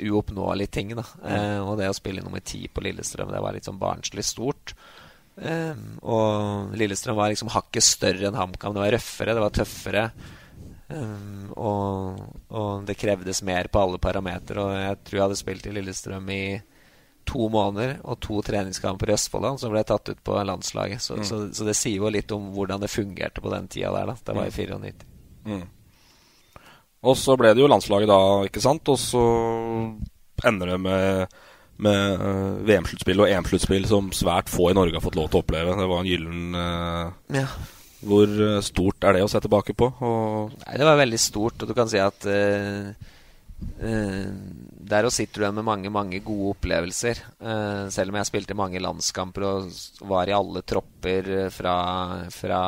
uoppnåelig 0.00 0.70
ting. 0.70 0.94
da 0.96 1.04
eh, 1.24 1.58
Og 1.62 1.78
det 1.78 1.90
å 1.90 1.96
spille 1.96 2.24
nummer 2.24 2.42
ti 2.44 2.66
på 2.68 2.84
Lillestrøm, 2.84 3.32
det 3.32 3.42
var 3.42 3.56
litt 3.56 3.68
sånn 3.68 3.80
barnslig 3.80 4.24
stort. 4.26 4.74
Eh, 5.36 5.74
og 6.02 6.74
Lillestrøm 6.78 7.18
var 7.18 7.32
liksom 7.32 7.52
hakket 7.54 7.86
større 7.86 8.28
enn 8.28 8.38
HamKam. 8.38 8.74
Det 8.74 8.84
var 8.84 8.96
røffere, 8.98 9.36
det 9.36 9.44
var 9.44 9.54
tøffere. 9.54 10.08
Um, 10.84 11.48
og, 11.56 12.18
og, 12.52 12.84
det 12.84 12.98
krevdes 13.00 13.40
mer 13.42 13.70
på 13.72 13.80
alle 13.80 14.00
parametere. 14.02 14.62
Og 14.62 14.76
jeg 14.76 15.00
tror 15.02 15.18
jeg 15.18 15.26
hadde 15.26 15.40
spilt 15.40 15.68
i 15.68 15.74
Lillestrøm 15.74 16.30
i 16.34 16.44
to 17.24 17.46
måneder 17.48 18.02
og 18.04 18.18
to 18.20 18.42
treningskamper 18.44 19.08
i 19.08 19.14
Østfold 19.14 19.56
som 19.62 19.72
ble 19.72 19.80
tatt 19.88 20.10
ut 20.12 20.20
på 20.24 20.36
landslaget. 20.44 21.00
Så, 21.02 21.16
mm. 21.16 21.24
så, 21.24 21.40
så, 21.56 21.64
det 21.66 21.76
sier 21.78 22.02
jo 22.02 22.12
litt 22.12 22.34
om 22.36 22.50
hvordan 22.54 22.82
det 22.82 22.92
fungerte 22.92 23.40
på 23.40 23.52
den 23.54 23.70
tida 23.72 23.94
der. 23.96 24.12
da 24.12 24.18
Det 24.20 24.36
var 24.36 24.50
i 24.50 24.52
94. 24.52 25.08
Mm. 25.44 25.64
Og 27.04 27.16
så 27.20 27.36
ble 27.36 27.52
det 27.52 27.60
jo 27.62 27.70
landslaget 27.70 28.08
da, 28.08 28.20
ikke 28.48 28.62
sant? 28.64 28.88
Og 28.92 28.98
så 29.00 29.22
ender 30.48 30.74
det 30.74 30.80
med, 30.82 31.38
med 31.84 32.20
uh, 32.20 32.60
VM-sluttspill 32.66 33.24
og 33.24 33.30
EM-sluttspill 33.30 33.88
som 33.90 34.10
svært 34.16 34.52
få 34.52 34.70
i 34.70 34.76
Norge 34.76 34.96
har 34.96 35.04
fått 35.04 35.18
lov 35.18 35.30
til 35.30 35.40
å 35.40 35.44
oppleve. 35.44 35.76
Det 35.80 35.88
var 35.90 36.04
en 36.04 36.10
gyllen 36.10 36.58
uh, 36.58 37.40
ja. 37.40 37.48
Hvor 38.04 38.28
uh, 38.28 38.60
stort 38.64 39.04
er 39.04 39.18
det 39.18 39.24
å 39.26 39.32
se 39.32 39.40
tilbake 39.44 39.76
på? 39.76 39.90
Og 40.04 40.54
Nei, 40.64 40.78
det 40.80 40.88
var 40.88 41.00
veldig 41.00 41.20
stort, 41.20 41.60
og 41.60 41.70
du 41.70 41.76
kan 41.76 41.90
si 41.90 42.00
at 42.02 42.30
der 44.84 45.06
og 45.06 45.12
sitter 45.14 45.40
du 45.40 45.44
igjen 45.44 45.56
med 45.56 45.64
mange 45.64 45.90
mange 45.94 46.18
gode 46.24 46.50
opplevelser. 46.56 47.20
Uh, 47.38 47.86
selv 47.94 48.12
om 48.12 48.18
jeg 48.18 48.28
spilte 48.28 48.56
mange 48.58 48.82
landskamper 48.82 49.46
og 49.48 49.70
var 50.10 50.28
i 50.28 50.36
alle 50.36 50.64
tropper 50.66 51.30
fra, 51.54 51.76
fra 52.34 52.60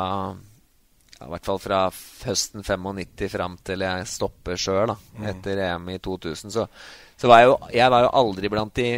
ja, 1.17 1.25
I 1.25 1.31
hvert 1.33 1.47
fall 1.49 1.59
fra 1.61 1.79
høsten 2.27 2.63
95 2.63 3.31
fram 3.33 3.57
til 3.65 3.83
jeg 3.85 4.07
stopper 4.09 4.59
sjøl 4.59 4.93
mm. 4.93 5.25
etter 5.31 5.61
EM 5.65 5.89
i 5.89 5.97
2000. 6.03 6.53
Så, 6.53 6.67
så 7.17 7.31
var 7.31 7.41
jeg, 7.41 7.49
jo, 7.49 7.55
jeg 7.73 7.93
var 7.93 8.05
jo 8.05 8.11
aldri 8.19 8.51
blant 8.53 8.75
de 8.77 8.89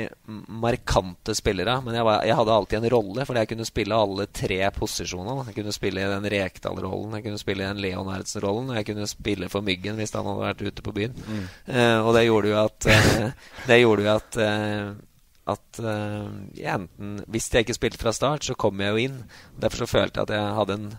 markante 0.59 1.35
spillere. 1.37 1.77
Men 1.85 1.95
jeg, 1.95 2.07
var, 2.09 2.25
jeg, 2.27 2.35
hadde 2.41 2.57
alltid 2.57 2.79
en 2.81 2.91
rolle, 2.91 3.27
fordi 3.27 3.43
jeg 3.45 3.51
kunne 3.53 3.69
spille 3.69 4.01
alle 4.03 4.27
tre 4.41 4.59
posisjonene. 4.75 5.47
Jeg 5.47 5.59
kunne 5.61 5.75
spille 5.75 6.03
i 6.03 6.11
den 6.11 6.31
Rekdal-rollen, 6.35 7.15
jeg 7.15 7.27
kunne 7.29 7.43
spille 7.45 7.63
i 7.63 7.69
den 7.69 7.83
Leonardsen-rollen, 7.87 8.73
og 8.73 8.81
jeg 8.81 8.91
kunne 8.91 9.11
spille 9.15 9.51
for 9.53 9.69
Myggen 9.71 10.01
hvis 10.01 10.15
han 10.17 10.27
hadde 10.27 10.47
vært 10.49 10.65
ute 10.67 10.89
på 10.89 10.95
byen. 10.99 11.15
Mm. 11.23 11.45
Uh, 11.71 11.99
og 12.03 12.15
det 12.17 12.25
gjorde 12.27 12.51
jo 12.51 12.63
at 12.65 12.89
uh, 12.89 13.53
Det 13.69 13.79
gjorde 13.79 14.09
jo 14.09 14.17
at 14.17 14.41
uh, 14.43 15.05
at 15.49 15.79
uh, 15.81 16.27
enten 16.61 17.15
Hvis 17.31 17.47
jeg 17.49 17.63
ikke 17.65 17.73
spilte 17.77 17.97
fra 18.01 18.11
start, 18.13 18.43
så 18.45 18.53
kom 18.59 18.83
jeg 18.83 18.91
jo 18.91 19.07
inn. 19.07 19.21
Derfor 19.57 19.85
så 19.85 19.93
følte 19.95 20.19
jeg 20.19 20.27
at 20.27 20.35
jeg 20.35 20.57
hadde 20.59 20.75
en 20.75 20.91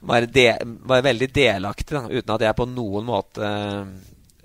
Var, 0.00 0.28
de, 0.30 0.46
være 0.88 1.06
veldig 1.08 1.28
delaktig, 1.34 1.96
da, 1.96 2.04
uten 2.06 2.34
at 2.36 2.46
jeg 2.46 2.58
på 2.58 2.68
noen 2.70 3.08
måte 3.08 3.50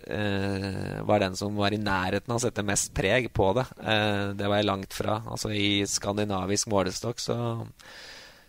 Uh, 0.04 1.00
var 1.08 1.22
den 1.24 1.36
som 1.40 1.56
var 1.56 1.72
i 1.72 1.80
nærheten 1.80 2.28
av 2.28 2.36
å 2.36 2.44
sette 2.44 2.66
mest 2.68 2.90
preg 2.92 3.30
på 3.32 3.46
det. 3.56 3.64
Uh, 3.80 4.34
det 4.36 4.50
var 4.52 4.60
jeg 4.60 4.68
langt 4.68 4.96
fra. 4.96 5.22
Altså 5.32 5.54
I 5.56 5.86
skandinavisk 5.88 6.68
målestokk 6.74 7.24
så, 7.24 7.38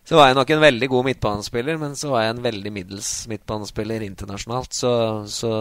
så 0.03 0.19
var 0.19 0.29
jeg 0.29 0.38
nok 0.40 0.51
en 0.51 0.64
veldig 0.64 0.88
god 0.90 1.07
midtbanespiller, 1.11 1.79
men 1.81 1.95
så 1.97 2.11
var 2.11 2.25
jeg 2.25 2.35
en 2.35 2.43
veldig 2.49 2.73
middels 2.75 3.12
midtbanespiller 3.31 4.03
internasjonalt. 4.05 4.75
Så, 4.75 4.90
så 5.31 5.53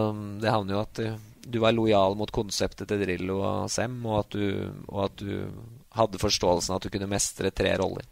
det 0.42 0.50
havner 0.50 0.76
jo 0.76 0.82
at 0.82 0.98
du, 0.98 1.30
du, 1.46 1.60
var 1.62 1.76
lojal 1.76 2.18
mot 2.18 2.34
konseptet 2.34 2.90
til 2.90 3.04
Drillo 3.04 3.38
og 3.44 3.70
Sem, 3.72 3.94
og 4.02 4.24
at, 4.24 4.34
du, 4.34 4.74
og 4.88 5.06
at 5.06 5.22
du 5.22 5.32
hadde 5.94 6.20
forståelsen 6.20 6.74
at 6.74 6.84
du 6.84 6.90
kunne 6.90 7.08
mestre 7.14 7.54
tre 7.54 7.76
roller. 7.78 8.10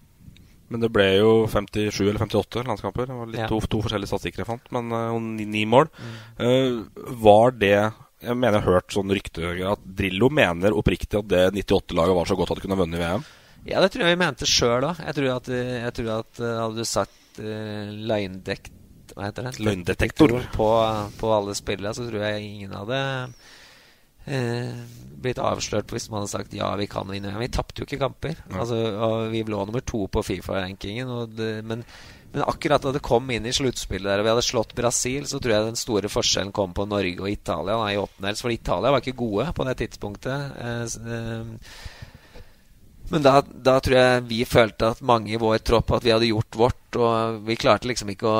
Men 0.72 0.80
det 0.80 0.88
ble 0.92 1.08
jo 1.18 1.32
57 1.52 2.00
eller 2.06 2.20
58 2.22 2.64
landskamper. 2.64 3.10
Det 3.10 3.18
var 3.18 3.28
litt 3.28 3.42
ja. 3.44 3.48
to, 3.50 3.58
to, 3.68 3.82
forskjellige 3.84 4.08
statistikker 4.08 4.42
jeg 4.42 4.48
fant, 4.48 4.72
men 4.72 4.88
uh, 4.94 5.18
ni, 5.20 5.44
ni, 5.48 5.66
mål. 5.68 5.90
Mm. 5.92 6.16
Uh, 6.40 7.06
var 7.20 7.52
det 7.58 7.76
Jeg 7.76 8.38
mener 8.38 8.56
jeg 8.56 8.64
har 8.64 8.78
hørt 8.78 8.94
sånn 8.94 9.12
rykte 9.12 9.52
at 9.68 9.84
Drillo 9.84 10.30
mener 10.32 10.76
oppriktig 10.78 11.20
at 11.20 11.28
det 11.28 11.44
98-laget 11.58 12.16
var 12.16 12.30
så 12.30 12.38
godt 12.38 12.54
at 12.54 12.60
de 12.60 12.64
kunne 12.64 12.78
vunnet 12.80 13.02
VM? 13.02 13.26
Ja, 13.68 13.82
det 13.82 13.92
tror 13.92 14.06
jeg 14.06 14.16
vi 14.16 14.22
mente 14.24 14.48
sjøl 14.48 14.86
òg. 14.88 15.02
Jeg 15.02 15.16
tror 15.18 15.34
at, 15.36 15.50
jeg 15.52 15.96
tror 15.98 16.12
at 16.16 16.40
uh, 16.40 16.52
hadde 16.64 16.78
du 16.78 16.88
sagt 16.88 17.42
uh, 17.42 17.90
løgndekt 18.12 18.72
Hva 19.12 19.28
heter 19.28 19.50
det? 19.50 19.58
Løgndetektor 19.60 20.38
på, 20.56 20.70
på 21.20 21.34
alle 21.36 21.58
spillene, 21.58 21.92
så 21.92 22.08
tror 22.08 22.24
jeg 22.24 22.46
ingen 22.48 22.78
hadde 22.80 23.02
uh, 24.26 25.02
blitt 25.22 25.40
avslørt 25.42 25.92
hvis 25.94 26.08
man 26.10 26.22
hadde 26.22 26.32
sagt 26.32 26.56
ja, 26.56 26.72
vi 26.78 26.88
kan 26.90 27.08
vinne. 27.10 27.34
Vi 27.38 27.52
tapte 27.52 27.82
jo 27.82 27.88
ikke 27.88 28.00
kamper. 28.02 28.42
Altså, 28.50 28.78
vi 29.32 29.44
lå 29.46 29.62
nummer 29.66 29.84
to 29.86 30.06
på 30.12 30.24
Fifa-rankingen. 30.26 31.12
Men, 31.68 31.84
men, 32.32 32.44
akkurat 32.46 32.82
da 32.82 32.94
det 32.94 33.04
kom 33.04 33.30
inn 33.30 33.46
i 33.46 33.54
sluttspillet 33.54 34.08
der 34.08 34.22
og 34.22 34.26
vi 34.26 34.32
hadde 34.34 34.46
slått 34.46 34.76
Brasil, 34.78 35.26
så 35.30 35.40
tror 35.40 35.56
jeg 35.56 35.70
den 35.70 35.80
store 35.80 36.10
forskjellen 36.12 36.54
kom 36.56 36.74
på 36.76 36.88
Norge 36.90 37.22
og 37.22 37.30
Italia 37.30 37.78
da, 37.78 37.90
i 37.92 38.00
åttendels. 38.00 38.44
For 38.44 38.54
Italia 38.54 38.94
var 38.94 39.04
ikke 39.04 39.20
gode 39.22 39.50
på 39.56 39.68
det 39.68 39.76
tidspunktet. 39.84 40.56
Eh, 40.58 40.86
eh, 41.16 42.00
men 43.12 43.24
da, 43.24 43.42
da, 43.44 43.76
tror 43.84 43.98
jeg 43.98 44.22
vi 44.30 44.44
følte 44.48 44.94
at 44.94 45.02
mange 45.04 45.34
i 45.34 45.40
vår 45.40 45.58
tropp 45.66 45.90
at 45.98 46.04
vi 46.06 46.14
hadde 46.14 46.30
gjort 46.30 46.56
vårt. 46.56 46.96
Og 46.96 47.42
vi 47.44 47.58
klarte 47.60 47.90
liksom 47.90 48.12
ikke 48.14 48.30
å 48.30 48.38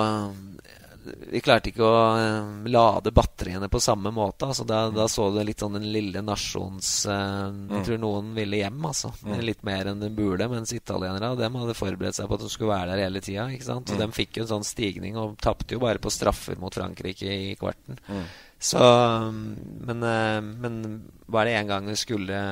vi 1.05 1.41
klarte 1.41 1.71
ikke 1.73 1.85
å 1.87 1.97
uh, 2.15 2.69
lade 2.71 3.13
batteriene 3.15 3.69
på 3.73 3.81
samme 3.83 4.13
måte. 4.15 4.49
Altså, 4.51 4.65
da, 4.69 4.85
da, 4.95 5.07
så 5.11 5.29
du 5.33 5.41
litt 5.45 5.63
sånn 5.63 5.79
den 5.79 5.89
lille 5.95 6.23
nasjons 6.25 6.91
uh, 7.11 7.15
Jeg 7.15 7.81
mm. 7.81 7.85
tror 7.89 8.01
noen 8.03 8.31
ville 8.37 8.61
hjem, 8.63 8.79
altså. 8.89 9.13
Mm. 9.25 9.35
Litt 9.49 9.65
mer 9.67 9.93
enn 9.93 10.03
de 10.03 10.11
burde. 10.15 10.49
Mens 10.53 10.75
italienere 10.77 11.35
dem 11.41 11.59
hadde 11.61 11.77
forberedt 11.79 12.19
seg 12.19 12.31
på 12.31 12.39
at 12.39 12.47
de 12.47 12.53
skulle 12.53 12.73
være 12.75 12.95
der 12.95 13.05
hele 13.07 13.25
tida. 13.25 13.49
Så 13.63 13.79
mm. 13.81 13.93
de 14.01 14.11
fikk 14.17 14.39
jo 14.39 14.47
en 14.47 14.53
sånn 14.55 14.69
stigning, 14.69 15.19
og 15.21 15.37
tapte 15.43 15.77
jo 15.77 15.83
bare 15.83 16.03
på 16.03 16.13
straffer 16.13 16.61
mot 16.63 16.75
Frankrike 16.75 17.29
i 17.29 17.53
kvarten. 17.61 18.01
Mm. 18.09 18.25
Så 18.63 18.81
men, 18.83 20.05
uh, 20.07 20.39
men 20.39 20.83
var 21.27 21.49
det 21.49 21.59
en 21.59 21.73
gang 21.75 21.91
vi 21.91 21.99
skulle 21.99 22.43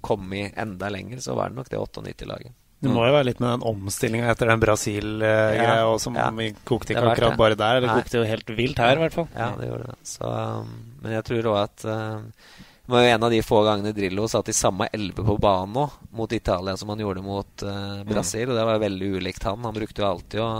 komme 0.00 0.48
enda 0.54 0.88
lenger, 0.88 1.20
så 1.22 1.34
var 1.34 1.50
det 1.50 1.58
nok 1.58 1.70
det 1.70 1.78
98-laget. 1.78 2.54
Det 2.78 2.92
må 2.94 3.02
jo 3.08 3.14
være 3.16 3.26
litt 3.26 3.40
med 3.42 3.56
den 3.56 3.64
omstillinga 3.66 4.28
etter 4.30 4.52
den 4.52 4.60
Brasil-greia 4.62 5.78
ja, 5.80 5.94
som 5.98 6.14
ja. 6.14 6.28
vi 6.36 6.52
kokte 6.68 6.94
ikke 6.94 7.02
akkurat 7.10 7.38
bare 7.40 7.56
der. 7.58 7.80
Det 7.82 7.90
kokte 7.90 8.20
jo 8.20 8.26
helt 8.28 8.52
vilt 8.54 8.78
her, 8.78 8.94
i 8.94 9.02
hvert 9.02 9.16
fall. 9.16 9.26
Ja, 9.34 9.48
det 9.58 9.66
gjorde 9.66 9.88
det. 9.88 9.96
Så, 10.06 10.30
um, 10.30 10.70
men 11.02 11.16
jeg 11.16 11.26
tror 11.26 11.48
òg 11.50 11.58
at 11.64 11.86
uh, 11.90 12.60
det 12.88 12.94
var 12.94 13.02
jo 13.02 13.10
en 13.16 13.26
av 13.26 13.34
de 13.34 13.40
få 13.42 13.64
gangene 13.66 13.94
Drillo 13.96 14.28
satt 14.30 14.52
i 14.52 14.56
samme 14.56 14.86
elve 14.94 15.26
på 15.26 15.34
banen 15.42 15.74
nå, 15.74 15.88
mot 16.20 16.32
Italia 16.32 16.76
som 16.78 16.94
han 16.94 17.02
gjorde 17.02 17.26
mot 17.26 17.66
uh, 17.66 17.98
Brasil. 18.06 18.46
Mm. 18.46 18.52
Og 18.54 18.60
det 18.60 18.68
var 18.70 18.86
veldig 18.86 19.10
ulikt 19.18 19.48
han. 19.50 19.66
Han 19.66 19.76
brukte 19.80 20.04
jo 20.04 20.08
alltid 20.12 20.44
å 20.44 20.52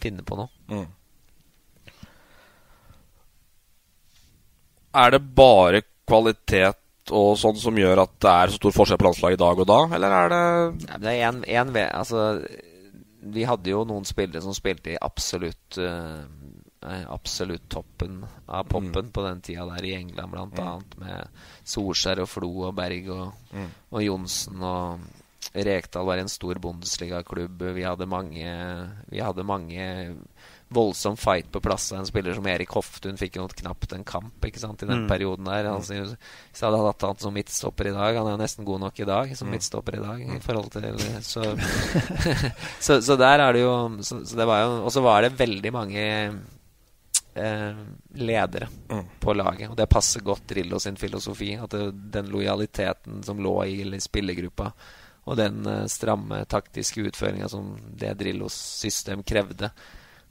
finne 0.00 0.22
på 0.22 0.38
noe. 0.38 0.48
Mm. 0.70 0.86
Er 5.02 5.12
det 5.12 5.24
bare 5.36 5.82
kvalitet 6.06 6.78
og 7.14 7.36
sånn 7.38 7.58
som 7.60 7.76
gjør 7.78 8.02
at 8.02 8.14
det 8.22 8.32
er 8.32 8.52
så 8.52 8.60
stor 8.60 8.74
forskjell 8.74 9.00
på 9.00 9.06
landslaget 9.08 9.38
i 9.38 9.42
dag 9.42 9.60
og 9.62 9.68
da, 9.70 9.80
eller 9.98 10.16
er 10.16 10.32
det 10.32 10.40
ja, 10.88 10.98
Det 11.02 11.12
er 11.12 11.28
en, 11.28 11.42
en 11.44 11.76
altså 11.84 12.24
Vi 13.36 13.46
hadde 13.46 13.72
jo 13.72 13.84
noen 13.88 14.06
spillere 14.08 14.42
som 14.44 14.56
spilte 14.56 14.94
i 14.94 15.00
absolutt 15.00 15.78
uh, 15.82 16.24
Absolutt 16.86 17.64
toppen 17.72 18.20
av 18.46 18.66
poppen 18.70 19.08
mm. 19.08 19.12
på 19.14 19.22
den 19.24 19.40
tida 19.42 19.64
der 19.72 19.86
i 19.88 19.94
England, 19.96 20.30
blant 20.30 20.54
mm. 20.54 20.66
annet 20.66 20.92
med 21.00 21.40
Solskjær 21.66 22.20
og 22.22 22.28
Flo 22.30 22.50
og 22.68 22.76
Berg 22.78 23.08
og, 23.10 23.32
mm. 23.50 23.70
og 23.90 24.04
Johnsen 24.04 24.62
og 24.62 25.06
Rekdal 25.56 26.06
var 26.06 26.20
en 26.20 26.28
stor 26.28 26.60
bondesligaklubb. 26.62 27.62
Vi 27.74 27.82
hadde 27.86 28.06
mange 28.06 28.52
Vi 29.10 29.22
hadde 29.24 29.46
mange 29.46 29.86
voldsom 30.68 31.16
fight 31.16 31.52
på 31.52 31.60
plass. 31.60 31.92
av 31.92 31.98
En 31.98 32.06
spiller 32.06 32.34
som 32.34 32.46
Erik 32.46 32.72
Hoftun 32.74 33.18
fikk 33.18 33.36
jo 33.38 33.46
knapt 33.62 33.92
en 33.94 34.04
kamp 34.04 34.44
ikke 34.48 34.62
sant, 34.62 34.82
i 34.82 34.88
den 34.88 35.04
mm. 35.04 35.08
perioden 35.10 35.46
der. 35.46 35.68
Altså, 35.70 36.00
hvis 36.00 36.16
jeg 36.58 36.66
hadde 36.66 36.82
hatt 36.82 37.06
han 37.06 37.20
som 37.22 37.34
midtstopper 37.36 37.90
i 37.90 37.94
dag 37.94 38.18
Han 38.18 38.30
er 38.30 38.34
jo 38.34 38.40
nesten 38.40 38.66
god 38.66 38.82
nok 38.82 39.00
i 39.00 39.06
dag 39.06 39.36
som 39.38 39.46
mm. 39.46 39.54
midtstopper 39.54 39.98
i 39.98 40.02
dag. 40.02 40.26
I 40.36 40.42
forhold 40.42 40.70
til 40.74 40.88
Så, 41.32 41.44
så, 42.86 43.00
så 43.02 43.16
der 43.20 43.44
er 43.44 43.54
det 43.54 43.62
jo 43.62 43.72
så, 44.02 44.20
så 44.26 44.38
det 44.38 44.46
var 44.48 44.64
jo 44.64 44.76
Og 44.82 44.92
så 44.92 45.02
var 45.04 45.22
det 45.22 45.38
veldig 45.38 45.72
mange 45.74 46.04
eh, 47.36 47.80
ledere 48.14 48.68
mm. 48.90 49.04
på 49.20 49.34
laget. 49.34 49.70
Og 49.70 49.76
det 49.78 49.86
passer 49.90 50.24
godt 50.26 50.48
Drillo 50.50 50.80
sin 50.82 50.96
filosofi. 50.96 51.54
At 51.60 51.70
det, 51.70 51.90
den 52.14 52.30
lojaliteten 52.32 53.22
som 53.26 53.42
lå 53.42 53.54
i 53.64 54.00
spillergruppa, 54.02 54.72
og 55.26 55.38
den 55.38 55.62
eh, 55.66 55.86
stramme 55.90 56.44
taktiske 56.50 57.06
utføringa 57.10 57.48
som 57.50 57.74
det 57.98 58.14
Drillos 58.18 58.56
system 58.82 59.22
krevde, 59.26 59.70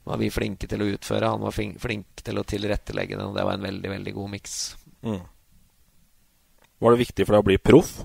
var 0.06 0.20
vi 0.20 0.30
flinke 0.30 0.68
til 0.70 0.82
å 0.84 0.90
utføre. 0.94 1.32
Han 1.34 1.42
var 1.42 1.54
flink, 1.54 1.80
flink 1.82 2.22
til 2.22 2.38
å 2.38 2.44
tilrettelegge 2.46 3.18
det, 3.18 3.24
og 3.26 3.34
det 3.34 3.46
var 3.46 3.58
en 3.58 3.66
veldig, 3.66 3.90
veldig 3.90 4.12
god 4.14 4.32
miks. 4.36 4.58
Mm. 5.02 5.22
Var 6.78 6.92
det 6.94 7.00
viktig 7.00 7.26
for 7.26 7.34
deg 7.34 7.42
å 7.42 7.48
bli 7.48 7.56
proff? 7.62 7.96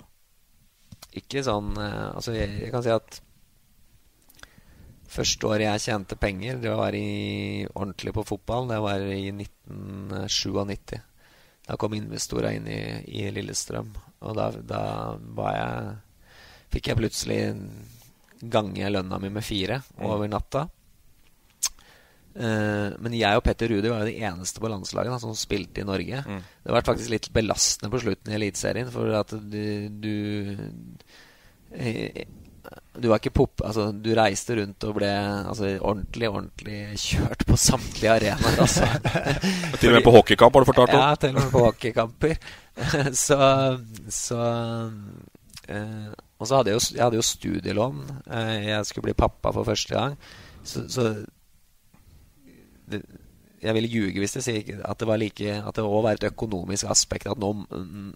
Ikke 1.18 1.42
sånn 1.44 1.74
eh, 1.76 2.08
Altså, 2.14 2.32
jeg, 2.38 2.54
jeg, 2.62 2.72
kan 2.72 2.84
si 2.86 2.92
at 2.94 3.18
Første 5.12 5.50
året 5.50 5.66
jeg 5.66 5.84
tjente 5.90 6.16
penger, 6.16 6.62
det 6.64 6.72
var 6.72 6.96
i, 6.96 7.66
ordentlig 7.68 8.14
på 8.16 8.24
fotball. 8.30 8.70
Det 8.70 8.78
var 8.80 9.04
i 9.04 9.26
1997. 9.36 10.94
Da 11.68 11.76
kom 11.76 11.98
investorer 11.98 12.56
inn 12.56 12.70
i, 12.72 12.80
i 13.20 13.26
Lillestrøm. 13.36 13.90
Og 14.24 14.38
da, 14.38 14.48
da 14.56 14.84
var 15.36 15.58
jeg 15.58 16.00
Fikk 16.72 16.88
jeg 16.88 16.96
plutselig 17.02 17.40
gange 18.40 18.90
lønna 18.94 19.18
mi 19.20 19.28
med 19.36 19.44
fire 19.44 19.82
mm. 19.84 20.06
over 20.08 20.30
natta. 20.32 20.62
Uh, 22.32 22.96
men 23.04 23.16
jeg 23.18 23.36
og 23.36 23.44
Petter 23.44 23.68
Rudi 23.74 23.90
var 23.92 24.06
jo 24.06 24.08
de 24.08 24.24
eneste 24.24 24.62
på 24.64 24.70
landslaget 24.72 25.12
da, 25.12 25.20
som 25.20 25.34
spilte 25.36 25.84
i 25.84 25.88
Norge. 25.88 26.22
Mm. 26.24 26.44
Det 26.64 26.76
var 26.76 26.86
faktisk 26.88 27.12
litt 27.12 27.28
belastende 27.36 27.92
på 27.92 28.00
slutten 28.06 28.32
i 28.32 28.38
Eliteserien, 28.38 28.92
for 28.94 29.12
at 29.20 29.34
du 29.36 29.66
Du, 30.02 30.16
du 33.02 33.08
var 33.10 33.20
ikke 33.20 33.34
pop... 33.36 33.64
Altså, 33.66 33.90
du 33.92 34.12
reiste 34.16 34.56
rundt 34.60 34.86
og 34.88 34.96
ble 35.00 35.10
altså, 35.12 35.74
ordentlig, 35.80 36.30
ordentlig 36.30 36.80
kjørt 37.02 37.44
på 37.48 37.58
samtlige 37.60 38.16
arenaer, 38.16 38.62
altså. 38.64 38.88
til 39.82 39.92
og 39.92 39.98
med 39.98 40.06
på 40.06 40.16
hockeykamp, 40.16 40.56
har 40.56 40.64
du 40.64 40.70
fortalt 40.72 40.96
om? 40.96 41.04
Ja, 41.04 41.16
til 41.20 41.34
og 41.34 41.40
med 41.42 41.52
på 41.52 41.66
hockeykamper. 41.66 42.36
så 43.26 43.42
så 44.08 44.40
uh, 44.88 46.10
Og 46.40 46.48
så 46.48 46.56
hadde 46.56 46.72
jeg 46.72 46.80
jo, 46.80 46.86
jeg 46.96 47.04
hadde 47.04 47.20
jo 47.20 47.28
studielån. 47.28 48.02
jeg 48.32 48.86
skulle 48.88 49.10
bli 49.10 49.20
pappa 49.20 49.52
for 49.52 49.68
første 49.68 49.94
gang. 49.98 50.18
Så, 50.64 50.88
så 50.90 51.10
jeg 53.62 53.78
ville 53.78 53.90
ljuge 53.92 54.24
hvis 54.24 54.38
jeg 54.40 54.46
sier 54.46 54.80
at 54.90 54.98
det 54.98 55.06
var 55.06 55.20
like 55.22 55.58
At 55.60 55.78
det 55.78 55.84
òg 55.86 56.00
var 56.08 56.18
et 56.18 56.30
økonomisk 56.32 56.90
aspekt. 56.90 57.30
At 57.30 57.42
nå, 57.42 57.54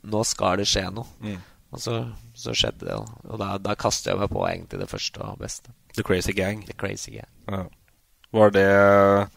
nå 0.02 0.24
skal 0.26 0.62
det 0.62 0.70
skje 0.70 0.88
noe. 0.96 1.06
Mm. 1.22 1.38
Og 1.76 1.82
så, 1.82 1.96
så, 2.38 2.54
skjedde 2.56 2.88
det. 2.88 2.96
Og 2.96 3.40
da, 3.42 3.56
da 3.60 3.76
kastet 3.78 4.14
jeg 4.14 4.22
meg 4.22 4.32
på 4.32 4.46
egentlig 4.48 4.80
det 4.82 4.92
første 4.92 5.22
og 5.26 5.42
beste. 5.42 5.74
The 5.98 6.06
Crazy 6.08 6.36
Gang. 6.36 6.64
The 6.68 6.78
Crazy 6.78 7.18
Gang. 7.18 7.32
Ja. 7.52 7.66
Var 8.36 8.50
det 8.52 8.68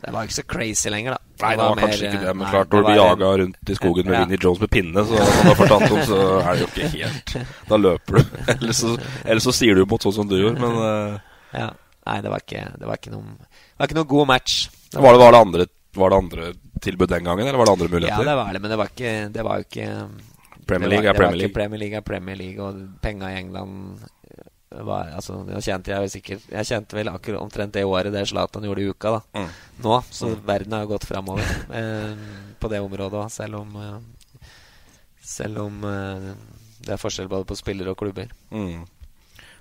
Det 0.02 0.12
var 0.12 0.22
ikke 0.26 0.34
så 0.34 0.42
crazy 0.42 0.90
lenger, 0.90 1.14
da. 1.14 1.18
Nei, 1.42 1.50
det 1.50 1.58
var, 1.58 1.68
var 1.68 1.82
kanskje 1.84 2.02
mer, 2.02 2.14
ikke 2.14 2.22
det. 2.24 2.32
Men 2.34 2.44
nei, 2.44 2.50
klart, 2.50 2.72
når 2.72 2.80
du 2.80 2.86
blir 2.88 2.98
jaga 2.98 3.28
rundt 3.42 3.70
i 3.70 3.76
skogen 3.78 4.08
med 4.08 4.14
ja. 4.14 4.22
Vinnie 4.24 4.40
Jones 4.42 4.62
med 4.62 4.70
pinne, 4.74 5.04
så, 5.06 5.20
som 5.28 5.50
har 5.50 5.58
fortalt 5.60 5.92
om, 5.92 6.00
så 6.08 6.18
er 6.38 6.48
det 6.48 6.64
jo 6.64 6.68
ikke 6.72 6.88
helt 6.94 7.34
Da 7.68 7.78
løper 7.78 8.18
du. 8.18 8.32
Eller 8.56 8.74
så, 8.74 8.96
eller 9.24 9.44
så 9.44 9.54
sier 9.54 9.78
du 9.78 9.84
imot 9.84 10.06
sånn 10.06 10.16
som 10.16 10.30
du 10.30 10.34
gjorde, 10.40 10.58
men 10.64 10.80
uh... 10.82 11.38
Ja. 11.54 11.68
Nei, 12.08 12.16
det 12.24 12.32
var 12.32 12.42
ikke, 12.42 12.64
det 12.80 12.88
var 12.88 12.98
ikke 12.98 13.12
noen, 13.12 13.36
Det 13.38 13.78
var 13.78 13.90
ikke 13.90 13.98
noe 14.00 14.10
god 14.10 14.28
match. 14.32 14.58
Var 14.92 15.12
det, 15.12 15.18
var, 15.20 15.32
det 15.32 15.38
andre, 15.38 15.66
var 15.94 16.10
det 16.10 16.16
andre 16.16 16.52
tilbud 16.80 17.08
den 17.08 17.24
gangen, 17.24 17.46
eller 17.46 17.58
var 17.58 17.68
det 17.68 17.72
andre 17.76 17.88
muligheter? 17.88 18.24
Ja, 18.24 18.30
det 18.30 18.36
var 18.36 18.52
det, 18.52 18.60
men 18.64 18.70
det 18.72 18.78
var, 18.80 18.92
ikke, 18.94 19.14
det 19.34 19.44
var 19.44 19.60
jo 19.60 19.66
ikke 19.68 19.88
Premier 20.68 20.90
League 20.92 21.08
er 21.08 21.16
Premier 21.16 21.40
League. 21.40 21.54
Premier 21.54 21.80
League 21.80 21.98
er 21.98 22.06
Premier 22.06 22.36
League, 22.36 22.64
og 22.64 23.00
penga 23.04 23.32
i 23.32 23.38
England 23.40 24.00
var, 24.68 25.14
altså, 25.16 25.38
jeg 25.48 25.64
kjente 25.64 25.94
jeg 25.94 26.10
sikkert 26.12 26.50
Jeg 26.52 26.68
kjente 26.68 26.96
vel 26.98 27.08
akkurat 27.08 27.40
omtrent 27.40 27.72
det 27.72 27.86
året 27.88 28.12
det 28.12 28.26
Zlatan 28.28 28.66
gjorde 28.68 28.84
i 28.84 28.90
uka. 28.90 29.14
da 29.16 29.40
mm. 29.40 29.48
Nå, 29.84 29.94
så 30.10 30.28
mm. 30.28 30.42
verden 30.44 30.76
har 30.76 30.84
jo 30.84 30.90
gått 30.92 31.08
framover 31.08 31.48
eh, 31.80 32.28
på 32.60 32.68
det 32.68 32.82
området 32.84 33.22
òg, 33.22 33.32
selv 33.32 33.62
om 33.62 33.78
eh, 33.80 34.44
Selv 35.24 35.64
om 35.64 35.88
eh, 35.88 36.28
det 36.84 36.94
er 36.94 37.00
forskjell 37.00 37.30
både 37.32 37.48
på 37.48 37.56
spillere 37.58 37.92
og 37.92 37.98
klubber. 38.00 38.30
Mm. 38.52 38.84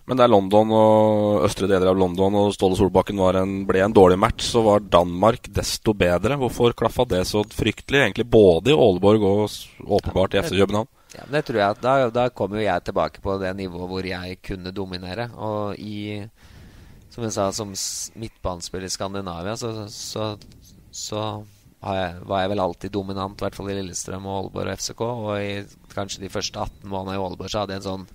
Men 0.08 0.20
der 0.22 0.30
London 0.32 0.70
og 0.72 1.44
østre 1.44 1.68
deler 1.68 1.90
av 1.92 1.98
London 2.00 2.36
og 2.40 2.54
Ståle 2.56 2.78
Solbakken 2.80 3.20
en, 3.28 3.56
ble 3.68 3.82
en 3.84 3.96
dårlig 3.96 4.16
match, 4.24 4.46
så 4.54 4.62
var 4.64 4.86
Danmark 4.88 5.50
desto 5.52 5.92
bedre. 5.92 6.38
Hvorfor 6.40 6.76
klaffa 6.80 7.04
det 7.12 7.26
så 7.28 7.42
fryktelig, 7.44 8.06
egentlig 8.06 8.26
både 8.32 8.72
i 8.72 8.78
Aalborg 8.78 9.26
og 9.28 9.90
åpenbart 9.98 10.38
i 10.38 10.44
FC 10.46 10.56
København? 10.56 10.88
Ja, 11.12 11.26
det 11.34 11.42
tror 11.48 11.60
jeg 11.60 11.76
at 11.76 11.84
da, 11.84 11.96
da 12.14 12.26
kommer 12.32 12.64
jeg 12.64 12.86
tilbake 12.88 13.20
på 13.24 13.36
det 13.42 13.52
nivået 13.60 13.92
hvor 13.92 14.08
jeg 14.08 14.40
kunne 14.48 14.72
dominere. 14.72 15.28
Og 15.36 15.76
i 15.76 16.24
Som 17.12 17.24
jeg 17.26 17.34
sa, 17.34 17.52
som 17.52 17.72
midtbanespiller 18.22 18.86
i 18.86 18.94
Skandinavia, 18.94 19.56
så, 19.58 19.88
så, 19.90 20.36
så 20.92 21.22
jeg, 21.82 22.20
var 22.30 22.44
jeg 22.44 22.52
vel 22.52 22.62
alltid 22.62 22.94
dominant, 22.94 23.40
i 23.40 23.44
hvert 23.44 23.58
fall 23.58 23.72
i 23.72 23.78
Lillestrøm 23.80 24.28
og 24.28 24.38
Aalborg 24.38 24.72
og 24.72 24.78
FCK. 24.78 25.02
Og 25.02 25.32
i 25.42 25.90
kanskje 25.96 26.24
de 26.24 26.30
første 26.32 26.62
18 26.62 26.86
månedene 26.88 27.18
i 27.18 27.24
Aalborg 27.24 27.52
så 27.52 27.64
hadde 27.64 27.76
jeg 27.76 27.84
en 27.84 27.88
sånn 27.88 28.08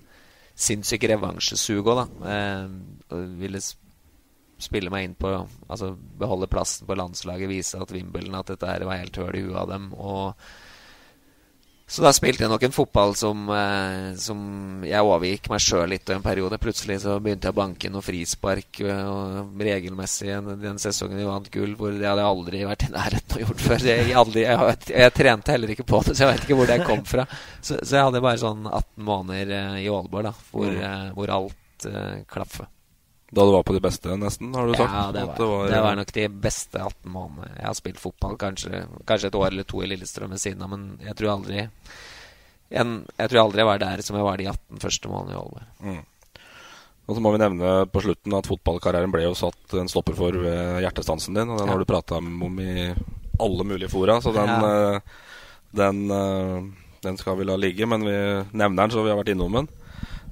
sinnssyk 0.53 1.07
revansjesug 1.09 1.87
òg, 1.89 2.03
da. 2.03 2.33
Eh, 2.33 3.23
ville 3.41 3.61
spille 4.63 4.91
meg 4.93 5.07
inn 5.07 5.15
på 5.19 5.31
Altså 5.33 5.93
beholde 6.19 6.47
plassen 6.51 6.87
på 6.87 6.97
landslaget, 6.97 7.49
vise 7.49 7.79
at 7.79 7.91
Wimbledon 7.91 8.37
at 8.39 8.53
dette 8.53 8.69
her 8.69 8.85
var 8.87 9.01
helt 9.01 9.17
høl 9.17 9.39
i 9.39 9.43
huet 9.47 9.59
av 9.63 9.71
dem. 9.73 9.89
Og 9.97 10.37
Så 11.85 12.01
da 12.01 12.13
spilte 12.15 12.45
jeg 12.45 12.49
nok 12.49 12.63
en 12.63 12.73
fotball 12.73 13.11
som, 13.19 13.41
eh, 13.51 14.13
som 14.17 14.39
jeg 14.87 15.03
overgikk 15.03 15.49
meg 15.51 15.61
sjøl 15.61 15.91
litt 15.91 16.07
og 16.09 16.15
en 16.15 16.25
periode. 16.25 16.59
Plutselig 16.61 17.01
så 17.03 17.17
begynte 17.21 17.49
jeg 17.49 17.55
å 17.55 17.59
banke 17.59 17.91
noe 17.91 18.05
frispark 18.05 18.79
eh, 18.81 19.01
og 19.11 19.61
regelmessig 19.67 20.31
den 20.63 20.79
sesongen 20.81 21.19
vi 21.19 21.27
vant 21.27 21.51
gull, 21.53 21.75
hvor 21.77 21.91
det 21.91 22.07
hadde 22.07 22.23
jeg 22.23 22.31
aldri 22.31 22.63
vært 22.69 22.87
i 22.87 22.91
nærheten 22.95 23.35
av 23.35 23.41
å 23.41 23.43
gjort 23.43 23.65
før. 23.67 23.87
Jeg, 23.91 24.15
aldri, 24.23 24.45
jeg, 24.47 24.77
jeg, 24.95 25.15
trente 25.19 25.57
heller 25.57 25.75
ikke 25.75 25.89
på 25.91 26.01
det, 26.07 26.15
så 26.15 26.25
jeg 26.25 26.31
vet 26.31 26.47
ikke 26.47 26.59
hvor 26.61 26.71
det 26.71 26.79
kom 26.87 27.03
fra. 27.13 27.27
Så, 27.59 27.77
så 27.83 27.99
jeg 27.99 28.07
hadde 28.09 28.23
bare 28.23 28.41
sånn 28.41 28.63
18 28.71 29.09
måneder 29.11 29.57
eh, 29.59 29.81
i 29.83 29.89
Aalborg 29.91 30.31
da, 30.31 30.33
hvor, 30.53 30.71
mm. 30.71 31.11
hvor 31.19 31.35
alt 31.35 31.89
eh, 31.91 32.23
klaffa. 32.31 32.69
Da 33.33 33.45
du 33.47 33.51
var 33.55 33.63
på 33.65 33.73
de 33.73 33.81
beste, 33.81 34.13
nesten? 34.19 34.53
har 34.53 34.67
du 34.67 34.75
sagt? 34.77 34.93
Ja, 34.93 35.11
det 35.11 35.25
var, 35.25 35.37
det 35.37 35.45
var, 35.49 35.69
det 35.71 35.81
var 35.81 35.95
nok 35.97 36.11
de 36.13 36.25
beste 36.43 36.81
18 36.81 37.11
månedene. 37.11 37.53
Jeg 37.57 37.65
har 37.65 37.77
spilt 37.77 38.01
fotball 38.01 38.35
kanskje, 38.41 38.83
kanskje, 39.09 39.31
et 39.31 39.37
år 39.39 39.47
eller 39.49 39.65
to 39.65 39.81
i 39.81 39.89
Lillestrøm 39.89 40.35
ved 40.35 40.41
siden 40.43 40.61
av, 40.61 40.69
men 40.75 40.83
jeg 41.01 41.17
tror 41.17 41.33
aldri 41.39 41.63
en, 42.73 42.93
Jeg 43.17 43.29
tror 43.29 43.41
aldri 43.43 43.61
jeg 43.61 43.69
var 43.69 43.81
der 43.81 44.03
som 44.05 44.17
jeg 44.17 44.25
var 44.25 44.41
de 44.41 44.49
18 44.51 44.83
første 44.83 45.09
månedene 45.09 45.33
i 45.33 45.39
Aalborg. 45.41 45.71
Mm. 45.81 46.01
Og 47.03 47.17
så 47.17 47.23
må 47.23 47.33
vi 47.33 47.41
nevne 47.41 47.71
på 47.91 48.03
slutten 48.05 48.35
at 48.37 48.47
fotballkarrieren 48.47 49.11
ble 49.11 49.25
jo 49.25 49.33
satt 49.35 49.75
en 49.79 49.89
stopper 49.91 50.15
for 50.15 50.37
ved 50.45 50.79
hjertestansen 50.85 51.35
din. 51.35 51.49
Og 51.51 51.59
den 51.59 51.67
ja. 51.67 51.73
har 51.73 51.81
du 51.81 51.89
prata 51.89 52.21
om 52.21 52.61
i 52.63 52.93
alle 53.43 53.65
mulige 53.67 53.91
fora, 53.91 54.19
så 54.23 54.31
den, 54.35 54.53
ja. 54.53 54.69
Eh, 54.69 54.99
den, 55.81 56.05
eh, 56.13 56.93
den, 57.03 57.17
skal 57.19 57.37
vi 57.41 57.49
la 57.49 57.57
ligge. 57.59 57.89
Men 57.89 58.05
vi 58.07 58.15
nevner 58.53 58.85
den, 58.85 58.93
så 58.93 59.03
vi 59.03 59.11
har 59.11 59.19
vært 59.19 59.33
innom 59.33 59.59
den. 59.59 59.69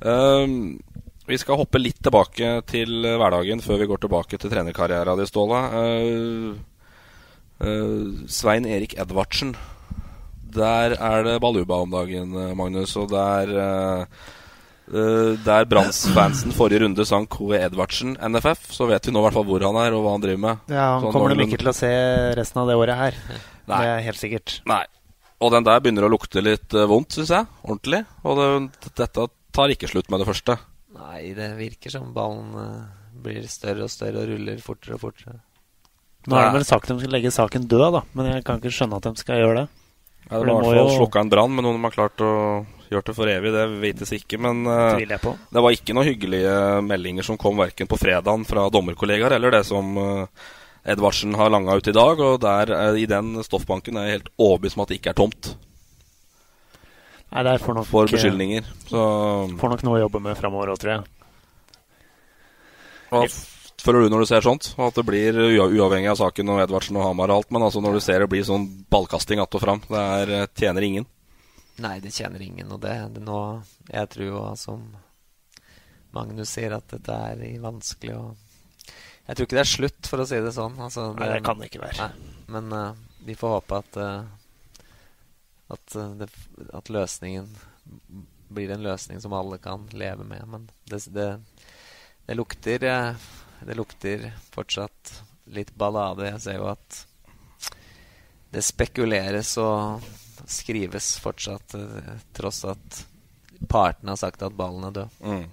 Uh, 0.01 0.79
vi 1.27 1.37
skal 1.39 1.59
hoppe 1.59 1.79
litt 1.81 2.01
tilbake 2.03 2.53
til 2.69 3.05
hverdagen 3.05 3.61
før 3.63 3.81
vi 3.81 3.87
går 3.91 4.01
tilbake 4.03 4.39
til 4.41 4.51
trenerkarrieren 4.51 5.19
din, 5.19 5.29
Ståle. 5.29 5.61
Uh, 5.71 6.51
uh, 7.61 8.27
Svein 8.31 8.67
Erik 8.69 8.97
Edvardsen. 8.99 9.55
Der 10.51 10.97
er 10.97 11.25
det 11.27 11.39
baluba 11.43 11.79
om 11.83 11.93
dagen, 11.93 12.33
Magnus. 12.57 12.95
Og 12.99 13.11
der 13.13 13.53
uh, 13.55 14.29
der 14.91 15.67
Branns-fansen 15.71 16.51
forrige 16.51 16.81
runde 16.83 17.05
sang 17.07 17.29
K.E. 17.31 17.61
Edvardsen 17.63 18.17
NFF, 18.19 18.65
så 18.75 18.89
vet 18.89 19.05
vi 19.07 19.13
nå 19.13 19.21
i 19.21 19.23
hvert 19.23 19.37
fall 19.37 19.45
hvor 19.47 19.63
han 19.63 19.77
er 19.79 19.95
og 19.95 20.03
hva 20.03 20.15
han 20.17 20.25
driver 20.25 20.41
med. 20.43 20.65
Ja, 20.73 20.87
Han 20.97 21.05
så 21.05 21.13
kommer 21.15 21.31
de 21.31 21.45
ikke 21.45 21.61
til 21.61 21.71
å 21.71 21.77
se 21.77 21.91
resten 22.35 22.59
av 22.59 22.67
det 22.67 22.75
året 22.81 22.99
her. 22.99 23.21
Nei. 23.69 23.77
Det 23.77 23.93
er 23.93 24.03
helt 24.09 24.19
sikkert. 24.19 24.57
Nei. 24.67 24.83
Og 25.41 25.53
den 25.53 25.65
der 25.65 25.79
begynner 25.81 26.05
å 26.05 26.11
lukte 26.11 26.43
litt 26.43 26.75
vondt, 26.91 27.15
syns 27.15 27.31
jeg. 27.31 27.47
Ordentlig. 27.63 28.03
Og 28.27 28.41
det, 28.41 28.91
dette 28.99 29.29
tar 29.55 29.73
ikke 29.73 29.89
slutt 29.89 30.11
med 30.11 30.21
det 30.21 30.27
første. 30.27 30.57
Nei, 31.01 31.21
det 31.37 31.53
virker 31.57 31.93
som 31.93 32.11
ballen 32.15 32.51
uh, 32.53 32.89
blir 33.23 33.45
større 33.49 33.87
og 33.87 33.91
større 33.91 34.23
og 34.23 34.29
ruller 34.31 34.61
fortere 34.63 34.97
og 34.97 35.03
fortere. 35.07 35.39
Nå 36.29 36.37
har 36.37 36.51
de 36.51 36.59
vel 36.59 36.67
sagt 36.67 36.85
at 36.85 36.93
de 36.93 37.01
skal 37.01 37.15
legge 37.15 37.33
saken 37.33 37.65
død, 37.69 37.87
da, 37.95 38.01
men 38.17 38.29
jeg 38.29 38.43
kan 38.45 38.61
ikke 38.61 38.73
skjønne 38.75 38.99
at 38.99 39.07
de 39.07 39.23
skal 39.23 39.41
gjøre 39.41 39.63
det. 39.63 39.67
Ja, 40.27 40.37
det 40.37 40.41
var 40.41 40.51
i 40.51 40.53
hvert 40.53 40.67
fall 40.67 40.77
jo... 40.77 40.99
slukka 40.99 41.23
en 41.23 41.31
brann, 41.33 41.55
men 41.57 41.65
noen 41.65 41.87
har 41.87 41.95
klart 41.95 42.21
å 42.23 42.33
gjøre 42.91 43.07
det 43.07 43.15
for 43.17 43.31
evig, 43.31 43.53
det 43.55 43.65
vites 43.81 44.13
ikke. 44.19 44.37
Men 44.45 44.61
uh, 44.69 45.01
det 45.01 45.63
var 45.65 45.73
ikke 45.75 45.97
noen 45.97 46.11
hyggelige 46.11 46.55
meldinger 46.85 47.25
som 47.25 47.39
kom 47.41 47.57
verken 47.63 47.89
på 47.89 47.99
fredagen 47.99 48.45
fra 48.47 48.67
dommerkollegaer 48.73 49.37
eller 49.39 49.57
det 49.57 49.63
som 49.67 49.97
uh, 49.97 50.51
Edvardsen 50.93 51.33
har 51.39 51.51
langa 51.53 51.79
ut 51.79 51.89
i 51.89 51.97
dag. 51.97 52.21
Og 52.27 52.37
der, 52.45 52.75
i 53.01 53.09
den 53.09 53.33
stoffbanken 53.47 53.97
er 53.97 54.07
jeg 54.07 54.19
helt 54.19 54.31
overbevist 54.37 54.77
om 54.77 54.85
at 54.85 54.93
det 54.93 55.01
ikke 55.01 55.15
er 55.15 55.21
tomt. 55.23 55.53
Nei, 57.31 57.43
der 57.47 57.61
får 57.63 57.77
nok, 57.77 57.87
for 57.87 58.11
beskyldninger. 58.11 58.67
Så 58.89 59.01
Får 59.59 59.71
nok 59.71 59.83
noe 59.87 59.99
å 59.99 60.03
jobbe 60.03 60.19
med 60.23 60.35
framover 60.39 60.73
òg, 60.73 60.79
tror 60.81 60.93
jeg. 60.97 61.03
Hva 63.11 63.21
føler 63.81 64.03
du 64.03 64.13
når 64.13 64.23
du 64.23 64.29
ser 64.29 64.43
sånt? 64.45 64.73
At 64.79 64.99
det 64.99 65.05
blir 65.07 65.39
uavhengig 65.39 66.11
av 66.11 66.19
saken 66.19 66.51
og 66.51 66.59
Edvardsen 66.65 66.99
og 66.99 67.07
Hamar 67.07 67.31
og 67.31 67.41
alt, 67.41 67.53
men 67.55 67.65
altså 67.65 67.83
når 67.83 67.97
du 67.97 68.03
ser 68.03 68.23
det 68.23 68.29
blir 68.31 68.43
sånn 68.47 68.67
ballkasting 68.91 69.39
att 69.39 69.55
og 69.55 69.63
fram, 69.63 69.81
det 69.87 70.01
er, 70.01 70.33
eh, 70.41 70.47
tjener 70.59 70.87
ingen? 70.87 71.07
Nei, 71.81 71.99
det 72.03 72.11
tjener 72.13 72.43
ingen. 72.43 72.71
Og 72.71 72.81
det, 72.83 72.93
det 73.15 73.23
nå 73.23 73.39
Jeg 73.87 74.09
tror 74.11 74.27
jo, 74.27 74.43
som 74.59 74.83
Magnus 76.11 76.51
sier, 76.51 76.75
at 76.75 76.87
dette 76.91 77.15
er 77.15 77.59
vanskelig 77.63 78.17
å 78.17 78.25
Jeg 79.27 79.37
tror 79.37 79.47
ikke 79.47 79.55
det 79.55 79.63
er 79.63 79.71
slutt, 79.71 80.11
for 80.11 80.19
å 80.19 80.27
si 80.27 80.39
det 80.43 80.51
sånn. 80.51 80.75
Altså, 80.83 81.13
det, 81.15 81.23
nei, 81.23 81.31
det 81.37 81.47
kan 81.47 81.59
det 81.61 81.71
ikke 81.71 81.83
være. 81.85 82.09
Nei, 82.11 82.35
men 82.51 82.71
uh, 82.75 82.91
vi 83.23 83.39
får 83.39 83.55
håpe 83.55 83.79
at 83.79 83.99
uh, 84.01 84.40
at, 85.71 85.95
eh, 85.95 86.15
det, 86.21 86.29
at, 86.73 86.89
løsningen 86.89 87.49
blir 88.51 88.71
en 88.71 88.83
løsning 88.83 89.21
som 89.21 89.33
alle 89.33 89.57
kan 89.57 89.87
leve 89.91 90.23
med. 90.27 90.47
Men 90.47 90.69
det, 90.85 91.05
det, 91.13 91.29
det, 92.25 92.35
lukter 92.35 92.83
eh, 92.83 93.29
Det 93.61 93.77
lukter 93.77 94.31
fortsatt 94.51 95.21
litt 95.45 95.75
ballade. 95.75 96.29
Jeg 96.31 96.41
ser 96.41 96.59
jo 96.59 96.67
at 96.71 97.05
det 98.51 98.63
spekuleres 98.65 99.53
og 99.61 100.03
skrives 100.49 101.13
fortsatt, 101.21 101.75
eh, 101.77 102.13
tross 102.33 102.65
at 102.65 103.05
partene 103.69 104.11
har 104.11 104.19
sagt 104.19 104.41
at 104.41 104.55
ballen 104.57 104.89
er 104.89 104.95
død. 104.95 105.19
Mm. 105.23 105.49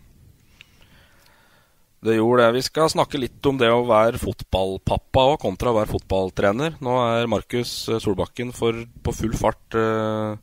Det 1.99 2.15
gjorde 2.15 2.45
det. 2.45 2.55
Vi 2.55 2.63
skal 2.63 2.91
snakke 2.93 3.19
litt 3.19 3.47
om 3.51 3.57
det 3.59 3.69
å 3.75 3.83
være 3.87 4.21
fotballpappa 4.23 5.25
og 5.33 5.41
kontra 5.43 5.73
å 5.73 5.79
være 5.81 5.91
fotballtrener. 5.91 6.77
Nå 6.85 6.95
er 7.03 7.31
Markus 7.31 7.73
eh, 7.91 7.99
Solbakken 8.03 8.53
for, 8.55 8.85
på 9.03 9.15
full 9.17 9.35
fart 9.39 9.75
uh, 9.75 10.39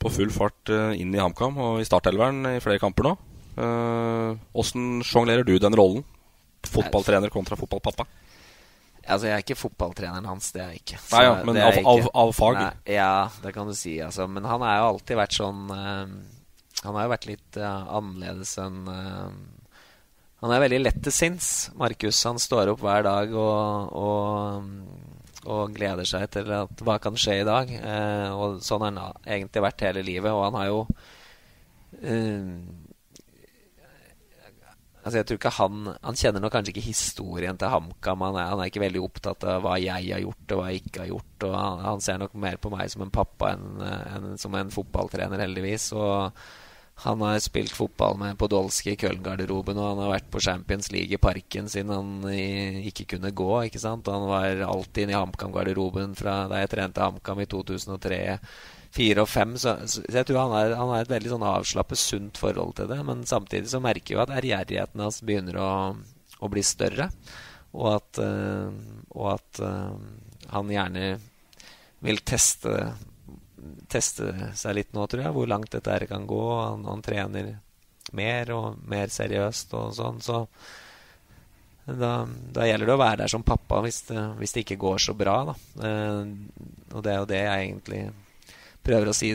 På 0.00 0.12
full 0.12 0.32
fart 0.32 0.72
uh, 0.72 0.96
inn 0.96 1.12
i 1.12 1.20
HamKam 1.20 1.58
og 1.60 1.80
i 1.82 1.88
startelveren 1.88 2.54
i 2.54 2.60
flere 2.64 2.80
kamper 2.80 3.10
nå. 3.10 3.16
Åssen 4.56 4.86
uh, 5.00 5.04
sjonglerer 5.04 5.44
du 5.44 5.58
den 5.60 5.76
rollen? 5.76 6.04
Fotballtrener 6.66 7.32
kontra 7.32 7.58
fotballpappa? 7.60 8.08
Altså, 9.06 9.28
Jeg 9.28 9.34
er 9.36 9.44
ikke 9.44 9.58
fotballtreneren 9.60 10.24
hans, 10.26 10.48
det 10.56 10.64
er 10.64 10.72
jeg 10.72 10.80
ikke. 10.80 11.02
Nei, 11.12 11.20
ja, 11.28 11.36
Men 11.46 11.60
av, 11.60 11.76
av, 11.92 12.08
av, 12.24 12.32
fag? 12.34 12.56
Nei, 12.56 12.96
ja, 12.96 13.28
det 13.44 13.52
kan 13.54 13.68
du 13.68 13.76
si. 13.76 13.98
Altså. 14.02 14.26
Men 14.26 14.48
han 14.48 14.64
har 14.64 14.80
jo 14.80 14.88
alltid 14.94 15.20
vært 15.20 15.36
sånn 15.36 15.60
Han 15.68 16.96
har 16.96 17.04
jo 17.04 17.12
vært 17.12 17.28
litt 17.28 17.60
annerledes 17.60 18.56
enn 18.64 18.82
han 20.46 20.54
er 20.54 20.62
veldig 20.62 20.78
lett 20.84 20.98
til 21.02 21.14
sinns, 21.14 21.50
Markus. 21.74 22.22
Han 22.28 22.38
står 22.38 22.70
opp 22.70 22.82
hver 22.84 23.02
dag 23.02 23.32
og, 23.34 23.92
og, 23.98 24.68
og, 25.42 25.74
gleder 25.74 26.06
seg 26.06 26.28
til 26.36 26.52
at 26.54 26.82
hva 26.86 27.00
kan 27.02 27.18
skje 27.18 27.40
i 27.40 27.46
dag. 27.46 27.72
Eh, 27.74 28.28
og 28.30 28.60
sånn 28.62 28.84
har 28.86 28.94
han 28.94 29.24
egentlig 29.26 29.64
vært 29.64 29.86
hele 29.88 30.04
livet. 30.06 30.30
Og 30.30 30.44
han 30.46 30.58
har 30.60 30.68
jo 30.70 30.82
eh, 32.02 32.50
Altså 35.06 35.20
jeg 35.20 35.26
tror 35.28 35.38
ikke 35.38 35.50
Han 35.54 35.82
Han 36.02 36.16
kjenner 36.18 36.42
nok 36.42 36.50
kanskje 36.56 36.72
ikke 36.72 36.88
historien 36.88 37.58
til 37.58 37.70
HamKam. 37.70 38.24
Han, 38.26 38.38
han, 38.40 38.62
er 38.62 38.70
ikke 38.70 38.82
veldig 38.82 39.02
opptatt 39.02 39.46
av 39.50 39.66
hva 39.66 39.76
jeg 39.82 40.10
har 40.14 40.22
gjort 40.22 40.54
og 40.54 40.62
hva 40.62 40.70
jeg 40.70 40.84
ikke 40.84 41.02
har 41.04 41.10
gjort. 41.10 41.48
Han, 41.56 41.82
han 41.90 42.06
ser 42.06 42.22
nok 42.22 42.38
mer 42.46 42.62
på 42.62 42.70
meg 42.74 42.90
som 42.94 43.02
en 43.06 43.14
pappa 43.14 43.52
enn, 43.56 43.82
enn 43.82 44.32
som 44.42 44.54
en 44.58 44.72
fotballtrener, 44.74 45.42
heldigvis. 45.42 45.90
Og 45.98 46.46
han 47.04 47.20
har 47.20 47.40
spilt 47.44 47.74
fotball 47.76 48.16
med 48.18 48.38
Podolsky 48.40 48.94
i 48.94 48.98
Köln-garderoben, 49.00 49.76
og 49.76 49.90
han 49.90 49.98
har 50.00 50.14
vært 50.14 50.30
på 50.32 50.40
Champions 50.40 50.88
League 50.94 51.12
i 51.12 51.20
parken 51.20 51.68
siden 51.68 51.92
han 51.92 52.24
ikke 52.88 53.04
kunne 53.12 53.34
gå. 53.36 53.50
ikke 53.66 53.82
sant? 53.82 54.08
Han 54.08 54.24
var 54.30 54.64
alltid 54.64 55.04
inne 55.04 55.12
i 55.12 55.18
HamKam-garderoben 55.18 56.16
fra 56.16 56.46
da 56.48 56.62
jeg 56.62 56.72
trente 56.72 57.04
HamKam 57.04 57.44
i 57.44 57.48
2003. 57.52 58.22
4 58.96 59.22
og 59.22 59.28
5, 59.28 59.56
så, 59.60 59.74
så, 59.90 60.02
jeg 60.08 60.28
tror 60.28 60.46
han 60.46 60.54
har, 60.54 60.74
han 60.78 60.92
har 60.94 61.04
et 61.04 61.12
veldig 61.12 61.32
sånn 61.34 61.46
avslappet, 61.46 62.00
sunt 62.00 62.40
forhold 62.40 62.76
til 62.78 62.88
det. 62.90 62.98
Men 63.06 63.26
samtidig 63.28 63.70
så 63.72 63.82
merker 63.84 64.14
jeg 64.14 64.18
jo 64.18 64.22
at 64.24 64.34
ærgjerrigheten 64.38 65.02
hans 65.04 65.20
begynner 65.26 65.58
å, 65.60 65.70
å, 66.40 66.50
bli 66.52 66.64
større. 66.64 67.10
Og 67.76 67.90
at, 67.98 68.22
uh, 68.22 68.72
og 69.12 69.34
at 69.34 69.60
uh, 69.60 69.92
han 70.54 70.72
gjerne 70.72 71.10
vil 72.06 72.22
teste 72.24 72.72
teste 73.92 74.32
seg 74.58 74.76
litt 74.78 74.96
nå, 74.96 75.06
tror 75.10 75.26
jeg, 75.26 75.34
hvor 75.36 75.48
langt 75.50 75.72
dette 75.74 75.92
her 75.92 76.06
kan 76.10 76.26
gå. 76.28 76.42
Han, 76.60 76.84
han 76.88 77.04
trener 77.04 77.54
mer 78.16 78.52
og 78.54 78.82
mer 78.86 79.10
seriøst 79.12 79.74
og 79.78 79.94
sånn, 79.96 80.20
så 80.22 80.44
da, 81.86 82.26
da, 82.26 82.66
gjelder 82.66 82.88
det 82.88 82.94
å 82.96 82.98
være 82.98 83.18
der 83.22 83.30
som 83.30 83.44
pappa 83.46 83.78
hvis 83.84 84.00
det, 84.08 84.22
hvis 84.40 84.56
det 84.56 84.64
ikke 84.64 84.80
går 84.82 85.02
så 85.02 85.14
bra. 85.14 85.36
Da. 85.46 85.54
Eh, 85.86 86.22
og 86.94 87.04
det 87.06 87.12
er 87.12 87.20
jo 87.20 87.28
det 87.30 87.42
jeg 87.42 87.68
egentlig 87.68 88.00
prøver 88.86 89.10
å 89.10 89.14
si 89.16 89.32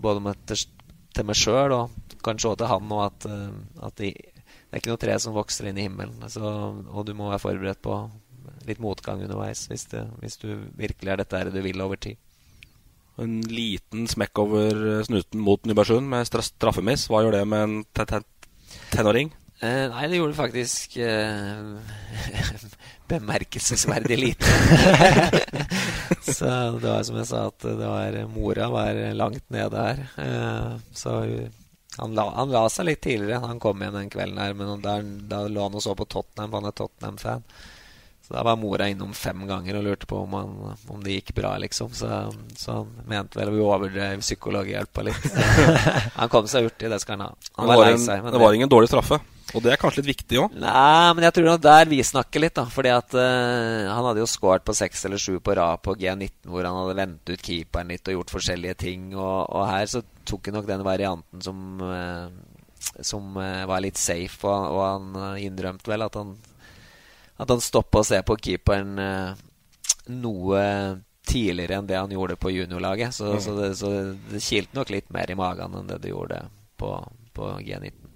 både 0.00 0.22
med, 0.22 0.44
til, 0.46 0.62
til, 1.10 1.26
meg 1.26 1.38
sjøl 1.38 1.74
og 1.74 1.96
kanskje 2.22 2.52
også 2.52 2.60
til 2.62 2.70
han 2.70 2.88
nå, 2.90 3.00
at, 3.02 3.26
eh, 3.26 3.60
at 3.88 3.98
det, 3.98 4.12
det, 4.14 4.70
er 4.70 4.82
ikke 4.82 4.94
noe 4.94 5.02
tre 5.02 5.18
som 5.22 5.34
vokser 5.34 5.70
inn 5.70 5.82
i 5.82 5.88
himmelen. 5.88 6.22
Så, 6.30 6.46
og 6.46 7.06
du 7.08 7.14
må 7.18 7.32
være 7.32 7.42
forberedt 7.42 7.82
på 7.82 7.98
litt 8.68 8.82
motgang 8.82 9.22
underveis 9.24 9.64
hvis, 9.70 9.88
det, 9.90 10.04
hvis 10.22 10.38
du 10.38 10.52
virkelig 10.78 11.14
er 11.14 11.24
dette 11.24 11.46
du 11.50 11.62
vil 11.64 11.82
over 11.82 11.98
tid. 11.98 12.20
En 13.20 13.40
liten 13.50 14.06
smekk 14.08 14.40
over 14.42 15.02
snuten 15.04 15.42
mot 15.44 15.66
Nybergsund 15.68 16.08
med 16.08 16.28
straffemiss. 16.28 17.08
Hva 17.10 17.24
gjør 17.24 17.36
det 17.38 17.44
med 17.48 17.66
en 17.66 17.76
tenåring? 18.94 19.32
Eh, 19.60 19.86
nei, 19.92 20.06
det 20.08 20.16
gjorde 20.16 20.38
faktisk 20.38 20.94
eh, 21.04 21.58
bemerkelsesverdig 23.12 24.16
lite. 24.16 24.52
så 26.38 26.52
det 26.80 26.86
var 26.86 27.02
som 27.04 27.18
jeg 27.20 27.28
sa, 27.28 27.42
at 27.50 27.66
det 27.66 27.90
var, 27.90 28.16
mora 28.32 28.70
var 28.72 29.00
langt 29.18 29.44
nede 29.52 29.84
her. 29.84 30.00
Eh, 30.24 30.78
så 30.96 31.18
han 31.98 32.16
la, 32.16 32.24
han 32.38 32.54
la, 32.54 32.64
seg 32.72 32.88
litt 32.88 33.02
tidligere. 33.04 33.42
Han 33.44 33.60
kom 33.60 33.82
igjen 33.82 33.98
den 33.98 34.10
kvelden 34.12 34.40
her, 34.40 34.56
men 34.56 34.80
der, 34.80 35.04
da 35.28 35.42
lå 35.44 35.68
han 35.68 35.76
og 35.76 35.84
så 35.84 35.92
på 35.98 36.08
Tottenham. 36.08 36.56
Han 36.56 36.70
er 36.70 36.76
Tottenham-fan. 36.80 37.44
Så 38.30 38.36
da 38.36 38.42
var 38.46 38.54
mora 38.56 38.86
innom 38.86 39.10
fem 39.10 39.40
ganger 39.42 39.80
og 39.80 39.82
lurte 39.88 40.06
på 40.06 40.20
om, 40.22 40.34
han, 40.38 40.50
om 40.94 41.00
det 41.02 41.16
gikk 41.16 41.32
bra, 41.34 41.56
liksom. 41.58 41.88
Så, 41.90 42.06
så 42.54 42.76
han 42.76 42.92
mente 43.10 43.34
vel 43.40 43.50
vi 43.50 43.64
overdrev 43.64 44.20
psykologhjelpa 44.22 45.02
litt. 45.08 45.24
han 46.20 46.30
kom 46.30 46.46
seg 46.46 46.68
hurtig, 46.68 46.92
det 46.92 47.00
skal 47.02 47.16
han 47.16 47.24
ha. 47.26 47.48
Han 47.58 47.66
var, 47.72 47.80
var 47.80 47.88
lei 47.88 47.96
seg. 47.98 48.28
det 48.30 48.42
var 48.44 48.54
ingen 48.54 48.70
dårlig 48.70 48.92
straffe. 48.92 49.18
Og 49.50 49.64
det 49.64 49.72
er 49.72 49.80
kanskje 49.82 50.04
litt 50.04 50.12
viktig 50.12 50.38
òg? 50.44 50.54
Nei, 50.62 51.10
men 51.16 51.26
jeg 51.26 51.34
tror 51.34 51.48
nok 51.48 51.64
der 51.64 51.90
vi 51.90 51.98
snakker 52.06 52.44
litt, 52.44 52.54
da. 52.54 52.68
Fordi 52.70 52.92
at 52.94 53.16
uh, 53.18 53.88
han 53.90 54.06
hadde 54.06 54.22
jo 54.22 54.28
scoret 54.30 54.62
på 54.62 54.76
seks 54.78 55.02
eller 55.08 55.18
sju 55.18 55.40
på 55.42 55.56
rad 55.58 55.82
på 55.82 55.96
G19, 55.98 56.30
hvor 56.52 56.68
han 56.68 56.78
hadde 56.84 56.98
vendt 57.00 57.32
ut 57.32 57.42
keeperen 57.48 57.90
litt 57.90 58.06
og 58.12 58.20
gjort 58.20 58.34
forskjellige 58.36 58.76
ting. 58.84 59.10
Og, 59.16 59.40
og 59.50 59.66
her 59.72 59.90
så 59.90 60.04
tok 60.22 60.52
han 60.52 60.60
nok 60.60 60.70
den 60.70 60.86
varianten 60.86 61.42
som, 61.42 61.82
uh, 61.82 62.94
som 63.02 63.34
uh, 63.42 63.66
var 63.66 63.82
litt 63.82 63.98
safe, 63.98 64.46
og, 64.46 64.78
og 64.78 64.86
han 64.86 65.42
innrømte 65.48 65.90
vel 65.90 66.06
at 66.06 66.20
han 66.20 66.36
at 67.40 67.50
han 67.50 67.62
stopper 67.64 68.02
å 68.02 68.06
se 68.06 68.20
på 68.26 68.36
keeperen 68.36 68.98
noe 70.10 70.62
tidligere 71.30 71.78
enn 71.78 71.88
det 71.88 71.96
han 71.96 72.12
gjorde 72.12 72.36
på 72.40 72.52
juniorlaget. 72.52 73.14
Så, 73.16 73.32
mm. 73.32 73.40
så, 73.40 73.54
det, 73.56 73.68
så 73.78 73.90
det 74.32 74.42
kilte 74.44 74.76
nok 74.76 74.92
litt 74.92 75.08
mer 75.14 75.30
i 75.30 75.38
magen 75.38 75.78
enn 75.78 75.88
det 75.88 76.00
det 76.04 76.12
gjorde 76.12 76.42
på, 76.80 76.92
på 77.36 77.50
G19. 77.64 78.10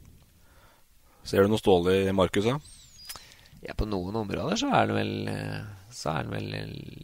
Ser 1.25 1.45
du 1.45 1.53
noe 1.53 1.63
stålig 1.63 2.03
i 2.09 2.17
Markus? 2.17 2.49
da? 2.51 2.59
ja, 3.65 3.75
på 3.77 3.87
noen 3.89 4.17
områder 4.21 4.59
så 4.61 4.69
er 4.71 4.83
han 4.83 4.95
vel 4.97 5.15
Så 5.95 6.11
er 6.11 6.25
han 6.25 6.35
vel 6.35 6.51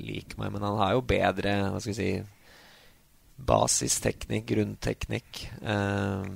lik 0.03 0.37
meg. 0.37 0.53
Men 0.53 0.67
han 0.67 0.79
har 0.81 0.97
jo 0.97 1.07
bedre 1.07 1.57
hva 1.71 1.81
skal 1.81 1.95
vi 1.95 1.99
si 2.01 2.11
basisteknikk, 3.41 4.45
grunnteknikk. 4.51 5.39
Uh, 5.65 6.27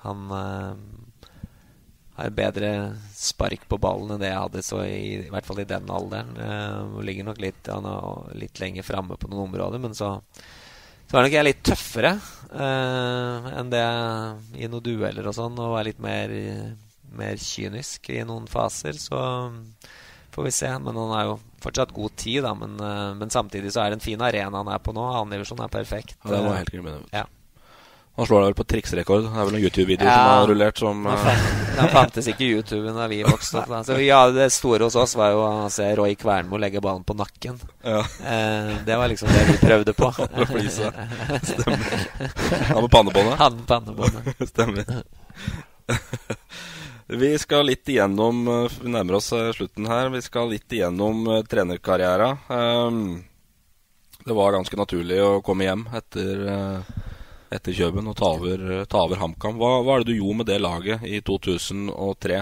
han 0.00 0.30
uh, 0.32 0.78
har 2.16 2.36
bedre 2.36 2.70
spark 3.12 3.66
på 3.68 3.78
ballen 3.80 4.14
enn 4.14 4.22
det 4.22 4.30
jeg 4.30 4.42
hadde 4.42 4.64
så 4.64 4.82
i, 4.84 5.00
i 5.26 5.32
hvert 5.32 5.48
fall 5.48 5.60
i 5.62 5.68
den 5.68 5.90
alderen. 5.92 6.36
Uh, 6.36 7.02
ligger 7.04 7.28
nok 7.28 7.42
litt, 7.44 7.68
han 7.68 7.88
er 7.88 8.38
litt 8.40 8.62
lenger 8.62 8.86
framme 8.86 9.18
på 9.20 9.30
noen 9.32 9.50
områder, 9.50 9.82
men 9.82 9.96
så 9.96 10.16
så 11.06 11.20
er 11.20 11.22
nok 11.22 11.34
jeg 11.36 11.46
litt 11.46 11.60
tøffere 11.62 12.16
uh, 12.18 13.44
enn 13.60 13.68
det 13.70 13.84
i 14.58 14.66
noen 14.66 14.82
dueller 14.82 15.28
og 15.30 15.36
sånn, 15.36 15.60
og 15.62 15.76
er 15.78 15.86
litt 15.92 16.00
mer 16.02 16.32
mer 17.16 17.38
kynisk 17.40 18.10
i 18.12 18.22
noen 18.26 18.46
faser, 18.50 18.96
så 19.00 19.20
får 20.34 20.48
vi 20.48 20.52
se. 20.54 20.70
Men 20.78 20.98
han 20.98 21.14
har 21.14 21.30
jo 21.30 21.38
fortsatt 21.64 21.94
god 21.96 22.16
tid, 22.20 22.42
da. 22.44 22.52
Men, 22.58 22.76
uh, 22.80 23.14
men 23.18 23.32
samtidig 23.32 23.72
så 23.74 23.84
er 23.84 23.92
det 23.92 24.00
en 24.00 24.06
fin 24.08 24.22
arena 24.22 24.62
han 24.62 24.72
er 24.72 24.82
på 24.82 24.94
nå. 24.96 25.06
Annendivisjon 25.12 25.62
er 25.64 25.72
perfekt. 25.72 26.16
Ja, 26.24 26.34
det 26.34 26.44
var 26.44 26.60
helt 26.60 26.74
kriminelt. 26.74 27.10
Ja. 27.14 27.26
Han 28.16 28.26
slår 28.26 28.40
deg 28.40 28.50
vel 28.50 28.56
på 28.56 28.64
triksrekord. 28.72 29.26
Det 29.26 29.32
er 29.32 29.44
vel 29.44 29.54
noen 29.54 29.64
YouTube-videoer 29.66 30.08
ja, 30.08 30.16
som 30.16 30.30
har 30.32 30.46
rullert 30.50 30.78
som 30.80 31.06
uh... 31.06 31.64
Det 31.76 31.88
fantes 31.96 32.28
ikke 32.32 32.46
YouTube 32.46 32.92
da 32.96 33.06
vi 33.12 33.18
vokste 33.26 33.60
opp. 33.60 33.74
Så 33.84 33.98
ja, 34.00 34.22
Det 34.32 34.48
store 34.54 34.86
hos 34.88 34.96
oss 34.96 35.12
var 35.20 35.34
jo 35.34 35.42
å 35.44 35.68
se 35.72 35.88
Roy 35.98 36.16
Kvernmo 36.16 36.56
legge 36.60 36.80
ballen 36.80 37.04
på 37.04 37.16
nakken. 37.18 37.58
Ja. 37.84 38.00
Eh, 38.24 38.70
det 38.86 38.96
var 38.96 39.12
liksom 39.12 39.28
det 39.28 39.42
vi 39.50 39.58
prøvde 39.60 39.92
på. 39.96 40.08
Stemmer. 40.16 41.84
Han 42.72 42.86
med 42.86 42.90
pannebåndet? 42.90 43.36
Han 43.42 43.58
med 43.58 43.66
pannebåndet. 43.68 44.48
Stemmer. 44.48 45.04
Vi 47.06 47.30
skal 47.38 47.68
litt 47.68 47.86
igjennom 47.86 48.48
eh, 48.50 48.78
Vi 48.80 48.90
nærmer 48.90 49.20
oss 49.20 49.28
eh, 49.36 49.52
slutten 49.54 49.86
her. 49.92 50.08
Vi 50.14 50.24
skal 50.24 50.48
litt 50.54 50.72
igjennom 50.72 51.28
trenerkarrieren. 51.50 52.40
Um, 52.48 53.02
det 54.24 54.34
var 54.34 54.56
ganske 54.56 54.80
naturlig 54.80 55.20
å 55.22 55.36
komme 55.44 55.68
hjem 55.68 55.84
etter, 55.94 56.40
etter 57.54 57.76
Kjøben 57.76 58.10
og 58.10 58.16
ta 58.18 58.32
over, 58.34 58.66
ta 58.90 59.04
over 59.04 59.20
HamKam. 59.22 59.58
Hva, 59.60 59.72
hva, 59.86 59.96
er 59.96 60.04
det 60.04 60.12
du 60.12 60.20
gjorde 60.20 60.40
med 60.42 60.50
det 60.50 60.60
laget 60.62 61.06
i 61.06 61.20
2003? 61.24 62.40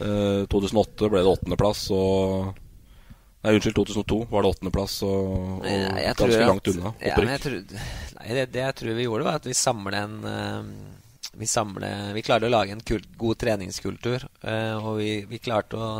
Eh, 0.00 0.42
2008 0.50 1.10
ble 1.12 1.22
det 1.22 1.34
åttendeplass, 1.36 1.86
og 1.96 2.58
Nei, 3.40 3.54
unnskyld, 3.56 3.72
2002 3.78 4.16
var 4.28 4.44
det 4.44 4.48
åttendeplass 4.52 4.94
og, 5.06 5.62
og 5.64 6.00
ganske 6.20 6.40
langt 6.44 6.66
unna. 6.74 6.90
Ja, 7.00 7.14
jeg 7.16 7.40
tror, 7.40 7.54
nei, 8.18 8.34
det, 8.36 8.42
det, 8.52 8.64
jeg 8.66 8.74
tror 8.76 8.98
vi 8.98 9.06
gjorde, 9.06 9.24
var 9.30 9.38
at 9.40 9.46
vi 9.48 9.54
samlet 9.56 9.96
en 9.96 10.18
vi, 11.32 11.46
samlet, 11.46 12.14
vi 12.14 12.22
klarte 12.22 12.48
å 12.48 12.52
lage 12.52 12.74
en 12.74 12.82
kult, 12.84 13.08
god 13.18 13.38
treningskultur. 13.40 14.26
Uh, 14.44 14.76
og 14.76 14.98
vi, 15.00 15.10
vi, 15.30 15.40
klarte 15.42 15.78
å 15.78 15.90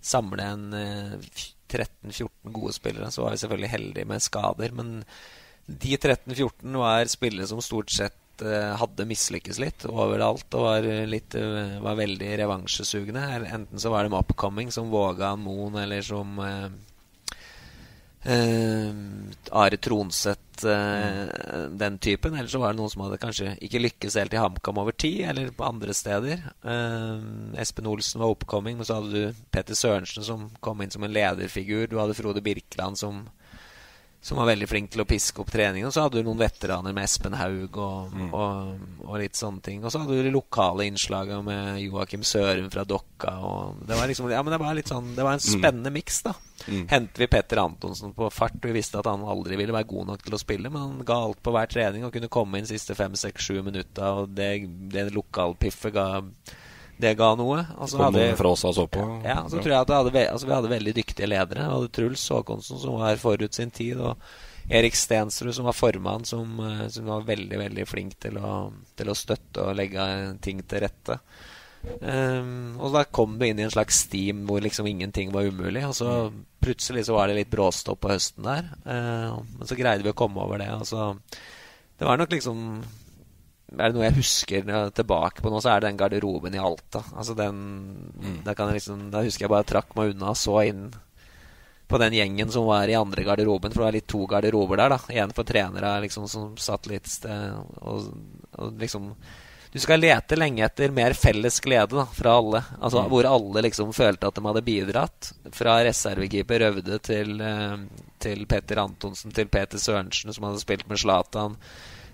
samle 0.00 0.46
en 0.46 0.66
uh, 0.72 1.16
eh, 1.18 1.44
13-14 1.70 2.54
gode 2.54 2.74
spillere. 2.76 3.10
Så 3.10 3.24
var 3.24 3.34
vi 3.34 3.42
selvfølgelig 3.42 3.72
heldige 3.74 4.10
med 4.10 4.24
skader. 4.24 4.74
Men 4.76 4.92
de 5.78 5.96
13-14 5.96 6.76
var 6.82 7.10
spillere 7.10 7.46
som 7.46 7.62
stort 7.62 7.92
sett 7.94 8.44
uh, 8.44 8.74
hadde 8.80 9.08
mislykkes 9.08 9.60
litt 9.62 9.86
overalt. 9.88 10.48
Og 10.56 10.66
var, 10.66 10.90
litt, 11.06 11.36
var 11.84 11.98
veldig 12.00 12.30
revansjesugne. 12.42 13.26
Enten 13.46 13.82
så 13.82 13.92
var 13.92 14.06
de 14.06 14.16
upcoming, 14.18 14.72
som 14.74 14.90
Vågan 14.92 15.42
Moen, 15.44 15.78
eller 15.84 16.02
som 16.06 16.38
Uh, 18.20 18.92
Are 19.50 19.76
Tronseth, 19.80 20.66
uh, 20.68 21.68
den 21.72 21.98
typen. 21.98 22.34
Eller 22.34 22.48
så 22.52 22.58
var 22.60 22.74
det 22.74 22.80
noen 22.82 22.92
som 22.92 23.06
hadde 23.06 23.20
kanskje 23.22 23.54
ikke 23.64 23.80
lykkes 23.80 24.18
helt 24.20 24.36
i 24.36 24.40
HamKam 24.42 24.80
over 24.82 24.92
tid, 24.92 25.22
eller 25.30 25.48
på 25.56 25.64
andre 25.64 25.96
steder. 25.96 26.42
Espen 27.56 27.88
Olsen 27.88 28.20
var 28.20 28.34
oppkomming, 28.34 28.76
men 28.76 28.84
så 28.88 28.98
hadde 28.98 29.14
du 29.14 29.40
Petter 29.54 29.78
Sørensen 29.78 30.26
som 30.26 30.50
kom 30.60 30.84
inn 30.84 30.92
som 30.92 31.06
en 31.06 31.16
lederfigur. 31.16 31.88
Du 31.88 31.96
hadde 31.96 32.18
Frode 32.18 32.44
Birkeland 32.44 33.00
som 33.00 33.24
som 34.22 34.36
var 34.36 34.50
veldig 34.50 34.66
flink 34.68 34.90
til 34.92 35.00
å 35.00 35.06
piske 35.08 35.40
opp 35.40 35.48
treningen. 35.52 35.88
Og 35.88 35.94
så 35.94 36.04
hadde 36.04 36.20
du 36.20 36.26
noen 36.26 36.42
veteraner 36.42 36.92
med 36.96 37.06
Espen 37.08 37.36
Haug 37.40 37.78
og, 37.80 38.12
mm. 38.12 38.26
og, 38.36 38.82
og, 39.06 39.14
litt 39.22 39.38
sånne 39.38 39.64
ting. 39.64 39.80
Og 39.80 39.92
så 39.92 40.02
hadde 40.02 40.18
du 40.18 40.26
de 40.26 40.34
lokale 40.34 40.84
innslagene 40.90 41.40
med 41.46 41.80
Joakim 41.86 42.26
Sørum 42.26 42.68
fra 42.72 42.84
Dokka. 42.84 43.32
Og 43.48 43.80
det 43.88 43.96
var 43.96 44.10
liksom 44.10 44.28
Ja, 44.30 44.42
men 44.44 44.52
det 44.52 44.60
var 44.60 44.76
litt 44.76 44.92
sånn 44.92 45.14
Det 45.16 45.24
var 45.24 45.38
en 45.38 45.40
mm. 45.40 45.48
spennende 45.48 45.92
mm. 45.92 45.96
miks, 45.96 46.20
da. 46.28 46.34
Mm. 46.66 46.84
Henter 46.92 47.24
vi 47.24 47.30
Petter 47.32 47.62
Antonsen 47.62 48.12
på 48.12 48.28
fart, 48.34 48.60
vi 48.60 48.76
visste 48.76 49.00
at 49.00 49.08
han 49.08 49.24
aldri 49.24 49.56
ville 49.56 49.72
være 49.72 49.88
god 49.88 50.10
nok 50.12 50.26
til 50.26 50.36
å 50.36 50.40
spille, 50.42 50.68
men 50.68 50.82
han 50.82 51.06
ga 51.08 51.16
alt 51.24 51.40
på 51.40 51.54
hver 51.56 51.70
trening 51.72 52.04
og 52.04 52.12
kunne 52.12 52.28
komme 52.32 52.60
inn 52.60 52.68
siste 52.68 52.92
fem, 52.98 53.16
seks, 53.16 53.46
sju 53.48 53.62
minutter, 53.64 54.20
og 54.20 54.34
det, 54.36 54.50
det 54.92 55.06
lokalpiffet 55.16 55.96
ga 55.96 56.08
det 57.02 57.14
ga 57.18 57.32
noe. 57.38 57.64
Altså, 57.76 57.98
Kom 57.98 58.06
hadde, 58.08 58.28
fra 58.38 58.52
oss 58.52 58.62
så 58.64 58.86
på? 58.86 59.06
Ja, 59.24 59.42
så 59.48 59.58
tror 59.58 59.72
jeg 59.72 59.80
at 59.80 59.92
hadde, 59.96 60.22
altså, 60.28 60.46
vi 60.46 60.56
hadde 60.56 60.72
veldig 60.72 60.94
dyktige 61.00 61.28
ledere. 61.30 61.66
Vi 61.66 61.74
hadde 61.74 61.92
Truls 61.96 62.28
Håkonsen, 62.32 62.80
som 62.82 63.00
var 63.00 63.20
forut 63.20 63.56
sin 63.56 63.72
tid. 63.74 64.00
Og 64.00 64.16
Erik 64.70 64.96
Stensrud, 64.96 65.54
som 65.54 65.64
var 65.64 65.72
formann, 65.72 66.24
som, 66.24 66.60
eh, 66.60 66.88
som 66.88 67.08
var 67.10 67.26
veldig 67.26 67.58
veldig 67.58 67.86
flink 67.88 68.18
til 68.22 68.38
å, 68.38 68.70
til 68.96 69.10
å, 69.10 69.16
støtte 69.18 69.64
og 69.64 69.78
legge 69.78 70.04
ting 70.44 70.62
til 70.62 70.84
rette. 70.86 71.18
Um, 71.80 72.76
og 72.76 72.92
da 72.92 73.06
kom 73.08 73.38
du 73.40 73.46
inn 73.46 73.58
i 73.58 73.64
en 73.64 73.72
slags 73.72 74.02
steam 74.04 74.42
hvor 74.44 74.60
liksom 74.60 74.86
ingenting 74.86 75.32
var 75.32 75.48
umulig. 75.48 75.82
Og 75.88 75.96
så 75.96 76.10
plutselig 76.60 77.06
så 77.08 77.16
var 77.16 77.28
det 77.28 77.38
litt 77.40 77.52
bråstopp 77.52 78.02
på 78.04 78.12
høsten 78.12 78.46
der. 78.46 78.68
Uh, 78.84 79.40
men 79.56 79.66
så 79.66 79.78
greide 79.78 80.04
vi 80.06 80.12
å 80.12 80.18
komme 80.18 80.44
over 80.44 80.60
det. 80.60 80.68
Og 80.76 80.86
så, 80.86 81.10
det 81.98 82.06
var 82.06 82.20
nok 82.20 82.36
liksom 82.36 82.66
er 83.70 83.90
det 83.90 83.94
noe 83.94 84.06
jeg 84.08 84.18
husker 84.18 84.70
tilbake 84.96 85.44
på 85.44 85.50
nå, 85.52 85.60
så 85.62 85.72
er 85.72 85.82
det 85.82 85.90
den 85.90 86.00
garderoben 86.00 86.56
i 86.56 86.62
Alta. 86.62 87.04
Altså 87.14 87.36
den 87.38 87.60
mm. 88.18 88.40
da, 88.46 88.54
liksom, 88.72 89.10
da, 89.12 89.22
husker 89.26 89.46
jeg 89.46 89.52
bare 89.52 89.68
trakk 89.68 89.94
meg 89.98 90.14
unna 90.14 90.32
og 90.32 90.40
så 90.40 90.56
inn 90.66 90.88
på 91.90 91.98
den 91.98 92.14
gjengen 92.14 92.50
som 92.54 92.66
var 92.66 92.90
i 92.90 92.96
andre 92.98 93.26
garderoben. 93.26 93.70
For 93.70 93.82
det 93.82 93.86
var 93.88 93.98
litt 93.98 94.08
to 94.10 94.24
garderober 94.30 94.80
der. 94.80 94.96
da 94.96 95.22
En 95.22 95.36
for 95.36 95.46
trenere 95.46 95.92
liksom, 96.06 96.26
som 96.30 96.56
satt 96.58 96.90
litt 96.90 97.06
sted 97.10 97.54
og, 97.78 98.10
og, 98.58 98.74
liksom 98.78 99.12
Du 99.70 99.78
skal 99.78 100.02
lete 100.02 100.34
lenge 100.34 100.64
etter 100.66 100.90
mer 100.90 101.14
felles 101.14 101.60
glede 101.62 101.94
da, 101.94 102.06
fra 102.10 102.34
alle. 102.40 102.64
Altså 102.80 103.04
mm. 103.04 103.10
Hvor 103.12 103.30
alle 103.30 103.64
liksom 103.68 103.94
følte 103.94 104.26
at 104.26 104.38
de 104.38 104.46
hadde 104.48 104.66
bidratt. 104.66 105.32
Fra 105.54 105.78
reservekeeper 105.86 106.66
Røvde 106.66 106.98
til, 107.06 107.38
eh, 107.38 107.78
til 108.18 108.44
Petter 108.50 108.82
Antonsen 108.82 109.34
til 109.34 109.46
Peter 109.46 109.78
Sørensen, 109.78 110.34
som 110.34 110.50
hadde 110.50 110.62
spilt 110.62 110.90
med 110.90 110.98
Zlatan 110.98 111.58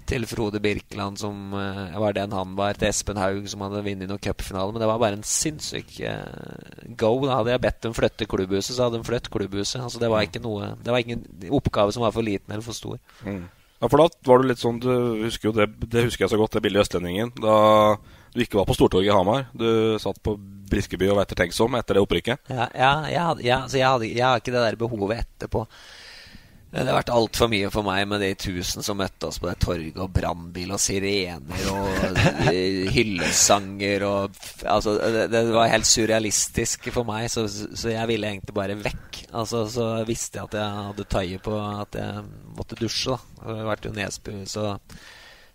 til 0.09 0.27
Frode 0.31 0.61
Birkeland, 0.63 1.19
som 1.21 1.55
uh, 1.55 1.97
var 2.01 2.17
den 2.17 2.35
han 2.35 2.55
var, 2.59 2.79
til 2.79 2.91
Espen 2.91 3.21
Haug, 3.21 3.49
som 3.51 3.65
hadde 3.67 3.85
vunnet 3.87 4.11
noen 4.11 4.23
cupfinale. 4.23 4.75
Men 4.75 4.83
det 4.83 4.91
var 4.91 5.03
bare 5.03 5.19
en 5.19 5.27
sinnssyk 5.27 5.99
uh, 6.07 6.95
go. 6.99 7.13
Da 7.27 7.41
hadde 7.41 7.55
jeg 7.55 7.65
bedt 7.67 7.83
dem 7.87 7.97
flytte 7.97 8.31
klubbhuset, 8.31 8.75
så 8.77 8.87
hadde 8.87 9.01
de 9.01 9.09
flyttet 9.09 9.33
klubbhuset. 9.35 9.83
Altså, 9.83 10.03
det 10.03 10.11
var 10.13 10.27
ikke 10.27 10.45
noe 10.45 10.75
Det 10.83 10.95
var 10.95 11.05
ingen 11.05 11.25
oppgave 11.55 11.95
som 11.95 12.07
var 12.07 12.15
for 12.17 12.27
liten 12.27 12.53
eller 12.53 12.65
for 12.67 12.77
stor. 12.77 13.01
Mm. 13.27 13.45
Ja, 13.77 13.89
for 13.93 14.01
da 14.01 14.09
var 14.25 14.41
du 14.41 14.47
litt 14.49 14.61
sånn 14.63 14.79
Du 14.81 14.89
husker 15.27 15.51
jo 15.51 15.57
det, 15.57 15.67
det 15.93 16.07
husker 16.07 16.25
jeg 16.25 16.33
så 16.33 16.39
godt, 16.41 16.55
det 16.57 16.63
bildet 16.65 16.81
i 16.81 16.87
Østlendingen. 16.87 17.35
Da 17.43 17.57
du 18.37 18.43
ikke 18.45 18.59
var 18.59 18.67
på 18.69 18.75
Stortorget 18.77 19.09
i 19.09 19.17
Hamar. 19.17 19.47
Du 19.57 19.97
satt 20.01 20.19
på 20.25 20.35
Briskeby 20.71 21.09
og 21.09 21.17
var 21.19 21.25
ettertenksom 21.25 21.77
etter 21.79 21.97
det 21.97 22.03
opprykket. 22.05 22.51
Ja, 22.53 22.67
ja, 22.77 22.91
jeg, 23.09 23.47
ja 23.47 23.63
så 23.65 23.79
jeg, 23.79 23.89
hadde, 23.89 24.11
jeg 24.11 24.27
har 24.27 24.43
ikke 24.43 24.53
det 24.53 24.65
der 24.67 24.77
behovet 24.81 25.23
etterpå. 25.23 25.63
Det 26.67 26.83
har 26.83 26.97
vært 26.99 27.13
altfor 27.15 27.49
mye 27.49 27.69
for 27.71 27.87
meg 27.87 28.03
med 28.11 28.21
de 28.25 28.33
tusen 28.37 28.83
som 28.85 28.99
møtte 28.99 29.29
oss 29.29 29.39
på 29.41 29.47
det 29.49 29.55
torget, 29.63 29.99
og 30.03 30.11
brannbil 30.13 30.75
og 30.75 30.81
sirener 30.83 31.69
og 31.71 32.19
hyllesanger 32.93 34.05
og 34.09 34.41
Altså, 34.67 34.97
det, 34.99 35.29
det, 35.31 35.43
var 35.55 35.71
helt 35.71 35.87
surrealistisk 35.87 36.89
for 36.91 37.07
meg, 37.07 37.29
så, 37.31 37.47
så, 37.47 37.91
jeg 37.93 38.11
ville 38.11 38.29
egentlig 38.29 38.55
bare 38.57 38.77
vekk. 38.81 39.21
Altså, 39.31 39.63
så 39.71 39.87
visste 40.09 40.41
jeg 40.41 40.49
at 40.49 40.57
jeg 40.59 40.87
hadde 40.89 41.07
taie 41.13 41.39
på 41.43 41.55
at 41.55 41.99
jeg 42.01 42.25
måtte 42.57 42.79
dusje, 42.81 43.15
da. 43.15 43.47
Har 43.47 43.69
vært 43.71 43.87
jo 43.87 43.95
Nesbu, 43.95 44.33
så 44.51 44.73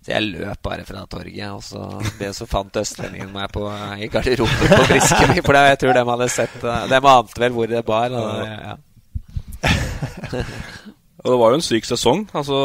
Så 0.02 0.14
jeg 0.16 0.30
løp 0.32 0.62
bare 0.66 0.86
fra 0.88 1.04
torget, 1.06 1.52
og 1.52 1.62
så, 1.62 1.84
det, 2.18 2.32
så 2.34 2.48
fant 2.50 2.80
østlendingen 2.82 3.34
meg 3.36 3.52
på, 3.54 3.68
i 4.02 4.08
garderoben 4.10 4.72
på 4.72 4.88
Briskeby. 4.90 5.44
For 5.46 5.60
jeg 5.60 5.82
tror 5.84 5.94
de 5.98 6.06
hadde 6.14 6.30
sett 6.34 6.56
De 6.64 7.02
ante 7.02 7.44
vel 7.44 7.58
hvor 7.58 7.70
det 7.70 7.84
bar. 7.86 8.16
Og, 8.18 8.48
ja. 8.48 8.80
og 11.22 11.28
det 11.30 11.40
var 11.42 11.54
jo 11.54 11.60
en 11.60 11.66
syk 11.66 11.86
sesong. 11.86 12.24
Altså 12.38 12.58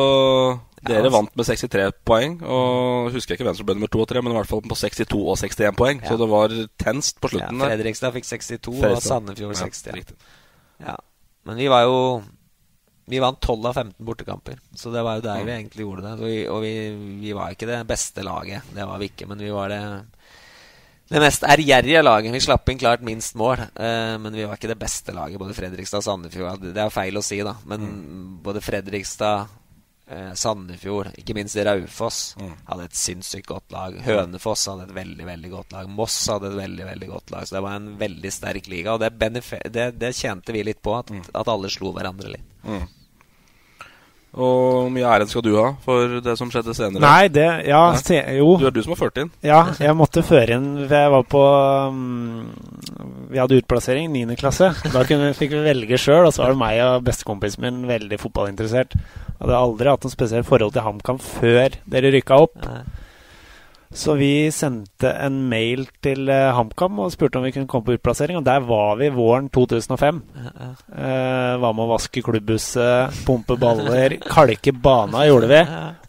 dere 0.86 1.10
vant 1.10 1.32
med 1.36 1.48
63 1.48 1.90
poeng. 2.06 2.38
Og 2.44 3.10
husker 3.14 3.34
jeg 3.34 3.40
ikke 3.40 3.48
hvem 3.48 3.58
som 3.58 3.68
ble 3.68 3.76
nummer 3.76 3.90
2 3.92 4.04
og 4.04 4.08
3, 4.12 4.22
men 4.22 4.34
i 4.34 4.38
hvert 4.38 4.50
fall 4.50 4.62
på 4.64 4.78
62 4.78 5.18
og 5.18 5.36
61 5.40 5.76
poeng. 5.78 6.00
Ja. 6.02 6.08
Så 6.08 6.20
det 6.20 6.30
var 6.30 6.54
tenst 6.82 7.20
på 7.20 7.32
slutten. 7.32 7.60
Ja, 7.60 7.70
Fredrikstad 7.72 8.16
fikk 8.16 8.28
62, 8.28 8.72
Fredrikstad. 8.80 8.96
og 8.96 9.04
Sandefjord 9.04 9.60
60. 9.60 10.16
Ja. 10.86 10.96
Men 11.46 11.60
vi 11.60 11.68
var 11.72 11.86
jo 11.86 12.00
vi 13.06 13.20
vant 13.22 13.38
12 13.38 13.68
av 13.70 13.76
15 13.76 14.02
bortekamper, 14.02 14.58
så 14.74 14.90
det 14.90 15.02
var 15.06 15.18
jo 15.18 15.22
der 15.28 15.44
vi 15.46 15.52
egentlig 15.54 15.84
gjorde 15.84 16.02
det. 16.08 16.14
Vi, 16.24 16.38
og 16.50 16.64
vi, 16.64 16.72
vi 17.22 17.34
var 17.38 17.54
ikke 17.54 17.68
det 17.70 17.84
beste 17.86 18.24
laget, 18.26 18.66
det 18.74 18.86
var 18.88 18.98
vi 18.98 19.06
ikke, 19.12 19.28
men 19.30 19.44
vi 19.44 19.52
var 19.54 19.70
det 19.70 19.78
det 21.08 21.22
mest 21.22 21.44
ærgjerrige 21.46 22.02
laget. 22.02 22.34
Vi 22.34 22.40
slapp 22.42 22.70
inn 22.72 22.80
klart 22.80 23.04
minst 23.06 23.36
mål, 23.38 23.62
uh, 23.78 24.16
men 24.22 24.34
vi 24.34 24.46
var 24.46 24.58
ikke 24.58 24.72
det 24.72 24.80
beste 24.80 25.14
laget. 25.14 25.38
Både 25.38 25.54
Fredrikstad 25.54 26.02
og 26.02 26.08
Sandefjord. 26.08 26.64
Det 26.66 26.82
er 26.82 26.90
feil 26.94 27.20
å 27.20 27.22
si, 27.24 27.38
da, 27.46 27.54
men 27.70 27.86
mm. 27.86 28.24
både 28.42 28.62
Fredrikstad, 28.64 29.52
uh, 30.10 30.32
Sandefjord, 30.34 31.12
ikke 31.22 31.36
minst 31.38 31.58
Raufoss, 31.68 32.34
mm. 32.40 32.52
hadde 32.72 32.88
et 32.88 32.98
sinnssykt 32.98 33.46
godt 33.52 33.70
lag. 33.76 34.00
Hønefoss 34.06 34.66
hadde 34.72 34.88
et 34.88 34.96
veldig 34.98 35.30
veldig 35.30 35.54
godt 35.54 35.78
lag. 35.78 35.94
Moss 36.02 36.18
hadde 36.32 36.50
et 36.50 36.58
veldig 36.58 36.90
veldig 36.90 37.12
godt 37.14 37.34
lag. 37.36 37.46
Så 37.46 37.58
det 37.58 37.64
var 37.68 37.78
en 37.78 37.90
veldig 38.02 38.34
sterk 38.34 38.70
liga, 38.72 38.96
og 38.96 39.06
det, 39.06 39.38
det, 39.70 39.90
det 40.00 40.14
tjente 40.18 40.56
vi 40.56 40.66
litt 40.66 40.82
på, 40.82 40.98
at, 40.98 41.14
mm. 41.14 41.26
at 41.38 41.54
alle 41.54 41.70
slo 41.70 41.94
hverandre 41.94 42.34
litt. 42.34 42.52
Og 44.36 44.56
hvor 44.84 44.90
mye 44.92 45.08
æren 45.08 45.30
skal 45.30 45.44
du 45.46 45.54
ha 45.56 45.70
for 45.84 46.18
det 46.20 46.34
som 46.36 46.50
skjedde 46.52 46.74
senere? 46.76 47.00
Nei, 47.00 47.28
det 47.32 47.46
Ja, 47.70 47.80
se, 47.96 48.18
jo. 48.36 48.50
Du 48.60 48.66
er 48.68 48.74
du 48.74 48.82
som 48.84 48.92
har 48.92 49.00
ført 49.00 49.20
inn? 49.22 49.30
Ja, 49.46 49.62
jeg 49.80 49.96
måtte 49.96 50.24
føre 50.26 50.58
inn 50.58 50.66
Jeg 50.84 51.12
var 51.14 51.24
på 51.24 51.40
um, 51.40 52.50
Vi 53.32 53.40
hadde 53.40 53.62
utplassering, 53.62 54.12
9. 54.12 54.36
klasse. 54.36 54.74
Da 54.92 55.06
kunne, 55.08 55.32
fikk 55.36 55.56
vi 55.56 55.64
velge 55.64 56.00
sjøl, 56.00 56.28
og 56.28 56.36
så 56.36 56.44
var 56.44 56.52
det 56.52 56.60
meg 56.60 56.82
og 56.84 57.06
bestekompisen 57.08 57.64
min 57.64 57.80
veldig 57.88 58.20
fotballinteressert. 58.20 58.94
Jeg 58.98 59.40
hadde 59.40 59.64
aldri 59.64 59.90
hatt 59.92 60.04
noe 60.04 60.12
spesielt 60.12 60.48
forhold 60.48 60.76
til 60.76 60.84
HamKam 60.84 61.18
før 61.22 61.80
dere 61.96 62.12
rykka 62.14 62.44
opp. 62.46 62.60
Nei. 62.68 62.84
Så 63.94 64.16
vi 64.18 64.48
sendte 64.52 65.12
en 65.22 65.38
mail 65.50 65.86
til 66.04 66.26
uh, 66.28 66.52
HamKam 66.56 66.98
og 67.04 67.12
spurte 67.14 67.38
om 67.38 67.46
vi 67.46 67.52
kunne 67.54 67.68
komme 67.70 67.86
på 67.86 67.96
utplassering. 67.96 68.38
Og 68.40 68.46
der 68.46 68.64
var 68.66 68.98
vi 69.00 69.12
våren 69.14 69.48
2005. 69.54 70.18
Uh, 70.34 70.48
uh. 70.90 71.52
var 71.62 71.76
med 71.76 71.84
å 71.86 71.92
vaske 71.94 72.24
klubbhuset, 72.26 73.22
pumpe 73.26 73.58
baller, 73.60 74.18
kalke 74.34 74.74
bana 74.74 75.26
gjorde 75.28 75.50
vi. 75.52 75.62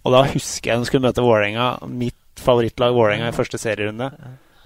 Og 0.04 0.16
da 0.16 0.26
husker 0.34 0.72
jeg 0.72 0.82
hun 0.82 0.90
skulle 0.90 1.08
møte 1.08 1.26
Vålerenga, 1.26 1.70
mitt 1.88 2.42
favorittlag 2.42 2.96
Vålerenga 2.96 3.32
i 3.32 3.36
første 3.36 3.60
serierunde, 3.62 4.12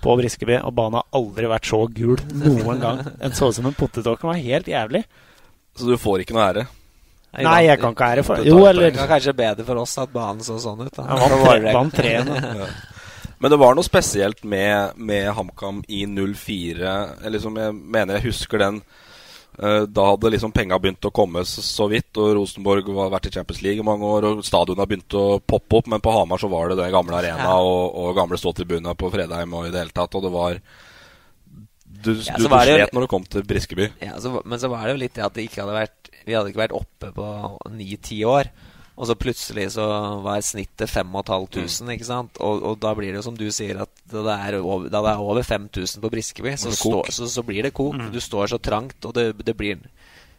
på 0.02 0.18
Briskeby. 0.18 0.62
Og 0.66 0.76
banen 0.78 1.02
har 1.02 1.20
aldri 1.20 1.50
vært 1.52 1.70
så 1.70 1.84
gul 1.92 2.20
noen 2.32 2.84
gang. 2.84 3.04
Den 3.20 3.36
så 3.38 3.52
ut 3.52 3.58
som 3.60 3.68
en 3.70 3.78
potetåker. 3.78 4.24
Den 4.24 4.34
var 4.34 4.46
helt 4.46 4.72
jævlig. 4.72 5.04
Så 5.78 5.88
du 5.88 5.98
får 6.00 6.24
ikke 6.24 6.36
noe 6.36 6.48
ære? 6.50 6.70
Nei, 7.32 7.62
jeg 7.64 7.80
kan 7.80 7.94
ikke 7.96 8.08
ære 8.12 8.24
for 8.28 8.44
Jo, 8.44 8.58
eller 8.68 8.90
Det 8.92 9.00
var 9.00 9.08
kanskje 9.14 9.34
bedre 9.38 9.64
for 9.64 9.80
oss 9.80 9.94
at 10.02 10.12
banen 10.12 10.44
så 10.44 10.58
sånn 10.60 10.82
ut. 10.84 10.98
Da. 10.98 11.06
Ja, 11.08 11.68
vant 11.72 11.96
tre. 11.96 12.18
Men 13.42 13.50
det 13.50 13.58
var 13.58 13.74
noe 13.74 13.86
spesielt 13.86 14.44
med, 14.46 15.00
med 15.02 15.32
HamKam 15.34 15.82
i 15.90 16.04
04. 16.06 16.92
Liksom, 17.34 17.56
jeg 17.58 17.74
mener 17.74 18.20
jeg 18.20 18.30
husker 18.30 18.62
den. 18.62 18.78
Uh, 19.58 19.84
da 19.90 20.06
hadde 20.12 20.30
liksom 20.32 20.54
penga 20.54 20.78
begynt 20.80 21.08
å 21.10 21.12
komme 21.12 21.42
så, 21.50 21.64
så, 21.66 21.88
vidt, 21.92 22.14
og 22.22 22.36
Rosenborg 22.38 22.88
har 22.96 23.10
vært 23.12 23.28
i 23.28 23.34
Champions 23.34 23.64
League 23.66 23.82
i 23.82 23.86
mange 23.86 24.08
år, 24.08 24.30
og 24.30 24.46
stadionet 24.46 24.88
begynt 24.88 25.18
å 25.18 25.26
poppe 25.42 25.82
opp, 25.82 25.90
men 25.92 26.04
på 26.06 26.14
Hamar 26.14 26.40
så 26.40 26.48
var 26.54 26.70
det 26.70 26.78
den 26.80 26.94
gamle 26.94 27.18
arena 27.18 27.58
og, 27.60 27.98
og 28.00 28.16
gamle 28.16 28.40
ståtribuner 28.40 28.96
på 28.96 29.10
Fredheim 29.12 29.58
og 29.58 29.68
i 29.68 29.74
det 29.74 29.84
hele 29.84 29.96
tatt, 29.98 30.16
og 30.16 30.24
det 30.24 30.32
var 30.38 30.62
Du, 31.84 32.14
ja, 32.14 32.38
du, 32.38 32.46
du 32.46 32.48
slet 32.48 32.94
når 32.96 33.04
du 33.04 33.10
kom 33.12 33.26
til 33.28 33.44
Briskeby. 33.46 33.90
Ja, 34.06 34.16
så, 34.22 34.38
men 34.46 34.62
så 34.62 34.70
var 34.72 34.86
det 34.86 34.96
jo 34.96 35.02
litt 35.02 35.18
det 35.18 35.26
at 35.26 35.36
det 35.36 35.50
ikke 35.50 35.66
hadde 35.66 35.76
vært 35.82 36.14
Vi 36.24 36.38
hadde 36.38 36.54
ikke 36.54 36.64
vært 36.64 36.78
oppe 36.78 37.12
på 37.18 37.28
ni-ti 37.74 38.22
år. 38.24 38.54
Og 39.00 39.08
så 39.08 39.16
plutselig 39.16 39.70
så 39.78 39.86
var 40.22 40.42
snittet 40.44 40.90
5500, 40.92 41.86
mm. 41.88 41.92
ikke 41.96 42.08
sant? 42.08 42.40
Og, 42.44 42.60
og, 42.60 42.80
da 42.84 42.92
blir 42.98 43.14
det 43.14 43.22
jo 43.22 43.28
som 43.30 43.38
du 43.38 43.48
sier, 43.54 43.80
at 43.86 43.92
da 44.12 44.24
det 44.28 44.38
er 44.38 44.58
over, 44.60 44.90
det 44.92 45.00
er 45.00 45.22
over 45.24 45.46
5000 45.48 46.04
på 46.04 46.12
Briskeby, 46.12 46.56
så, 46.60 46.74
stå, 46.76 47.06
så, 47.10 47.30
så, 47.32 47.44
blir 47.48 47.64
det 47.66 47.74
kok. 47.78 47.96
Mm. 47.98 48.10
Du 48.14 48.20
står 48.22 48.52
så 48.52 48.60
trangt, 48.62 49.00
og 49.08 49.16
det, 49.16 49.32
det 49.48 49.56
blir, 49.58 49.80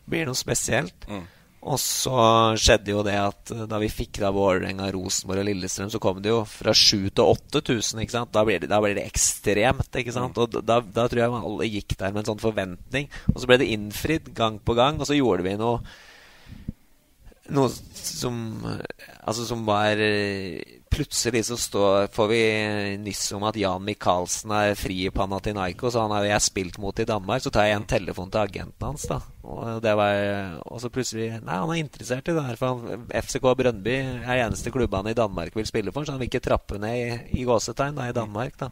blir, 0.05 0.29
noe 0.29 0.39
spesielt. 0.39 1.09
Mm. 1.09 1.25
Og 1.63 1.79
så 1.79 2.23
skjedde 2.59 2.91
jo 2.91 3.03
det 3.07 3.15
at 3.23 3.53
da 3.71 3.79
vi 3.79 3.89
fikk 3.91 4.19
da 4.19 4.33
Vålerenga, 4.35 4.89
Rosenborg 4.93 5.45
og 5.45 5.47
Lillestrøm, 5.47 5.91
så 5.95 6.01
kom 6.03 6.19
det 6.23 6.33
jo 6.33 6.41
fra 6.51 6.75
7000 6.75 7.15
til 7.15 7.61
8000. 7.63 8.03
ikke 8.03 8.17
sant? 8.17 8.33
Da 8.35 8.43
blir 8.47 8.63
det, 8.63 8.71
da 8.71 8.81
blir 8.83 8.99
det 8.99 9.07
ekstremt. 9.07 9.87
ikke 9.97 10.15
sant? 10.15 10.37
Mm. 10.37 10.43
Og 10.43 10.67
da, 10.67 10.81
da, 10.83 11.07
tror 11.07 11.23
jeg 11.23 11.37
alle 11.39 11.71
gikk 11.71 11.95
der 11.97 12.11
med 12.11 12.25
en 12.25 12.33
sånn 12.33 12.43
forventning. 12.43 13.07
Og 13.31 13.39
så 13.39 13.49
ble 13.49 13.63
det 13.63 13.71
innfridd 13.75 14.33
gang 14.37 14.59
på 14.59 14.75
gang, 14.77 14.99
og 14.99 15.07
så 15.09 15.17
gjorde 15.17 15.47
vi 15.47 15.55
noe 15.61 15.79
noe 17.51 17.71
som 17.73 18.37
Altså 19.23 19.45
som 19.49 19.65
var 19.67 19.99
Plutselig 20.93 21.47
så 21.49 21.57
står, 21.57 22.11
får 22.13 22.27
vi 22.29 22.41
nyss 23.01 23.23
om 23.33 23.47
at 23.49 23.57
Jan 23.57 23.81
Michaelsen 23.87 24.53
er 24.53 24.75
fri 24.77 24.99
i 25.07 25.13
Panathinaikos, 25.15 25.97
han 25.97 26.13
har 26.13 26.27
jeg 26.27 26.45
spilt 26.45 26.77
mot 26.83 27.01
i 27.01 27.07
Danmark. 27.09 27.41
Så 27.41 27.49
tar 27.49 27.65
jeg 27.65 27.79
en 27.79 27.87
telefon 27.89 28.29
til 28.29 28.43
agenten 28.43 28.85
hans, 28.85 29.07
da. 29.09 29.17
Og, 29.41 29.81
var, 29.81 30.59
og 30.69 30.83
så 30.83 30.91
plutselig 30.93 31.31
Nei, 31.39 31.57
han 31.63 31.73
er 31.73 31.81
interessert 31.81 32.29
i 32.29 32.35
det 32.37 32.45
her. 32.45 32.61
For 32.61 32.77
han, 32.77 33.07
FCK 33.23 33.49
Brøndby 33.63 33.97
er 34.21 34.43
eneste 34.43 34.75
klubbene 34.75 35.15
i 35.15 35.17
Danmark 35.17 35.57
vil 35.57 35.71
spille 35.71 35.97
for, 35.97 36.05
så 36.05 36.13
han 36.13 36.21
vil 36.21 36.29
ikke 36.29 36.45
trappe 36.45 36.77
ned 36.83 37.01
i, 37.01 37.41
i 37.41 37.49
gåsetegn 37.49 37.97
da, 37.97 38.11
i 38.13 38.19
Danmark. 38.21 38.61
da 38.61 38.69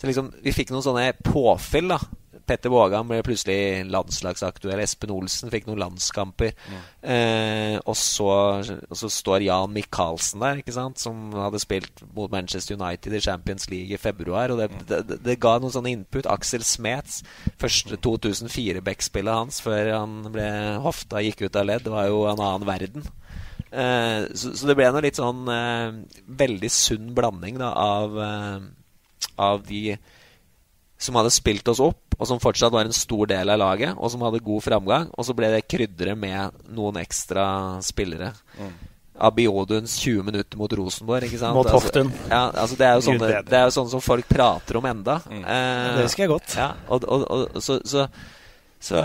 så 0.00 0.08
liksom, 0.08 0.30
vi 0.40 0.52
fikk 0.56 0.70
noen 0.72 0.84
sånne 0.84 1.10
påfyll, 1.20 1.90
da. 1.92 1.98
Petter 2.50 2.72
Vågan 2.72 3.06
ble 3.06 3.20
plutselig 3.22 3.84
landslagsaktuell. 3.90 4.82
Espen 4.82 5.12
Olsen 5.14 5.52
fikk 5.52 5.68
noen 5.68 5.80
landskamper. 5.84 6.56
Mm. 6.66 6.80
Eh, 7.14 7.76
og, 7.84 7.94
så, 7.98 8.30
og, 8.58 8.96
så, 8.98 9.10
står 9.10 9.46
Jan 9.46 9.70
Michaelsen 9.74 10.42
der, 10.42 10.62
ikke 10.62 10.74
sant 10.74 10.98
som 11.02 11.30
hadde 11.36 11.62
spilt 11.62 12.02
mot 12.16 12.32
Manchester 12.32 12.74
United 12.78 13.14
i 13.14 13.22
Champions 13.22 13.70
League 13.70 13.94
i 13.94 14.00
februar. 14.00 14.50
Og 14.50 14.58
det, 14.62 14.70
mm. 14.72 14.82
det, 14.90 15.00
det, 15.12 15.20
det 15.28 15.38
ga 15.42 15.56
noen 15.62 15.74
sånne 15.76 15.94
input. 15.94 16.26
Aksel 16.30 16.66
Smets, 16.66 17.22
første 17.60 18.00
2004-backspillet 18.02 19.40
hans 19.42 19.62
før 19.62 19.94
han 19.94 20.20
ble 20.34 20.50
hofta 20.82 21.22
gikk 21.22 21.46
ut 21.46 21.58
av 21.60 21.70
ledd, 21.70 21.86
det 21.86 21.94
var 21.94 22.10
jo 22.10 22.24
en 22.30 22.42
annen 22.42 22.66
verden. 22.68 23.06
Eh, 23.70 24.26
så, 24.34 24.50
så, 24.56 24.66
det 24.66 24.74
ble 24.78 24.88
noe 24.90 25.04
litt 25.04 25.18
sånn 25.20 25.46
eh, 25.54 26.00
veldig 26.42 26.70
sunn 26.74 27.12
blanding 27.14 27.60
da, 27.60 27.70
av, 27.78 28.16
eh, 28.26 29.28
av 29.38 29.62
de 29.68 29.94
som 31.00 31.16
hadde 31.16 31.32
spilt 31.32 31.68
oss 31.70 31.80
opp, 31.82 32.09
og 32.20 32.28
som 32.28 32.40
fortsatt 32.42 32.72
var 32.74 32.84
en 32.84 32.96
stor 32.96 33.30
del 33.30 33.48
av 33.48 33.58
laget, 33.62 33.96
og 33.96 34.12
som 34.12 34.20
hadde 34.26 34.42
god 34.44 34.60
framgang. 34.66 35.08
Og 35.16 35.24
så 35.24 35.34
ble 35.36 35.48
det 35.54 35.64
krydderet 35.70 36.18
med 36.20 36.62
noen 36.76 36.98
ekstra 37.00 37.44
spillere. 37.84 38.34
Mm. 38.58 38.74
Abioduns 39.20 39.94
20 40.00 40.26
minutter 40.28 40.60
mot 40.60 40.72
Rosenborg. 40.72 41.24
ikke 41.28 41.40
sant? 41.40 41.56
Mot 41.56 41.70
Hoftun. 41.72 42.10
Altså, 42.12 42.28
ja, 42.28 42.42
altså 42.62 42.76
det, 42.76 42.86
er 42.86 42.98
jo 42.98 43.06
sånne, 43.06 43.30
det 43.48 43.56
er 43.56 43.64
jo 43.68 43.72
sånn 43.78 43.88
som 43.92 44.04
folk 44.04 44.28
prater 44.28 44.80
om 44.80 44.88
enda. 44.90 45.16
Mm. 45.28 45.40
Eh, 45.44 45.86
det 45.96 46.04
husker 46.04 46.24
jeg 46.26 46.32
godt. 46.34 46.54
Ja, 46.60 46.68
og, 46.92 47.08
og, 47.08 47.24
og 47.28 47.64
så, 47.64 47.78
så, 47.88 48.04
så 48.80 49.04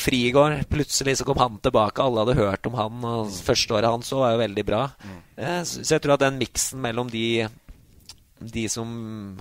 Frigård, 0.00 0.64
plutselig 0.72 1.18
så 1.20 1.28
kom 1.28 1.40
han 1.40 1.60
tilbake. 1.64 2.00
Alle 2.00 2.24
hadde 2.24 2.38
hørt 2.40 2.68
om 2.70 2.80
han. 2.80 2.96
Og 3.00 3.28
mm. 3.28 3.36
første 3.50 3.76
året 3.76 3.92
hans 3.92 4.12
var 4.16 4.32
jo 4.32 4.40
veldig 4.40 4.66
bra. 4.72 4.86
Mm. 5.04 5.20
Eh, 5.36 5.60
så, 5.68 5.84
så 5.84 5.98
jeg 5.98 6.04
tror 6.06 6.16
at 6.16 6.24
den 6.24 6.40
miksen 6.40 6.80
mellom 6.84 7.12
de 7.12 7.26
de 8.38 8.64
som 8.68 8.88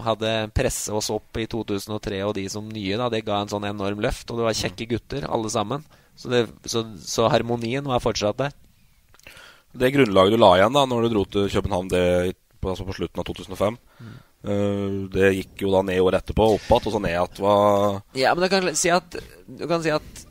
hadde 0.04 0.32
pressa 0.56 0.94
oss 0.96 1.10
opp 1.14 1.38
i 1.42 1.48
2003, 1.50 2.20
og 2.28 2.36
de 2.38 2.46
som 2.52 2.68
nye, 2.70 2.98
da, 3.00 3.10
det 3.12 3.24
ga 3.26 3.42
en 3.42 3.52
sånn 3.52 3.66
enorm 3.68 4.04
løft. 4.04 4.30
Og 4.30 4.40
det 4.40 4.48
var 4.48 4.60
kjekke 4.60 4.90
gutter, 4.94 5.26
alle 5.28 5.52
sammen. 5.54 5.86
Så, 6.16 6.30
det, 6.30 6.46
så, 6.70 6.86
så 7.02 7.28
harmonien 7.34 7.88
var 7.90 8.04
fortsatt 8.04 8.40
der. 8.40 8.54
Det 9.74 9.90
grunnlaget 9.96 10.36
du 10.36 10.42
la 10.42 10.52
igjen 10.60 10.76
da 10.76 10.84
når 10.86 11.08
du 11.08 11.14
dro 11.16 11.24
til 11.26 11.50
København 11.50 11.90
det, 11.90 12.04
altså 12.62 12.86
på 12.86 12.94
slutten 12.94 13.24
av 13.24 13.26
2005 13.26 13.74
mm. 13.74 14.12
uh, 14.46 14.98
Det 15.10 15.32
gikk 15.40 15.64
jo 15.66 15.72
da 15.74 15.82
ned 15.88 16.04
året 16.04 16.22
etterpå, 16.22 16.46
opp 16.60 16.68
igjen, 16.68 16.86
og 16.86 16.94
så 16.94 17.02
ned 17.02 17.16
igjen. 17.16 18.04
Ja, 18.22 18.36
men 18.36 18.46
du 18.46 18.52
kan 18.54 18.70
si 18.78 18.94
at, 18.94 19.18
du 19.50 19.66
kan 19.72 19.82
si 19.82 19.94
at 19.96 20.24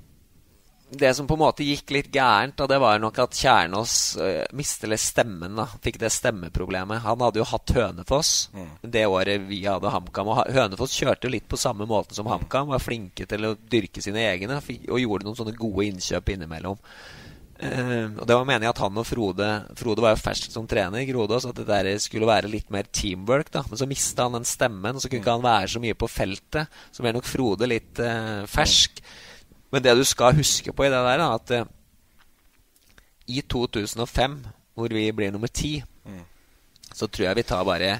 det 0.92 1.14
som 1.14 1.26
på 1.26 1.34
en 1.34 1.42
måte 1.42 1.64
gikk 1.64 1.90
litt 1.94 2.10
gærent, 2.12 2.54
da, 2.58 2.66
det 2.68 2.78
var 2.82 3.00
nok 3.00 3.18
at 3.24 3.36
Kjernås 3.38 3.94
uh, 4.20 4.44
mistet 4.56 4.92
stemmen. 5.00 5.56
da, 5.56 5.66
Fikk 5.84 5.98
det 6.02 6.12
stemmeproblemet. 6.12 7.02
Han 7.06 7.24
hadde 7.24 7.40
jo 7.40 7.48
hatt 7.48 7.72
Hønefoss 7.76 8.50
mm. 8.52 8.68
det 8.92 9.06
året 9.08 9.48
vi 9.48 9.62
hadde 9.64 9.92
HamKam. 9.92 10.32
Og 10.32 10.52
Hønefoss 10.52 10.98
kjørte 10.98 11.28
jo 11.28 11.32
litt 11.34 11.48
på 11.48 11.60
samme 11.60 11.88
måte 11.88 12.16
som 12.18 12.28
HamKam. 12.28 12.70
Var 12.74 12.84
flinke 12.84 13.26
til 13.28 13.48
å 13.48 13.56
dyrke 13.56 14.04
sine 14.04 14.24
egne 14.28 14.60
og 14.60 15.00
gjorde 15.00 15.28
noen 15.28 15.38
sånne 15.38 15.56
gode 15.56 15.88
innkjøp 15.88 16.32
innimellom. 16.36 16.78
Uh, 17.62 18.12
og 18.18 18.24
det 18.26 18.34
var 18.34 18.46
meningen 18.48 18.72
at 18.72 18.80
han 18.82 18.96
og 18.98 19.04
Frode 19.06 19.48
Frode 19.78 20.02
var 20.02 20.16
jo 20.16 20.22
fersk 20.24 20.50
som 20.50 20.64
trener 20.66 21.04
i 21.04 21.06
Grodås, 21.06 21.44
at 21.46 21.60
det 21.60 21.68
der 21.68 21.90
skulle 22.02 22.26
være 22.26 22.50
litt 22.50 22.72
mer 22.74 22.88
teamwork. 22.90 23.52
da 23.54 23.62
Men 23.68 23.80
så 23.80 23.88
mista 23.88 24.26
han 24.26 24.40
den 24.40 24.48
stemmen, 24.48 24.96
og 24.96 25.02
så 25.02 25.08
kunne 25.08 25.22
ikke 25.22 25.36
han 25.38 25.46
være 25.46 25.74
så 25.76 25.82
mye 25.82 25.98
på 25.98 26.10
feltet. 26.10 26.80
Så 26.90 27.04
ble 27.04 27.14
nok 27.16 27.28
Frode 27.28 27.70
litt 27.70 28.02
uh, 28.02 28.42
fersk. 28.50 29.00
Men 29.72 29.84
det 29.84 29.94
du 29.96 30.04
skal 30.04 30.36
huske 30.36 30.74
på 30.76 30.86
i 30.86 30.90
det 30.92 31.00
der, 31.00 31.18
er 31.18 31.26
at 31.26 31.54
uh, 31.56 31.70
i 33.32 33.40
2005, 33.40 34.38
hvor 34.76 34.92
vi 34.92 35.06
blir 35.16 35.32
nummer 35.32 35.48
ti, 35.48 35.78
mm. 36.04 36.24
så 36.92 37.08
tror 37.08 37.30
jeg 37.30 37.40
vi 37.40 37.46
tar 37.48 37.64
bare 37.64 37.92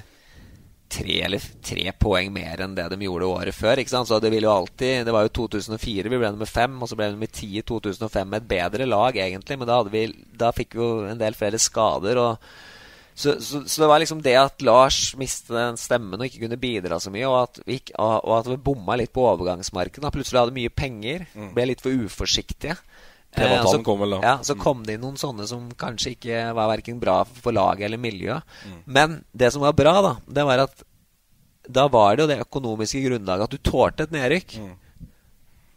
tre 0.93 1.15
eller 1.25 1.41
tre 1.65 1.87
poeng 1.97 2.29
mer 2.33 2.61
enn 2.61 2.75
det 2.77 2.85
de 2.91 3.05
gjorde 3.07 3.29
året 3.29 3.55
før. 3.55 3.81
ikke 3.81 3.93
sant? 3.93 4.07
Så 4.07 4.19
Det 4.21 4.29
ville 4.29 4.45
jo 4.45 4.53
alltid, 4.53 5.05
det 5.05 5.15
var 5.15 5.25
jo 5.25 5.33
2004 5.41 6.11
vi 6.11 6.19
ble 6.19 6.29
nummer 6.35 6.49
fem, 6.49 6.75
og 6.81 6.89
så 6.89 6.97
ble 6.99 7.09
vi 7.09 7.15
nummer 7.15 7.31
ti 7.33 7.49
i 7.57 7.65
2005 7.65 8.29
med 8.29 8.43
et 8.43 8.51
bedre 8.51 8.85
lag, 8.85 9.17
egentlig. 9.17 9.57
Men 9.57 9.69
da, 9.69 9.81
vi, 9.89 10.05
da 10.37 10.51
fikk 10.53 10.77
vi 10.77 10.83
jo 10.83 10.91
en 11.09 11.21
del 11.21 11.37
flere 11.37 11.61
skader. 11.61 12.21
og 12.21 12.37
så, 13.15 13.35
så, 13.41 13.61
så, 13.67 13.81
det 13.83 13.89
var 13.89 14.01
liksom 14.01 14.21
det 14.25 14.35
at 14.39 14.61
Lars 14.65 15.13
mistet 15.19 15.53
den 15.55 15.77
stemmen 15.77 16.19
og 16.19 16.25
ikke 16.27 16.43
kunne 16.45 16.59
bidra 16.61 16.99
så 16.99 17.11
mye, 17.13 17.27
og 17.29 17.37
at 17.43 17.59
vi, 17.67 17.79
og 17.99 18.31
at 18.39 18.49
vi 18.49 18.57
bomma 18.57 18.97
litt 18.99 19.13
på 19.13 19.25
overgangsmarkedet. 19.29 20.13
Plutselig 20.13 20.41
hadde 20.41 20.55
mye 20.57 20.73
penger, 20.73 21.27
Mm. 21.33 21.51
ble 21.55 21.65
litt 21.71 21.81
for 21.81 21.93
uforsiktige. 21.93 22.77
Eh, 23.33 23.63
så, 23.65 23.79
kom 23.81 24.03
vel. 24.03 24.19
Ja, 24.21 24.35
så 24.45 24.53
kom 24.59 24.83
det 24.85 24.95
inn 24.97 25.01
noen 25.01 25.17
sånne 25.17 25.47
som 25.49 25.71
kanskje 25.79 26.13
ikke 26.13 26.41
var 26.53 26.69
verken 26.69 26.99
bra 27.01 27.23
for 27.25 27.55
laget 27.55 27.87
eller 27.87 27.97
miljøet. 28.01 28.43
Mm. 28.67 28.79
Men 28.85 29.15
det 29.33 29.49
som 29.53 29.63
var 29.65 29.73
bra, 29.73 29.95
da, 30.05 30.15
det 30.27 30.45
var 30.45 30.65
at 30.67 30.83
da 31.63 31.87
var 31.87 32.15
det 32.15 32.25
jo 32.25 32.29
det 32.29 32.41
økonomiske 32.43 33.01
grunnlaget 33.05 33.47
at 33.47 33.55
du 33.55 33.57
tålte 33.71 34.05
et 34.05 34.13
nedrykk. 34.13 34.57
Mm. 34.59 34.73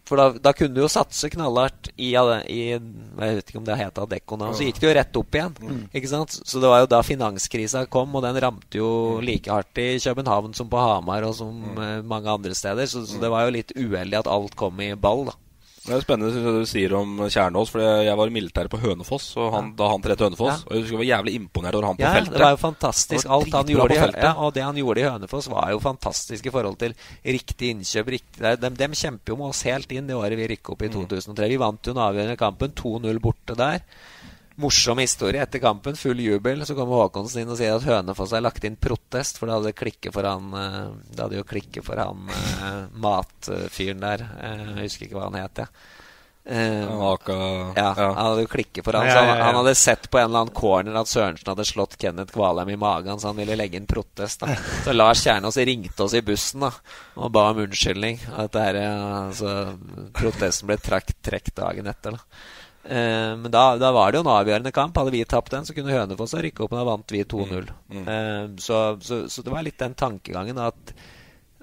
For 0.06 0.20
da, 0.20 0.26
da 0.38 0.52
kunne 0.54 0.76
du 0.76 0.84
jo 0.84 0.90
satse 0.90 1.28
knallhardt 1.32 1.90
i, 1.96 2.12
i 2.14 2.60
Jeg 2.70 2.80
vet 3.18 3.48
ikke 3.50 3.58
om 3.58 3.66
det 3.66 3.78
het 3.80 3.98
Adecco 3.98 4.38
Og 4.38 4.54
Så 4.54 4.68
gikk 4.68 4.78
det 4.78 4.86
jo 4.86 4.94
rett 4.98 5.18
opp 5.18 5.38
igjen. 5.38 5.56
Mm. 5.58 5.80
Ikke 5.98 6.10
sant? 6.10 6.36
Så 6.46 6.62
det 6.62 6.70
var 6.70 6.84
jo 6.84 6.90
da 6.92 7.00
finanskrisa 7.06 7.86
kom, 7.90 8.14
og 8.14 8.22
den 8.22 8.38
ramte 8.42 8.78
jo 8.78 8.90
like 9.24 9.50
hardt 9.50 9.82
i 9.82 9.88
København 10.02 10.54
som 10.54 10.70
på 10.70 10.78
Hamar 10.80 11.26
og 11.26 11.34
som 11.38 11.50
mm. 11.50 12.06
mange 12.06 12.30
andre 12.30 12.54
steder. 12.54 12.86
Så, 12.90 13.02
så 13.10 13.18
det 13.22 13.32
var 13.32 13.46
jo 13.46 13.56
litt 13.58 13.74
uheldig 13.74 14.22
at 14.22 14.30
alt 14.30 14.54
kom 14.58 14.78
i 14.84 14.92
ball, 14.94 15.26
da. 15.30 15.36
Det 15.86 15.94
er 15.94 16.02
spennende 16.02 16.32
det 16.34 16.52
du 16.56 16.66
sier 16.66 16.92
om 16.98 17.12
Kjernås, 17.30 17.70
for 17.70 17.78
jeg 17.80 18.16
var 18.18 18.26
i 18.26 18.34
militæret 18.34 18.70
på 18.72 18.80
Hønefoss 18.82 19.28
og 19.38 19.52
han, 19.54 19.68
da 19.78 19.86
han 19.92 20.02
trente 20.02 20.26
Hønefoss. 20.26 20.64
Hønefoss. 20.64 20.66
Og 20.66 20.74
jeg 20.74 20.82
husker 20.82 20.96
jeg 20.96 21.00
var 21.02 21.08
jævlig 21.12 21.34
imponert 21.38 21.78
over 21.78 21.86
han 21.86 21.96
på 22.00 22.02
Ja, 22.02 22.12
feltet. 22.16 22.32
det 22.34 22.42
var 22.42 22.50
jo 22.56 22.60
fantastisk. 22.64 23.28
Var 23.28 23.34
Alt 23.36 23.54
han 23.54 23.70
gjorde 23.70 23.94
i, 23.94 24.00
feltet. 24.02 24.22
ja, 24.26 24.32
og 24.42 24.54
det 24.56 24.64
han 24.66 24.80
gjorde 24.82 25.00
i 25.04 25.06
Hønefoss, 25.06 25.48
var 25.52 25.70
jo 25.70 25.78
fantastisk 25.84 26.46
i 26.46 26.50
forhold 26.50 26.76
til 26.82 26.96
riktig 27.24 27.70
innkjøp. 27.76 28.10
Riktig, 28.16 28.42
de, 28.66 28.70
de, 28.82 28.88
kjemper 28.98 29.32
jo 29.32 29.36
med 29.40 29.48
oss 29.54 29.62
helt 29.70 29.92
inn 29.94 30.06
det 30.10 30.16
året 30.18 30.36
vi 30.36 30.48
rykket 30.56 30.74
opp 30.74 30.82
i 30.82 30.90
Mm. 30.90 31.06
2003. 31.06 31.48
Vi 31.54 31.56
vant 31.62 31.86
jo 31.86 31.92
den 31.94 32.02
avgjørende 32.02 32.36
kampen 32.40 32.74
2-0 32.74 33.20
borte 33.22 33.54
der. 33.56 33.80
Morsom 34.56 34.98
historie 35.02 35.42
etter 35.44 35.60
kampen, 35.60 35.96
full 36.00 36.20
jubel. 36.24 36.62
Så 36.64 36.74
kommer 36.78 37.02
Håkonsen 37.02 37.42
inn 37.42 37.50
og 37.52 37.58
sier 37.60 37.74
at 37.76 37.84
Hønefoss 37.84 38.32
har 38.32 38.40
lagt 38.44 38.64
inn 38.64 38.78
protest, 38.80 39.36
for 39.40 39.50
det 39.50 39.58
hadde 39.58 39.74
klikket 39.76 40.14
for 40.16 40.24
han 40.24 40.48
eh, 40.56 40.80
Det 41.12 41.26
hadde 41.26 41.42
jo 41.42 41.44
klikket 41.50 41.84
for 41.84 42.00
han 42.00 42.24
eh, 42.32 42.80
matfyren 43.04 44.00
der. 44.00 44.24
Eh, 44.40 44.64
Jeg 44.78 44.88
husker 44.88 45.06
ikke 45.10 45.18
hva 45.20 45.28
han 45.28 45.38
het, 45.42 45.60
jeg. 45.64 45.68
Eh, 46.46 46.82
Han 46.86 47.00
Aka 47.02 47.36
ja, 47.74 47.86
han 47.98 48.16
hadde 48.22 48.44
jo 48.44 48.50
klikket 48.52 48.84
for 48.86 48.94
han, 48.94 49.08
Ja, 49.10 49.16
han, 49.18 49.24
ja, 49.26 49.32
ja, 49.32 49.38
ja. 49.40 49.46
han 49.48 49.56
hadde 49.58 49.72
sett 49.74 50.04
på 50.12 50.20
en 50.20 50.28
eller 50.28 50.44
annen 50.44 50.54
corner 50.54 50.98
at 51.00 51.10
Sørensen 51.10 51.48
hadde 51.50 51.64
slått 51.66 51.96
Kenneth 51.98 52.32
Kvalheim 52.36 52.70
i 52.70 52.76
magen, 52.78 53.18
så 53.18 53.32
han 53.32 53.40
ville 53.40 53.56
legge 53.58 53.80
inn 53.80 53.88
protest. 53.90 54.44
da 54.44 54.54
Så 54.84 54.94
Lars 54.94 55.24
Kjernås 55.26 55.58
ringte 55.66 56.04
oss 56.06 56.14
i 56.14 56.22
bussen 56.22 56.62
da 56.62 56.70
og 57.16 57.32
ba 57.34 57.48
om 57.50 57.64
unnskyldning. 57.66 58.22
At 58.30 58.54
dette, 58.54 58.62
her, 58.62 58.78
altså, 59.26 59.56
protesten 60.14 60.70
ble 60.70 60.78
trukket 60.78 61.50
dagen 61.58 61.90
etter. 61.90 62.14
da 62.14 62.22
Eh, 62.86 63.32
men 63.36 63.50
da, 63.50 63.64
da 63.80 63.90
var 63.94 64.12
det 64.12 64.20
jo 64.20 64.26
en 64.26 64.32
avgjørende 64.36 64.72
kamp. 64.74 64.96
Hadde 64.98 65.14
vi 65.14 65.24
tapt 65.28 65.52
den, 65.54 65.66
så 65.66 65.74
kunne 65.76 65.94
Hønefoss 65.94 66.36
ha 66.36 66.44
rykka 66.44 66.64
opp, 66.64 66.72
men 66.74 66.82
da 66.82 66.88
vant 66.90 67.14
vi 67.14 67.24
2-0. 67.26 67.70
Eh, 68.02 68.42
så, 68.62 68.80
så, 69.02 69.22
så 69.32 69.46
det 69.46 69.54
var 69.54 69.66
litt 69.66 69.80
den 69.82 69.98
tankegangen 69.98 70.60
at 70.62 70.96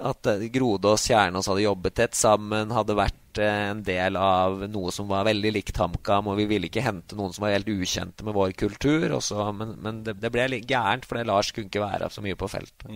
at 0.04 0.26
eh, 0.26 0.48
Grodås 0.52 1.08
Kjernås 1.08 1.48
hadde 1.48 1.66
jobbet 1.66 1.96
tett 1.96 2.18
sammen, 2.18 2.72
hadde 2.74 2.96
vært 2.98 3.40
uh, 3.40 3.70
en 3.72 3.84
del 3.86 4.18
av 4.20 4.64
noe 4.72 4.92
som 4.94 5.08
var 5.10 5.28
veldig 5.28 5.52
likt 5.54 5.78
HamKam, 5.80 6.32
og 6.32 6.40
vi 6.42 6.48
ville 6.50 6.70
ikke 6.70 6.84
hente 6.86 7.18
noen 7.18 7.34
som 7.36 7.46
var 7.46 7.54
helt 7.56 7.70
ukjente 7.70 8.26
med 8.26 8.36
vår 8.36 8.56
kultur. 8.58 9.06
Også, 9.20 9.46
men 9.56 9.76
men 9.84 10.02
det, 10.06 10.18
det 10.22 10.32
ble 10.34 10.50
litt 10.56 10.68
gærent, 10.70 11.06
fordi 11.10 11.28
Lars 11.30 11.54
kunne 11.54 11.70
ikke 11.70 11.86
være 11.86 12.10
så 12.14 12.26
mye 12.26 12.40
på 12.40 12.50
feltet. 12.52 12.90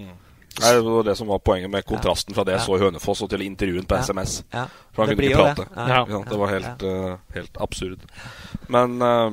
Nei, 0.61 0.71
det 0.73 0.81
var 0.89 1.03
det 1.03 1.17
som 1.19 1.27
var 1.29 1.39
poenget 1.39 1.69
med 1.69 1.85
kontrasten 1.85 2.33
fra 2.33 2.43
det 2.47 2.55
jeg 2.57 2.61
Ja. 2.61 2.65
så 2.65 2.77
i 2.77 2.81
Hønefoss 2.85 3.21
og 3.21 3.29
til 3.29 3.41
intervjuen 3.45 3.85
på 3.85 3.95
Ja. 3.95 4.01
SMS. 4.01 4.43
Ja. 4.53 4.65
For 4.93 5.05
han 5.05 5.09
Det 5.09 5.17
kunne 5.17 5.29
ikke 5.29 5.43
prate. 5.55 5.67
det. 5.69 5.87
Ja. 5.87 6.23
Det 6.31 6.39
var 6.41 6.47
helt, 6.47 6.83
uh, 6.83 7.17
helt 7.35 7.57
absurd. 7.61 7.99
Men 8.67 9.01
uh, 9.01 9.31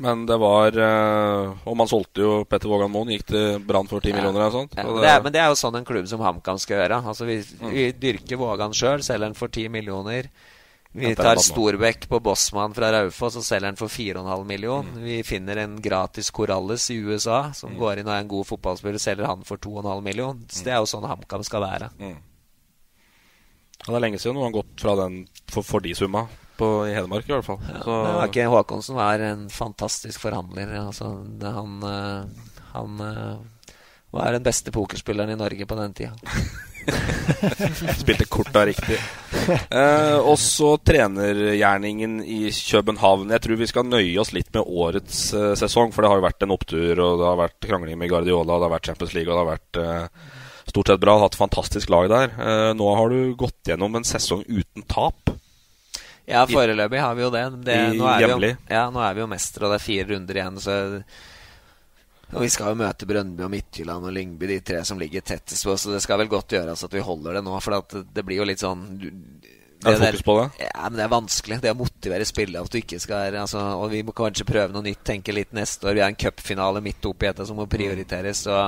men 0.00 0.24
det 0.26 0.38
var 0.40 0.72
eh, 0.72 1.50
Og 1.68 1.76
man 1.76 1.86
solgte 1.86 2.22
jo 2.24 2.44
Petter 2.48 2.66
Vågan 2.70 2.90
Moen. 2.90 3.10
Gikk 3.12 3.26
til 3.28 3.58
Brann 3.60 3.86
for 3.86 4.00
10 4.00 4.14
millioner 4.16 4.40
eller 4.40 4.48
noe 4.50 4.54
sånt. 4.62 4.72
Ja, 4.74 4.86
Og 4.88 4.94
men, 4.96 5.02
det 5.04 5.10
er, 5.10 5.20
men 5.22 5.32
det 5.34 5.40
er 5.42 5.50
jo 5.52 5.58
sånn 5.60 5.76
en 5.78 5.84
klubb 5.84 6.08
som 6.08 6.20
HamKam 6.24 6.58
skal 6.58 6.78
gjøre. 6.80 6.98
Altså 7.12 7.26
Vi, 7.28 7.36
vi 7.60 7.84
dyrker 7.92 8.40
Vågan 8.40 8.72
sjøl, 8.72 9.04
selger 9.04 9.28
den 9.28 9.34
for 9.38 9.52
10 9.52 9.68
millioner. 9.68 10.30
Vi 10.92 11.08
Ja, 11.08 11.16
tar. 11.16 11.40
Storbekk 11.40 12.08
på 12.08 12.20
Bossmann 12.20 12.74
fra 12.76 12.90
Raufoss 12.92 13.38
og 13.40 13.44
selger 13.46 13.70
den 13.70 13.78
for 13.80 13.88
4,5 13.88 14.44
million. 14.44 14.90
Vi 15.00 15.22
finner 15.24 15.62
en 15.62 15.78
gratis 15.80 16.28
Corrales 16.30 16.90
i 16.92 16.98
USA 17.00 17.52
som 17.56 17.78
går 17.78 18.02
inn 18.02 18.10
og 18.10 18.14
er 18.14 18.26
en 18.26 18.28
god 18.28 18.46
fotballspiller, 18.50 19.00
selger 19.00 19.30
han 19.30 19.46
for 19.48 19.56
2,5 19.56 20.04
million. 20.04 20.44
Så 20.52 20.66
det 20.66 20.74
er 20.74 20.82
jo 20.82 20.90
sånn 20.92 21.08
HamKam 21.08 21.44
skal 21.48 21.64
være. 21.64 21.90
Mm. 21.98 22.20
det 23.86 23.96
er 23.96 24.04
lenge 24.04 24.20
siden 24.20 24.36
noen 24.36 24.50
har 24.50 24.58
gått 24.60 24.84
fra 24.84 24.94
den 25.00 25.22
for, 25.48 25.64
for 25.64 25.80
de 25.80 25.94
summa 25.96 26.26
på, 26.60 26.68
i 26.86 26.92
Hedmark, 26.92 27.24
i 27.26 27.32
hvert 27.32 27.48
fall. 27.48 27.58
Så, 27.64 27.96
Men 28.04 28.14
var 28.20 28.28
ikke 28.28 28.50
Håkonsen 28.52 29.00
var 29.00 29.24
en 29.32 29.48
fantastisk 29.50 30.20
forhandler. 30.20 30.76
Altså, 30.84 31.14
det, 31.40 31.56
han 31.56 31.80
eh, 31.88 32.50
han 32.72 33.00
eh, 33.00 33.36
var 34.10 34.32
den 34.32 34.42
beste 34.44 34.72
pokerspilleren 34.72 35.30
i 35.30 35.36
Norge 35.40 35.66
på 35.66 35.74
den 35.78 35.94
tida. 35.94 36.12
Spilte 38.00 38.26
korta 38.30 38.64
riktig. 38.66 38.98
Eh, 39.70 40.18
og 40.18 40.36
så 40.40 40.74
trenergjerningen 40.82 42.20
i 42.24 42.50
København. 42.52 43.32
Jeg 43.34 43.44
tror 43.44 43.60
vi 43.60 43.68
skal 43.70 43.88
nøye 43.88 44.20
oss 44.22 44.32
litt 44.36 44.52
med 44.54 44.66
årets 44.66 45.24
eh, 45.36 45.52
sesong, 45.58 45.94
for 45.94 46.04
det 46.04 46.12
har 46.12 46.20
jo 46.20 46.26
vært 46.26 46.46
en 46.46 46.54
opptur, 46.54 46.92
og 46.92 47.20
det 47.20 47.28
har 47.28 47.40
vært 47.40 47.68
krangling 47.68 47.98
med 48.00 48.12
Guardiola, 48.12 48.58
det 48.58 48.68
har 48.68 48.74
vært 48.76 48.92
Champions 48.92 49.16
League, 49.16 49.30
og 49.30 49.36
det 49.36 49.42
har 49.42 49.52
vært 49.52 49.82
eh, 49.82 50.38
stort 50.72 50.92
sett 50.92 51.04
bra. 51.04 51.18
Hatt 51.22 51.38
fantastisk 51.38 51.92
lag 51.92 52.10
der. 52.12 52.36
Eh, 52.36 52.70
nå 52.78 52.94
har 52.98 53.12
du 53.12 53.34
gått 53.38 53.72
gjennom 53.72 53.98
en 53.98 54.08
sesong 54.08 54.44
uten 54.48 54.86
tap. 54.90 55.34
Ja, 56.28 56.46
foreløpig 56.46 57.00
har 57.02 57.14
vi 57.18 57.24
jo 57.24 57.32
det. 57.34 57.42
det 57.66 57.76
I 57.76 57.98
nå, 57.98 58.06
er 58.06 58.22
vi 58.22 58.48
jo, 58.52 58.56
ja, 58.70 58.86
nå 58.94 59.02
er 59.02 59.16
vi 59.16 59.24
jo 59.24 59.28
mestere, 59.30 59.66
og 59.66 59.74
det 59.74 59.80
er 59.80 59.84
fire 59.84 60.08
runder 60.12 60.38
igjen. 60.38 60.60
Så 60.62 60.76
og 62.32 62.40
Vi 62.40 62.48
skal 62.52 62.72
jo 62.72 62.80
møte 62.80 63.06
Brøndby 63.08 63.44
og 63.44 63.50
Midtjylland 63.52 64.06
og 64.08 64.14
Lyngby, 64.16 64.46
de 64.48 64.60
tre 64.64 64.84
som 64.88 65.00
ligger 65.00 65.20
tettest 65.20 65.66
på 65.66 65.74
oss. 65.74 65.84
Så 65.86 65.92
det 65.92 66.00
skal 66.04 66.20
vel 66.22 66.30
godt 66.32 66.54
gjøres 66.56 66.84
at 66.86 66.94
vi 66.96 67.04
holder 67.04 67.38
det 67.38 67.44
nå, 67.44 67.58
for 67.60 67.76
at 67.76 67.92
det 68.14 68.24
blir 68.24 68.40
jo 68.40 68.46
litt 68.48 68.62
sånn 68.62 68.86
du, 69.00 69.10
det 69.82 69.98
fokus 69.98 70.22
på 70.22 70.34
det? 70.38 70.48
Ja, 70.62 70.88
men 70.88 70.98
det 71.00 71.04
er 71.04 71.12
vanskelig. 71.12 71.58
Det 71.62 71.72
å 71.72 71.78
motivere 71.78 72.26
spillere 72.28 72.62
at 72.64 72.72
du 72.72 72.78
ikke 72.78 73.00
skal 73.02 73.34
altså, 73.34 73.62
Og 73.82 73.90
vi 73.90 74.02
må 74.06 74.14
kanskje 74.16 74.46
prøve 74.46 74.72
noe 74.74 74.84
nytt, 74.86 75.02
tenke 75.04 75.34
litt 75.34 75.52
neste 75.56 75.88
år. 75.90 75.96
Vi 75.98 76.04
har 76.04 76.12
en 76.12 76.18
cupfinale 76.18 76.82
midt 76.84 77.04
oppi 77.10 77.26
dette 77.28 77.46
som 77.48 77.58
må 77.58 77.66
prioriteres. 77.70 78.44
Så 78.46 78.58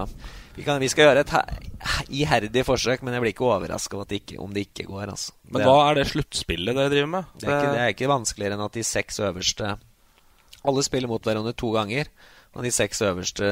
vi, 0.56 0.64
kan, 0.66 0.82
vi 0.82 0.90
skal 0.90 1.08
gjøre 1.08 1.24
et 1.24 2.10
iherdig 2.20 2.66
forsøk, 2.66 3.02
men 3.02 3.14
jeg 3.16 3.24
blir 3.24 3.34
ikke 3.34 3.48
overraska 3.48 3.98
om, 4.00 4.06
om 4.48 4.54
det 4.54 4.66
ikke 4.68 4.88
går. 4.90 5.08
Altså. 5.14 5.32
Men 5.48 5.62
Det- 5.62 5.68
hva 5.70 5.90
er 5.90 5.94
det 6.00 6.06
sluttspillet 6.10 6.74
dere 6.74 6.90
driver 6.92 7.10
med? 7.16 7.24
det 7.38 7.48
er, 7.48 7.58
ikke, 7.58 7.72
det 7.72 7.80
er 7.80 7.94
ikke 7.94 8.12
vanskeligere 8.12 8.58
enn 8.58 8.66
at 8.66 8.72
de 8.72 8.82
seks 8.82 9.20
øverste 9.20 9.76
Alle 10.64 10.82
spiller 10.82 11.08
mot 11.08 11.22
hverandre 11.22 11.52
to 11.54 11.70
ganger. 11.74 12.08
Og 12.54 12.62
de 12.62 12.70
seks 12.70 13.02
øverste 13.02 13.48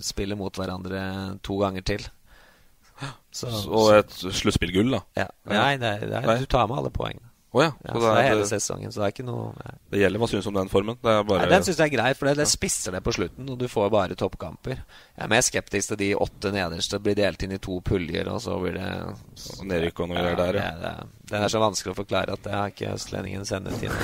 spiller 0.00 0.36
mot 0.38 0.54
hverandre 0.56 1.38
to 1.42 1.56
ganger 1.58 1.82
til. 1.82 2.04
Så, 3.34 3.48
Og 3.66 3.88
et 3.98 4.12
sluttspillgull, 4.14 4.92
da? 4.94 5.00
ja. 5.18 5.26
Nei, 5.50 5.76
nei, 5.82 5.96
Nei. 6.06 6.36
du 6.38 6.46
tar 6.46 6.68
med 6.70 6.78
alle 6.78 6.90
poengene. 6.94 7.26
Å 7.54 7.60
ja. 7.62 7.70
Ja, 7.86 7.92
Så 7.94 8.00
så 8.02 8.04
det 8.10 8.12
er 8.18 8.24
hele 8.26 8.40
det, 8.42 8.48
sesongen, 8.50 8.90
så 8.90 8.98
det 8.98 9.06
er 9.06 9.12
ikke 9.14 9.24
noe 9.28 9.52
ja. 9.62 9.72
det 9.94 10.00
gjelder 10.00 10.22
hva 10.24 10.28
syns 10.32 10.48
om 10.50 10.56
den 10.56 10.70
formen? 10.72 10.96
Det 10.98 11.12
er 11.12 11.26
bare 11.28 11.46
Den 11.52 11.62
syns 11.66 11.78
jeg 11.78 11.86
er 11.92 11.92
grei, 11.94 12.08
for 12.18 12.26
det, 12.26 12.32
det 12.40 12.46
spisser 12.50 12.96
det 12.96 13.00
på 13.06 13.14
slutten, 13.14 13.46
og 13.54 13.60
du 13.60 13.68
får 13.70 13.92
bare 13.94 14.16
toppkamper. 14.18 14.74
Jeg 15.14 15.22
er 15.22 15.30
mer 15.30 15.44
skeptisk 15.46 15.92
til 15.92 16.00
de 16.00 16.08
åtte 16.18 16.50
nederste 16.54 16.98
blir 17.04 17.14
delt 17.18 17.44
inn 17.46 17.54
i 17.54 17.60
to 17.62 17.78
puljer, 17.86 18.26
og 18.32 18.42
så 18.42 18.58
blir 18.58 18.74
det 18.80 18.88
nedrykk 19.70 20.02
og 20.02 20.10
noe 20.10 20.24
der, 20.40 20.58
ja. 20.58 20.70
det, 20.74 20.82
det, 20.82 21.30
det 21.30 21.42
er 21.46 21.52
så 21.54 21.62
vanskelig 21.62 21.94
å 21.94 21.98
forklare 22.02 22.34
at 22.34 22.42
det 22.44 22.54
har 22.58 22.74
ikke 22.74 22.90
østlendingen 22.96 23.46
sendetid. 23.46 23.94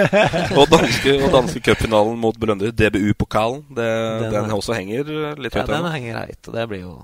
og 0.58 0.64
danske, 0.72 1.18
og 1.20 1.28
danske 1.36 1.60
cupfinalen 1.68 2.16
mot 2.24 2.38
Brøndby, 2.40 2.72
DBU-pokalen, 2.72 3.66
Den 3.76 4.30
den, 4.30 4.40
er- 4.48 4.56
også 4.56 4.76
henger 4.80 5.04
litt 5.36 5.52
Ja, 5.54 5.66
høyt 5.66 5.74
den 5.76 5.90
henger 5.92 6.22
høyt, 6.24 6.40
og 6.48 6.56
det 6.56 6.66
blir 6.72 6.86
jo 6.86 6.94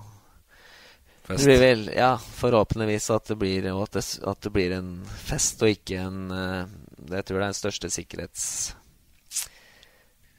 Fest. 1.30 1.44
Det 1.44 1.46
blir 1.52 1.60
vel, 1.62 1.86
ja, 1.94 2.10
forhåpentligvis 2.18 3.06
at 3.14 3.30
det 3.30 3.36
blir, 3.40 3.70
at 3.70 3.96
det, 3.96 4.04
at 4.26 4.42
det 4.44 4.52
blir 4.54 4.74
en 4.76 4.90
fest 5.24 5.62
og 5.62 5.72
ikke 5.72 6.02
en 6.02 6.20
eh, 6.34 6.76
Jeg 7.14 7.24
tror 7.26 7.38
det 7.38 7.42
er 7.44 7.48
den 7.48 7.58
største 7.62 7.90
sikkerhets... 7.94 8.44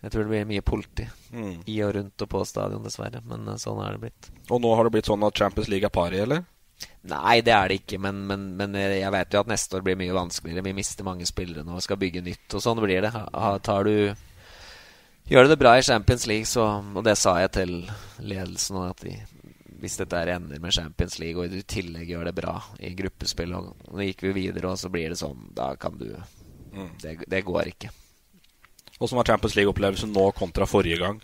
Jeg 0.01 0.09
tror 0.09 0.23
det 0.25 0.31
blir 0.31 0.47
mye 0.49 0.63
politi 0.65 1.03
Mm. 1.31 1.61
i 1.69 1.75
og 1.85 1.93
rundt 1.95 2.23
og 2.25 2.27
på 2.27 2.39
stadion, 2.43 2.81
dessverre. 2.83 3.21
Men 3.23 3.45
eh, 3.53 3.59
sånn 3.61 3.79
er 3.85 3.93
det 3.95 4.01
blitt. 4.01 4.31
Og 4.49 4.59
nå 4.63 4.71
har 4.75 4.83
det 4.87 4.91
blitt 4.97 5.07
sånn 5.07 5.23
at 5.23 5.37
Champions 5.37 5.69
League 5.71 5.85
er 5.87 5.93
pari, 5.93 6.19
eller? 6.19 6.41
Nei, 7.05 7.37
det 7.45 7.53
er 7.53 7.69
det 7.69 7.77
ikke, 7.83 7.99
men, 8.01 8.23
men, 8.27 8.47
men 8.57 8.75
eh, 8.75 8.97
jeg 8.99 9.13
vet 9.13 9.33
jo 9.37 9.43
at 9.43 9.51
neste 9.51 9.77
år 9.77 9.85
blir 9.85 9.99
mye 10.01 10.15
vanskeligere. 10.17 10.65
Vi 10.65 10.73
mister 10.73 11.05
mange 11.07 11.27
spillere 11.29 11.63
nå 11.63 11.77
og 11.77 11.85
skal 11.85 11.99
bygge 12.01 12.23
nytt, 12.25 12.47
og 12.57 12.63
sånn 12.65 12.81
blir 12.81 13.05
det. 13.05 13.13
Tar 13.63 13.87
du 13.87 13.95
Gjør 15.31 15.45
du 15.45 15.51
det 15.53 15.59
bra 15.61 15.75
i 15.77 15.83
Champions 15.85 16.25
League, 16.27 16.49
så 16.49 16.63
Og 16.81 17.03
det 17.05 17.13
sa 17.21 17.35
jeg 17.39 17.51
til 17.55 17.75
ledelsen 18.25 18.81
at 18.83 19.05
de, 19.05 19.13
hvis 19.82 19.97
dette 19.97 20.19
her 20.19 20.36
ender 20.36 20.61
med 20.61 20.75
Champions 20.75 21.17
League, 21.19 21.41
og 21.41 21.49
du 21.49 21.57
i 21.57 21.65
tillegg 21.65 22.11
gjør 22.13 22.29
det 22.29 22.36
bra 22.38 22.53
i 22.79 22.93
gruppespill, 22.97 23.55
og 23.57 23.73
nå 23.89 24.05
gikk 24.05 24.27
vi 24.27 24.36
videre, 24.43 24.69
og 24.69 24.79
så 24.79 24.91
blir 24.93 25.09
det 25.09 25.19
sånn 25.19 25.49
Da 25.57 25.73
kan 25.82 25.97
du 25.97 26.07
Det, 27.01 27.17
det 27.27 27.41
går 27.43 27.73
ikke. 27.73 27.89
Åssen 29.01 29.17
var 29.17 29.27
Champions 29.27 29.57
League-opplevelsen 29.57 30.13
nå 30.13 30.29
kontra 30.38 30.67
forrige 30.69 31.01
gang? 31.01 31.17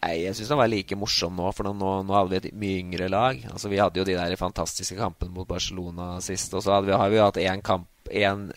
Nei, 0.00 0.14
Jeg 0.24 0.38
syns 0.38 0.48
den 0.48 0.60
var 0.62 0.70
like 0.72 0.96
morsom 0.96 1.36
nå, 1.36 1.50
for 1.52 1.68
nå, 1.68 1.90
nå, 2.08 2.14
hadde 2.16 2.32
vi 2.32 2.38
et 2.40 2.56
mye 2.56 2.80
yngre 2.80 3.10
lag. 3.12 3.44
Altså 3.52 3.68
Vi 3.68 3.80
hadde 3.80 4.00
jo 4.00 4.06
de 4.08 4.16
der 4.16 4.40
fantastiske 4.40 4.96
kampene 4.96 5.34
mot 5.34 5.48
Barcelona 5.48 6.14
sist, 6.24 6.54
og 6.56 6.64
så 6.64 6.78
hadde 6.78 6.88
vi, 6.88 6.96
har 6.96 7.12
vi 7.12 7.20
hatt 7.20 7.40
én 7.42 7.62
kamp 7.64 7.88
en, 8.10 8.48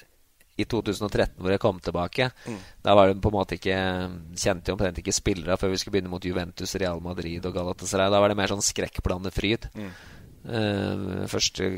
i 0.59 0.65
2013 0.69 1.39
hvor 1.41 1.53
jeg 1.53 1.61
kom 1.61 1.79
tilbake. 1.81 2.29
Mm. 2.45 2.59
Da 2.85 2.95
var 2.97 3.09
det 3.09 3.21
på 3.23 3.31
en 3.31 3.37
måte 3.37 3.57
ikke 3.57 3.77
kjente 4.37 4.69
jeg 4.69 4.75
omtrent 4.75 4.99
ikke 5.01 5.15
spillere 5.15 5.57
før 5.57 5.73
vi 5.73 5.79
skulle 5.81 5.97
begynne 5.97 6.13
mot 6.13 6.25
Juventus, 6.25 6.75
Real 6.81 7.01
Madrid 7.03 7.45
og 7.49 7.55
Galatasaray. 7.57 8.11
Da 8.13 8.21
var 8.21 8.31
det 8.31 8.39
mer 8.39 8.53
sånn 8.53 8.65
skrekkblandet 8.65 9.33
fryd. 9.35 9.69
Mm. 9.73 9.93
Uh, 10.43 11.23
første 11.31 11.69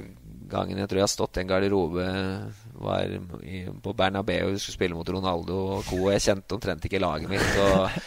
gangen 0.50 0.80
jeg 0.82 0.90
tror 0.90 1.00
jeg 1.00 1.06
har 1.06 1.12
stått 1.14 1.38
i 1.38 1.44
en 1.44 1.50
garderobe, 1.50 2.06
var 2.82 3.12
i, 3.46 3.60
på 3.70 3.94
Bernabeu 3.94 4.50
Vi 4.52 4.58
skulle 4.62 4.78
spille 4.80 4.98
mot 4.98 5.10
Ronaldo 5.10 5.60
og 5.78 5.88
co. 5.88 6.02
Jeg 6.12 6.26
kjente 6.26 6.58
omtrent 6.58 6.88
ikke 6.90 7.02
laget 7.02 7.32
mitt. 7.32 7.60
Og 7.64 8.00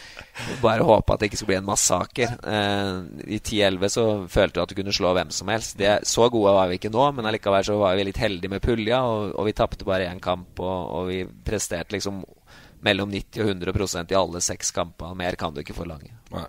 bare 0.61 0.85
håpe 0.85 1.13
at 1.13 1.21
det 1.21 1.29
ikke 1.29 1.39
skulle 1.39 1.53
bli 1.53 1.59
en 1.59 1.67
massaker. 1.69 2.35
Eh, 2.53 2.91
I 3.35 3.39
10-11 3.39 3.93
så 3.93 4.05
følte 4.31 4.57
du 4.57 4.61
at 4.63 4.71
du 4.71 4.77
kunne 4.79 4.95
slå 4.95 5.13
hvem 5.17 5.33
som 5.35 5.51
helst. 5.51 5.77
Det, 5.79 5.91
så 6.09 6.29
gode 6.31 6.53
var 6.55 6.69
vi 6.69 6.79
ikke 6.79 6.93
nå, 6.93 7.05
men 7.17 7.29
allikevel 7.29 7.65
så 7.67 7.77
var 7.79 7.97
vi 7.99 8.07
litt 8.07 8.21
heldige 8.21 8.51
med 8.51 8.63
pulja, 8.63 9.01
og, 9.05 9.33
og 9.35 9.49
vi 9.49 9.55
tapte 9.57 9.87
bare 9.87 10.09
én 10.11 10.21
kamp, 10.23 10.59
og, 10.59 10.77
og, 10.99 11.09
vi 11.09 11.23
presterte 11.25 11.97
liksom 11.97 12.23
mellom 12.85 13.11
90 13.11 13.43
og 13.43 13.53
100% 13.57 14.13
i 14.13 14.19
alle 14.19 14.41
seks 14.43 14.71
kamper. 14.75 15.17
Mer 15.19 15.37
kan 15.39 15.53
du 15.55 15.61
ikke 15.63 15.77
forlange. 15.77 16.13
Nei. 16.35 16.47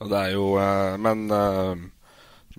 Det 0.00 0.16
er 0.16 0.30
jo 0.32 0.54
eh, 0.56 0.94
Men 0.96 1.26
eh, 1.28 1.82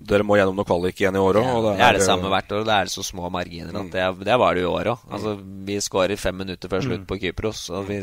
dere 0.08 0.26
må 0.26 0.36
gjennom 0.38 0.58
noe 0.58 0.66
kvalik 0.66 1.00
igjen 1.00 1.16
i 1.18 1.22
år 1.22 1.38
òg. 1.40 1.46
Ja, 1.46 1.54
det, 1.64 1.74
det, 1.78 1.86
er 1.86 1.98
det 1.98 2.06
samme 2.06 2.30
hvert 2.32 2.52
år. 2.54 2.64
Det 2.68 2.74
er 2.76 2.90
så 2.92 3.04
små 3.06 3.30
marginer. 3.32 3.74
Mm. 3.74 3.90
Det, 3.92 4.06
det, 4.26 4.38
var 4.42 4.56
det 4.56 4.64
i 4.64 4.68
år 4.68 4.90
òg. 4.94 5.04
Altså, 5.12 5.34
vi 5.68 5.78
skårer 5.84 6.20
fem 6.20 6.38
minutter 6.42 6.72
før 6.72 6.84
slutt 6.86 7.04
mm. 7.04 7.08
på 7.10 7.18
Kypros, 7.22 7.62
og 7.72 7.86
vi, 7.90 8.00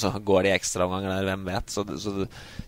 så 0.00 0.14
går 0.18 0.46
det 0.46 0.52
i 0.52 0.56
ekstraomganger 0.56 1.12
der, 1.12 1.28
hvem 1.30 1.46
vet. 1.50 1.74
Så, 1.74 1.84
så, 2.00 2.14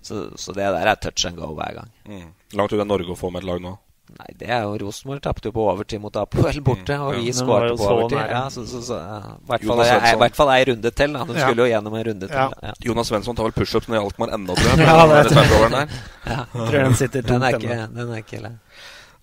så, 0.00 0.26
så, 0.36 0.56
det 0.56 0.68
der 0.76 0.92
er 0.92 1.00
touch 1.00 1.26
and 1.30 1.40
go 1.40 1.52
hver 1.56 1.80
gang. 1.80 1.92
Mm. 2.08 2.30
Langt 2.60 2.76
unna 2.76 2.88
Norge 2.88 3.14
å 3.14 3.18
få 3.18 3.32
med 3.34 3.44
et 3.44 3.50
lag 3.50 3.64
nå? 3.64 3.76
Nei, 4.14 4.30
det 4.38 4.48
er 4.52 4.62
jo 4.62 4.76
Rosenborg 4.84 5.22
tapte 5.24 5.50
jo 5.50 5.54
på 5.56 5.64
overtid 5.66 6.02
mot 6.02 6.16
Apoel 6.20 6.60
borte, 6.64 6.98
og 7.02 7.16
vi 7.18 7.32
skåret 7.34 7.74
på 7.78 7.88
overtid. 7.90 8.20
Ja, 8.30 8.44
så, 8.52 8.64
så, 8.70 8.82
så, 8.86 8.98
I 9.00 9.50
hvert 9.50 9.66
fall, 9.66 9.84
er, 9.84 10.08
i 10.10 10.20
hvert 10.22 10.38
fall 10.38 10.52
ei 10.54 10.64
runde 10.70 10.92
til. 11.02 11.16
Da. 11.18 11.26
De 11.28 11.36
skulle 11.38 11.66
jo 11.66 11.70
gjennom 11.72 11.98
en 11.98 12.06
runde 12.10 12.30
til. 12.30 12.58
Ja. 12.64 12.74
Jonas 12.88 13.10
Svensson 13.10 13.38
tar 13.38 13.48
vel 13.48 13.56
pushups 13.56 13.90
når 13.90 14.04
Alkmaar 14.04 14.34
ennå, 14.38 14.56
tror 14.58 14.72
jeg. 14.72 14.84
ja, 14.88 15.06
det, 15.10 15.22
tror 15.34 15.78
jeg. 15.78 16.00
Ja. 16.30 16.40
Tror 16.54 16.78
den 16.78 16.98
sitter 17.00 17.26
den 17.30 17.46
er 17.48 17.58
ikke, 17.58 17.80
den 17.94 18.12
er 18.14 18.24
ikke 18.24 18.44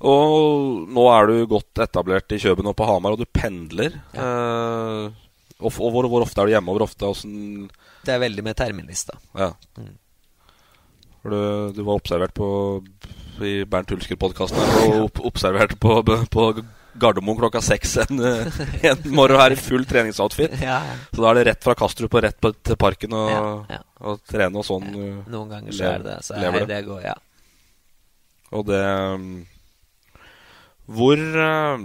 og 0.01 0.87
nå 0.89 1.03
er 1.13 1.27
du 1.29 1.35
godt 1.45 1.77
etablert 1.83 2.33
i 2.33 2.39
Kjøben 2.41 2.65
og 2.71 2.73
på 2.73 2.87
Hamar, 2.89 3.13
og 3.13 3.21
du 3.21 3.29
pendler. 3.29 3.99
Ja. 4.15 4.23
Eh, 4.25 5.19
og, 5.61 5.75
og 5.77 5.91
hvor, 5.93 6.07
hvor, 6.09 6.25
ofte 6.25 6.41
er 6.41 6.49
du 6.49 6.53
hjemme? 6.55 6.73
Hvor 6.73 6.87
ofte, 6.87 7.05
hvordan 7.05 7.67
det 8.01 8.13
er 8.15 8.21
veldig 8.23 8.43
med 8.45 8.57
terminlista. 8.57 9.17
Ja. 9.37 9.51
Mm. 9.77 9.97
Du, 11.21 11.37
du, 11.75 11.83
var 11.85 11.99
observert 11.99 12.33
på 12.33 12.47
i 13.47 13.53
Bernt 13.69 13.91
Hulsker-podkasten 13.93 14.75
og 14.91 15.21
observert 15.27 15.77
på, 15.81 15.99
på 16.33 16.47
Gardermoen 17.01 17.39
klokka 17.39 17.61
seks 17.63 17.95
en, 18.03 18.19
en, 18.25 19.05
morgen 19.15 19.39
her 19.39 19.55
i 19.55 19.59
full 19.59 19.85
treningsoutfit. 19.87 20.57
Ja, 20.59 20.81
ja. 20.85 20.99
Så 21.13 21.23
da 21.23 21.31
er 21.31 21.39
det 21.39 21.47
rett 21.51 21.63
fra 21.63 21.75
Kastrup 21.79 22.17
og 22.19 22.25
rett 22.25 22.39
på, 22.41 22.51
til 22.59 22.79
parken 22.79 23.15
og, 23.15 23.31
ja, 23.71 23.81
og 24.03 24.21
trene 24.27 24.59
og 24.59 24.67
sånn. 24.67 24.91
Noen 25.31 25.55
ganger 25.55 25.77
så 25.77 25.89
er 25.93 26.05
det 26.05 26.19
så 26.27 26.37
er 26.37 26.67
det 26.69 26.83
går, 26.89 27.03
ja. 27.07 27.17
Og 28.51 28.67
det 28.67 28.83
hvor 30.91 31.19
eh, 31.19 31.83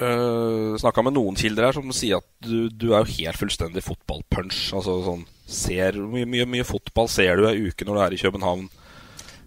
uh, 0.00 0.06
eh, 0.06 0.78
Snakka 0.80 1.04
med 1.06 1.16
noen 1.16 1.38
kilder 1.38 1.68
her 1.68 1.76
som 1.78 1.92
sier 1.96 2.20
at 2.20 2.28
du, 2.44 2.68
du 2.68 2.90
er 2.92 3.04
jo 3.04 3.16
helt 3.16 3.40
fullstendig 3.40 3.84
fotballpunch. 3.86 4.58
Altså 4.76 4.98
sånn 5.06 5.24
ser, 5.50 5.98
mye, 5.98 6.28
mye, 6.30 6.46
mye, 6.46 6.66
fotball 6.66 7.08
ser 7.10 7.40
du 7.40 7.48
ei 7.48 7.70
uke 7.70 7.86
når 7.86 7.96
du 7.96 8.02
er 8.04 8.16
i 8.16 8.20
København. 8.20 8.68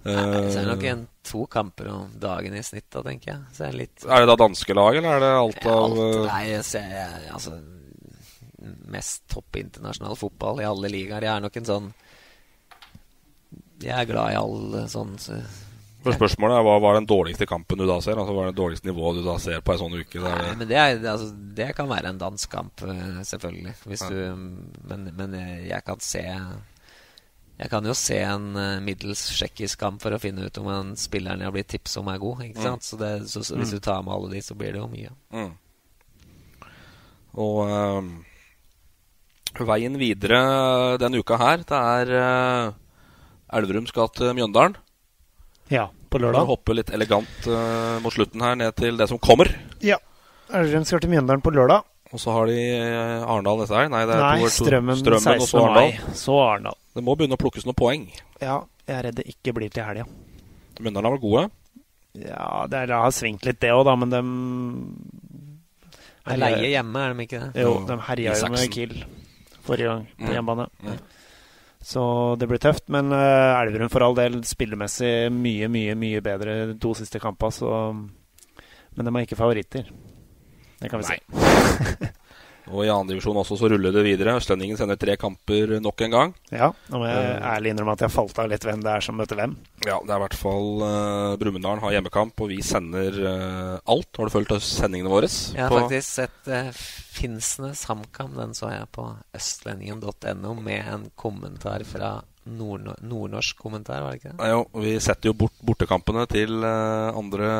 Ja, 0.04 0.24
så 0.52 0.60
er 0.60 0.66
det 0.66 0.68
nok 0.68 0.86
en 0.92 1.04
to 1.24 1.46
kamper 1.48 1.88
om 1.88 2.16
dagen 2.20 2.56
i 2.60 2.64
snitt, 2.66 2.90
da, 2.92 3.04
tenker 3.06 3.32
jeg. 3.32 3.44
Er, 3.64 3.76
litt... 3.78 4.04
er, 4.04 4.24
det 4.24 4.32
da 4.34 4.38
danske 4.42 4.76
lag, 4.76 4.98
eller 5.00 5.16
er 5.16 5.24
det 5.24 5.32
alt 5.40 5.68
av 5.72 5.84
alt, 5.86 6.18
Nei, 6.28 6.44
jeg 6.52 6.66
ser 6.68 7.30
altså 7.32 7.58
Mest 8.94 9.26
topp 9.32 9.58
internasjonal 9.60 10.16
fotball 10.16 10.62
i 10.64 10.68
alle 10.68 10.92
ligaer. 10.92 11.26
Jeg 11.26 11.34
er 11.34 11.44
nok 11.44 11.58
en 11.60 11.68
sånn 11.68 11.92
Jeg 13.84 13.96
er 13.98 14.08
glad 14.08 14.32
i 14.32 14.40
all 14.40 14.90
sånn 14.92 15.18
så 15.20 15.40
for 16.04 16.16
spørsmålet 16.18 16.58
er, 16.58 16.66
Hva 16.68 16.76
var 16.84 16.98
den 16.98 17.08
dårligste 17.08 17.48
kampen 17.48 17.80
du 17.80 17.86
da 17.88 17.96
ser? 18.04 18.20
Altså 18.20 18.36
Hva 18.36 18.46
er 18.46 18.52
det 18.52 18.60
dårligste 18.60 18.90
nivået 18.90 19.22
du 19.22 19.24
da 19.26 19.38
ser 19.40 19.64
på 19.64 19.74
en 19.74 19.82
sånn 19.86 19.96
uke? 20.02 20.20
Nei, 20.20 20.52
men 20.60 20.68
det, 20.68 20.80
er, 20.80 21.00
altså, 21.00 21.30
det, 21.32 21.70
kan 21.78 21.88
være 21.88 22.12
en 22.12 22.20
dansk 22.20 22.52
kamp, 22.52 22.84
eh, 22.84 23.22
selvfølgelig. 23.30 23.76
Du, 24.12 24.20
men, 24.90 25.08
men, 25.16 25.38
jeg 25.64 25.80
kan 25.88 26.04
se 26.04 26.24
Jeg 27.54 27.70
kan 27.70 27.86
jo 27.86 27.94
se 27.96 28.18
en 28.18 28.48
uh, 28.58 28.82
middels 28.82 29.22
tsjekkisk 29.30 29.80
kamp 29.84 30.02
for 30.02 30.16
å 30.16 30.22
finne 30.22 30.48
ut 30.48 30.58
om 30.58 30.70
en 30.74 30.94
spilleren 31.00 31.44
jeg 31.44 31.48
har 31.48 31.54
blitt 31.56 31.70
tipset 31.70 32.02
om, 32.02 32.10
er 32.10 32.22
god. 32.22 32.42
Ikke 32.48 32.64
sant? 32.64 32.82
Mm. 32.82 32.88
Så, 32.88 32.98
det, 33.00 33.12
så, 33.30 33.44
så, 33.46 33.58
hvis 33.60 33.74
mm. 33.74 33.78
du 33.78 33.86
tar 33.86 34.02
med 34.06 34.16
alle 34.16 34.32
de, 34.34 34.42
så 34.42 34.58
blir 34.58 34.74
det 34.74 34.82
jo 34.82 34.90
mye. 34.90 35.14
Mm. 35.38 35.52
Og 37.44 37.60
øh, 37.66 38.10
veien 39.70 39.98
videre 40.02 40.42
denne 41.02 41.22
uka 41.22 41.38
her, 41.42 41.64
det 41.66 41.80
er 41.80 42.14
øh, 42.20 42.74
Elverum 43.58 43.88
skal 43.90 44.12
til 44.14 44.34
Mjøndalen. 44.38 44.78
Ja, 45.72 45.88
på 46.10 46.22
lørdag. 46.22 46.46
Hoppe 46.50 46.76
litt 46.78 46.92
elegant 46.94 47.48
øh, 47.48 47.98
mot 48.04 48.14
slutten 48.14 48.44
her 48.44 48.58
ned 48.60 48.76
til 48.78 48.98
det 49.00 49.10
som 49.10 49.22
kommer. 49.22 49.50
Ja. 49.82 49.98
Elverum 50.54 50.86
skal 50.90 51.02
til 51.02 51.14
Mjøndalen 51.14 51.42
på 51.46 51.54
lørdag. 51.54 51.86
Og 52.14 52.22
så 52.22 52.34
har 52.36 52.46
de 52.46 52.60
Arendal 53.26 53.64
neste 53.64 53.74
helg. 53.74 53.90
Nei, 53.90 54.04
det 54.06 54.14
er 54.14 54.22
Nei, 54.22 54.44
to, 54.44 54.50
Strømmen, 54.54 55.00
strømmen 55.00 55.42
16. 55.42 55.58
og 55.58 55.72
mai. 55.74 56.18
Så 56.18 56.36
Arendal. 56.38 56.78
Det 56.94 57.02
må 57.02 57.16
begynne 57.18 57.38
å 57.38 57.42
plukkes 57.42 57.66
noen 57.66 57.78
poeng. 57.78 58.06
Ja, 58.42 58.62
jeg 58.86 58.96
er 58.98 59.08
redd 59.08 59.20
det 59.22 59.28
ikke 59.32 59.56
blir 59.58 59.74
til 59.74 59.86
helga. 59.88 60.06
Mjøndalen 60.80 61.08
har 61.08 61.16
vært 61.16 61.26
gode? 61.26 61.44
Ja, 62.22 62.66
det 62.70 62.86
har 62.92 63.14
svingt 63.16 63.46
litt, 63.48 63.60
det 63.64 63.72
òg, 63.74 63.86
da, 63.88 63.96
men 63.98 64.14
de 64.14 64.22
Er 66.30 66.40
leie 66.40 66.70
hjemme, 66.76 67.02
er 67.02 67.14
de 67.14 67.26
ikke 67.26 67.42
det? 67.42 67.64
Jo, 67.66 67.74
de 67.90 67.98
herja 68.08 68.38
jo 68.38 68.52
med 68.54 68.70
Kiel 68.74 68.96
forrige 69.64 69.90
gang 69.90 70.06
på 70.20 70.28
mm. 70.28 70.34
hjemmebane. 70.36 70.68
Mm. 70.84 71.02
Så 71.84 72.04
det 72.40 72.48
blir 72.48 72.62
tøft. 72.64 72.88
Men 72.94 73.12
uh, 73.12 73.60
Elverum 73.60 73.92
for 73.92 74.06
all 74.06 74.16
del 74.16 74.42
spillemessig 74.48 75.32
mye, 75.36 75.68
mye 75.72 75.96
mye 76.00 76.24
bedre 76.24 76.58
de 76.72 76.78
to 76.80 76.94
siste 77.00 77.20
kampene. 77.24 78.10
Men 78.94 79.08
de 79.08 79.14
er 79.16 79.26
ikke 79.26 79.40
favoritter. 79.40 79.90
Det 80.80 80.92
kan 80.92 81.02
vi 81.02 81.10
Nei. 81.10 81.20
si. 81.20 82.12
og 82.72 82.86
i 82.86 82.92
andredivisjon 82.92 83.40
også 83.42 83.58
så 83.60 83.70
ruller 83.72 83.94
det 83.96 84.04
videre. 84.06 84.36
Østlendingen 84.40 84.80
sender 84.80 85.00
tre 85.00 85.16
kamper 85.20 85.76
nok 85.84 86.04
en 86.06 86.16
gang. 86.16 86.34
Ja, 86.54 86.70
nå 86.92 87.02
må 87.02 87.10
jeg 87.10 87.24
uh, 87.36 87.48
ærlig 87.54 87.74
innrømme 87.74 87.96
at 87.98 88.06
jeg 88.06 88.14
falt 88.14 88.40
av 88.40 88.50
litt 88.52 88.68
hvem 88.68 88.84
det 88.86 88.94
er 88.94 89.04
som 89.04 89.18
møter 89.20 89.40
hvem. 89.40 89.56
Ja, 89.84 89.98
det 90.00 90.14
er 90.14 90.20
i 90.20 90.24
hvert 90.24 90.38
fall 90.40 90.70
uh, 90.84 91.36
Brumunddal 91.42 91.84
har 91.84 91.96
hjemmekamp, 91.98 92.40
og 92.40 92.52
vi 92.54 92.62
sender 92.66 93.20
uh, 93.20 93.78
alt. 93.84 94.12
Har 94.16 94.30
du 94.30 94.36
fulgt 94.36 94.56
sendingene 94.64 95.12
våre? 95.12 95.28
Jeg 95.28 95.66
har 95.66 95.76
faktisk 95.76 96.10
sett 96.22 96.52
uh, 96.52 96.70
Finnsnes 97.14 97.84
HamKam. 97.90 98.38
Den 98.40 98.56
så 98.58 98.72
jeg 98.72 98.88
på 98.96 99.10
østlendingen.no 99.36 100.56
med 100.64 100.94
en 100.94 101.10
kommentar 101.20 101.84
fra 101.88 102.16
nord 102.44 102.90
nordnorsk 103.00 103.60
kommentar, 103.60 104.02
var 104.04 104.16
det 104.16 104.20
ikke 104.20 104.34
det? 104.34 104.40
Ja, 104.44 104.58
jo, 104.58 104.82
vi 104.84 104.98
setter 105.04 105.30
jo 105.32 105.38
bort 105.46 105.56
bortekampene 105.64 106.26
til 106.28 106.66
andre 106.68 107.52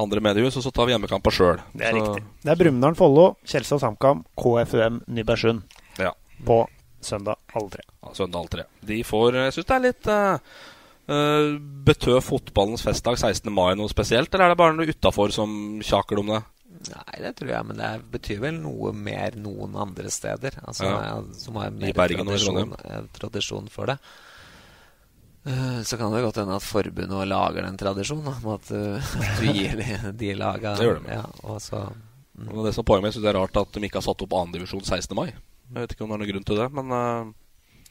andre 0.00 0.22
mediehus, 0.24 0.56
og 0.58 0.64
så 0.64 0.72
tar 0.74 0.88
vi 0.88 0.94
hjemmekampa 0.94 1.32
sjøl. 1.34 1.60
Det 1.72 1.86
er 1.86 1.94
så. 1.94 2.02
riktig. 2.02 2.28
Det 2.42 2.52
er 2.52 2.60
Brumunddal, 2.60 2.96
Follo, 2.98 3.26
Kjelsås 3.46 3.84
HamKam, 3.86 4.24
KFUM 4.40 5.02
Nybergsund 5.14 5.62
ja. 6.02 6.14
på 6.46 6.64
søndag 7.04 7.38
alle 7.54 7.70
tre. 7.76 7.84
Ja, 8.02 8.14
søndag 8.16 8.40
alle 8.40 8.54
tre. 8.56 8.64
De 8.80 9.02
får 9.06 9.38
Jeg 9.42 9.54
syns 9.56 9.68
det 9.68 9.76
er 9.76 9.84
litt 9.84 10.10
uh, 10.10 10.56
uh, 11.12 11.52
Betød 11.86 12.18
fotballens 12.24 12.84
festdag 12.86 13.20
16. 13.20 13.52
mai 13.54 13.76
noe 13.78 13.92
spesielt, 13.92 14.32
eller 14.34 14.48
er 14.48 14.54
det 14.54 14.60
bare 14.64 14.76
noe 14.78 14.90
utafor 14.90 15.34
som 15.34 15.54
kjaker 15.84 16.22
om 16.24 16.34
det? 16.34 16.42
Nei, 16.84 17.16
det 17.22 17.36
tror 17.38 17.52
jeg, 17.54 17.64
men 17.70 17.78
det 17.80 17.90
betyr 18.12 18.40
vel 18.42 18.58
noe 18.60 18.90
mer 18.96 19.36
noen 19.40 19.76
andre 19.80 20.10
steder. 20.12 20.58
Altså, 20.66 20.90
ja. 20.90 21.16
Som 21.40 21.56
har 21.60 21.72
mer 21.72 21.94
tradisjon, 21.96 22.74
tradisjon 23.14 23.70
for 23.72 23.92
det. 23.92 23.96
Eh, 25.44 25.82
så 25.84 25.96
kan 26.00 26.12
det 26.12 26.22
godt 26.24 26.40
hende 26.40 26.56
at 26.56 26.64
forbundet 26.64 27.28
lager 27.28 27.66
den 27.66 27.76
tradisjonen 27.76 28.30
om 28.32 28.50
at, 28.54 28.70
uh, 28.72 29.14
at, 29.20 29.42
du 29.42 29.50
gir 29.52 29.76
de, 29.76 30.12
de 30.16 30.32
laga 30.40 30.72
Det 30.78 30.88
gjør 30.88 31.02
de. 31.04 31.18
Ja, 31.18 31.24
og 31.44 31.60
så, 31.60 31.82
mm. 32.32 32.48
og 32.48 32.64
det 32.64 32.72
som 32.76 32.86
poenget 32.88 33.10
mitt, 33.10 33.20
det 33.20 33.28
er 33.28 33.36
rart 33.36 33.60
at 33.60 33.76
de 33.76 33.84
ikke 33.84 34.00
har 34.00 34.06
satt 34.08 34.24
opp 34.24 34.36
annendivisjon 34.40 34.84
16. 34.84 35.12
mai. 35.18 35.34
Jeg 35.34 35.76
vet 35.82 35.92
ikke 35.92 36.06
om 36.06 36.12
det 36.12 36.16
er 36.16 36.24
noen 36.24 36.32
grunn 36.32 36.48
til 36.48 36.60
det, 36.62 36.70
men 36.80 36.96
uh, 36.96 37.32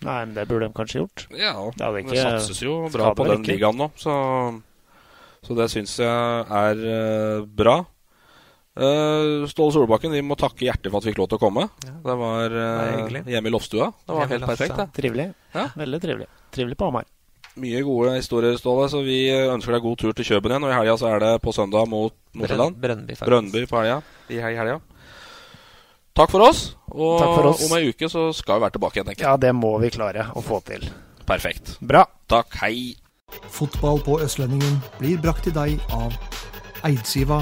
Nei, 0.03 0.17
men 0.25 0.33
det 0.35 0.49
burde 0.49 0.67
de 0.67 0.75
kanskje 0.75 0.99
gjort. 0.99 1.25
Ja, 1.31 1.53
det, 1.77 1.89
ikke, 2.01 2.17
det 2.17 2.25
satses 2.25 2.59
jo 2.59 2.81
bra 2.91 3.13
på 3.15 3.27
den 3.29 3.39
ikke. 3.39 3.53
ligaen 3.53 3.77
nå, 3.79 3.87
så, 3.95 4.15
så 5.45 5.55
det 5.55 5.69
syns 5.71 5.93
jeg 6.01 6.43
er 6.57 6.81
uh, 6.83 7.45
bra. 7.47 7.77
Uh, 8.73 9.45
Ståle 9.47 9.77
Solbakken, 9.77 10.11
vi 10.11 10.25
må 10.25 10.35
takke 10.41 10.65
hjertet 10.65 10.89
for 10.89 10.97
at 10.97 11.05
vi 11.05 11.13
fikk 11.13 11.21
lov 11.21 11.29
til 11.31 11.37
å 11.37 11.45
komme. 11.45 11.69
Ja. 11.85 11.97
Det 12.09 12.17
var 12.25 12.57
uh, 12.57 13.19
hjemme 13.21 13.53
i 13.53 13.53
loftstua. 13.53 13.93
Det 13.93 14.17
var 14.17 14.31
helt 14.33 14.49
perfekt. 14.49 14.87
Trivelig. 14.97 15.29
Ja? 15.53 15.69
Veldig 15.77 16.01
trivelig. 16.03 16.33
Trivelig 16.51 16.81
på 16.81 16.89
Hamar. 16.89 17.05
Mye 17.61 17.83
gode 17.85 18.15
historier, 18.17 18.55
Ståle. 18.57 18.87
Så 18.89 19.03
vi 19.05 19.27
ønsker 19.29 19.75
deg 19.75 19.83
god 19.85 19.99
tur 20.01 20.15
til 20.17 20.25
Kjøben 20.25 20.53
igjen. 20.53 20.65
Og 20.65 20.71
i 20.73 20.77
helga 20.77 20.95
så 20.97 21.11
er 21.13 21.19
det 21.21 21.33
på 21.43 21.53
søndag 21.53 21.85
mot 21.91 22.15
Nord-Sjælland. 22.33 22.79
Brønnby, 22.81 23.17
Brønnby 23.21 23.65
på 23.69 23.81
helga. 23.83 23.99
I 24.33 24.41
helga. 24.41 24.79
Takk 26.17 26.29
for 26.29 26.45
oss. 26.45 26.63
Og 26.93 27.19
Takk 27.21 27.35
for 27.37 27.49
oss. 27.51 27.63
om 27.65 27.77
ei 27.77 27.89
uke 27.89 28.09
så 28.09 28.27
skal 28.37 28.59
vi 28.59 28.65
være 28.67 28.75
tilbake 28.77 28.99
igjen. 29.01 29.15
Ja, 29.21 29.35
det 29.37 29.53
må 29.57 29.75
vi 29.81 29.89
klare 29.93 30.27
å 30.37 30.41
få 30.45 30.59
til. 30.65 30.85
Perfekt. 31.25 31.77
Bra. 31.81 32.03
Takk. 32.29 32.53
Hei. 32.61 32.95
Fotball 33.49 34.01
på 34.05 34.19
Østlendingen 34.21 34.77
blir 34.99 35.17
brakt 35.21 35.45
til 35.47 35.55
deg 35.55 35.79
av 35.93 36.13
Eidsiva 36.85 37.39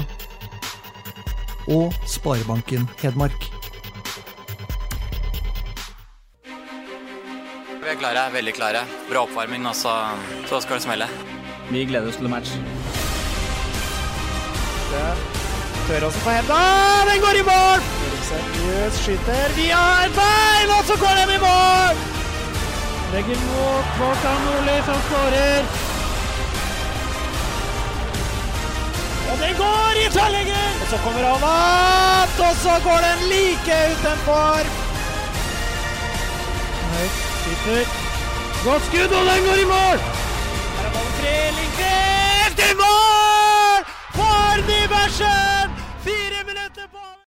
og 1.68 1.92
Sparebanken 2.08 2.88
Hedmark. 3.02 3.48
Vi 7.82 7.90
er 7.90 7.96
klare, 7.98 8.28
veldig 8.30 8.52
klare. 8.54 8.84
Bra 9.08 9.24
oppvarming, 9.26 9.64
og 9.66 9.74
så, 9.74 9.92
så 10.46 10.60
skal 10.62 10.78
det 10.78 10.84
smelle. 10.84 11.06
Vi 11.66 11.80
gleder 11.90 12.12
oss 12.12 12.18
til 12.20 12.28
match. 12.30 12.52
Tør 15.88 16.06
også 16.06 16.20
på 16.22 16.30
henda. 16.30 16.58
Den 17.08 17.24
går 17.24 17.38
i 17.40 17.42
mål! 17.48 17.82
Seriøs 18.28 19.00
skyter 19.02 19.54
via 19.56 19.80
et 20.04 20.14
bein, 20.14 20.70
og 20.76 20.84
så 20.86 20.98
går 21.00 21.18
den 21.22 21.32
i 21.34 21.40
mål! 21.42 22.04
Legger 23.16 23.42
mot 23.48 23.90
Kvartan 23.96 24.46
Nordli, 24.46 24.76
som 24.86 25.02
skårer. 25.08 25.74
Og 29.32 29.42
den 29.42 29.58
går 29.64 30.00
i 30.04 30.06
tverrlegger! 30.14 30.70
Og 30.78 30.86
så 30.94 31.02
kommer 31.02 31.28
han 31.32 31.50
opp, 31.50 32.40
og 32.46 32.54
så 32.62 32.78
går 32.86 33.04
den 33.08 33.28
like 33.34 33.82
utenfor. 33.96 34.72
Høyt, 36.94 37.31
skyter. 37.42 37.84
Godt 38.66 38.82
skudd, 38.88 39.12
og 39.18 39.24
den 39.30 39.40
går 39.46 39.58
i 39.64 39.66
mål! 39.74 39.98
Her 40.78 40.86
er 40.86 40.92
ballen 40.94 41.14
fri. 41.18 41.34
Lindqvist 41.58 42.58
i 42.68 42.72
mål! 42.82 43.80
For 44.16 44.50
Nybergsen! 44.68 45.68
Fire 46.06 46.40
minutter 46.48 46.86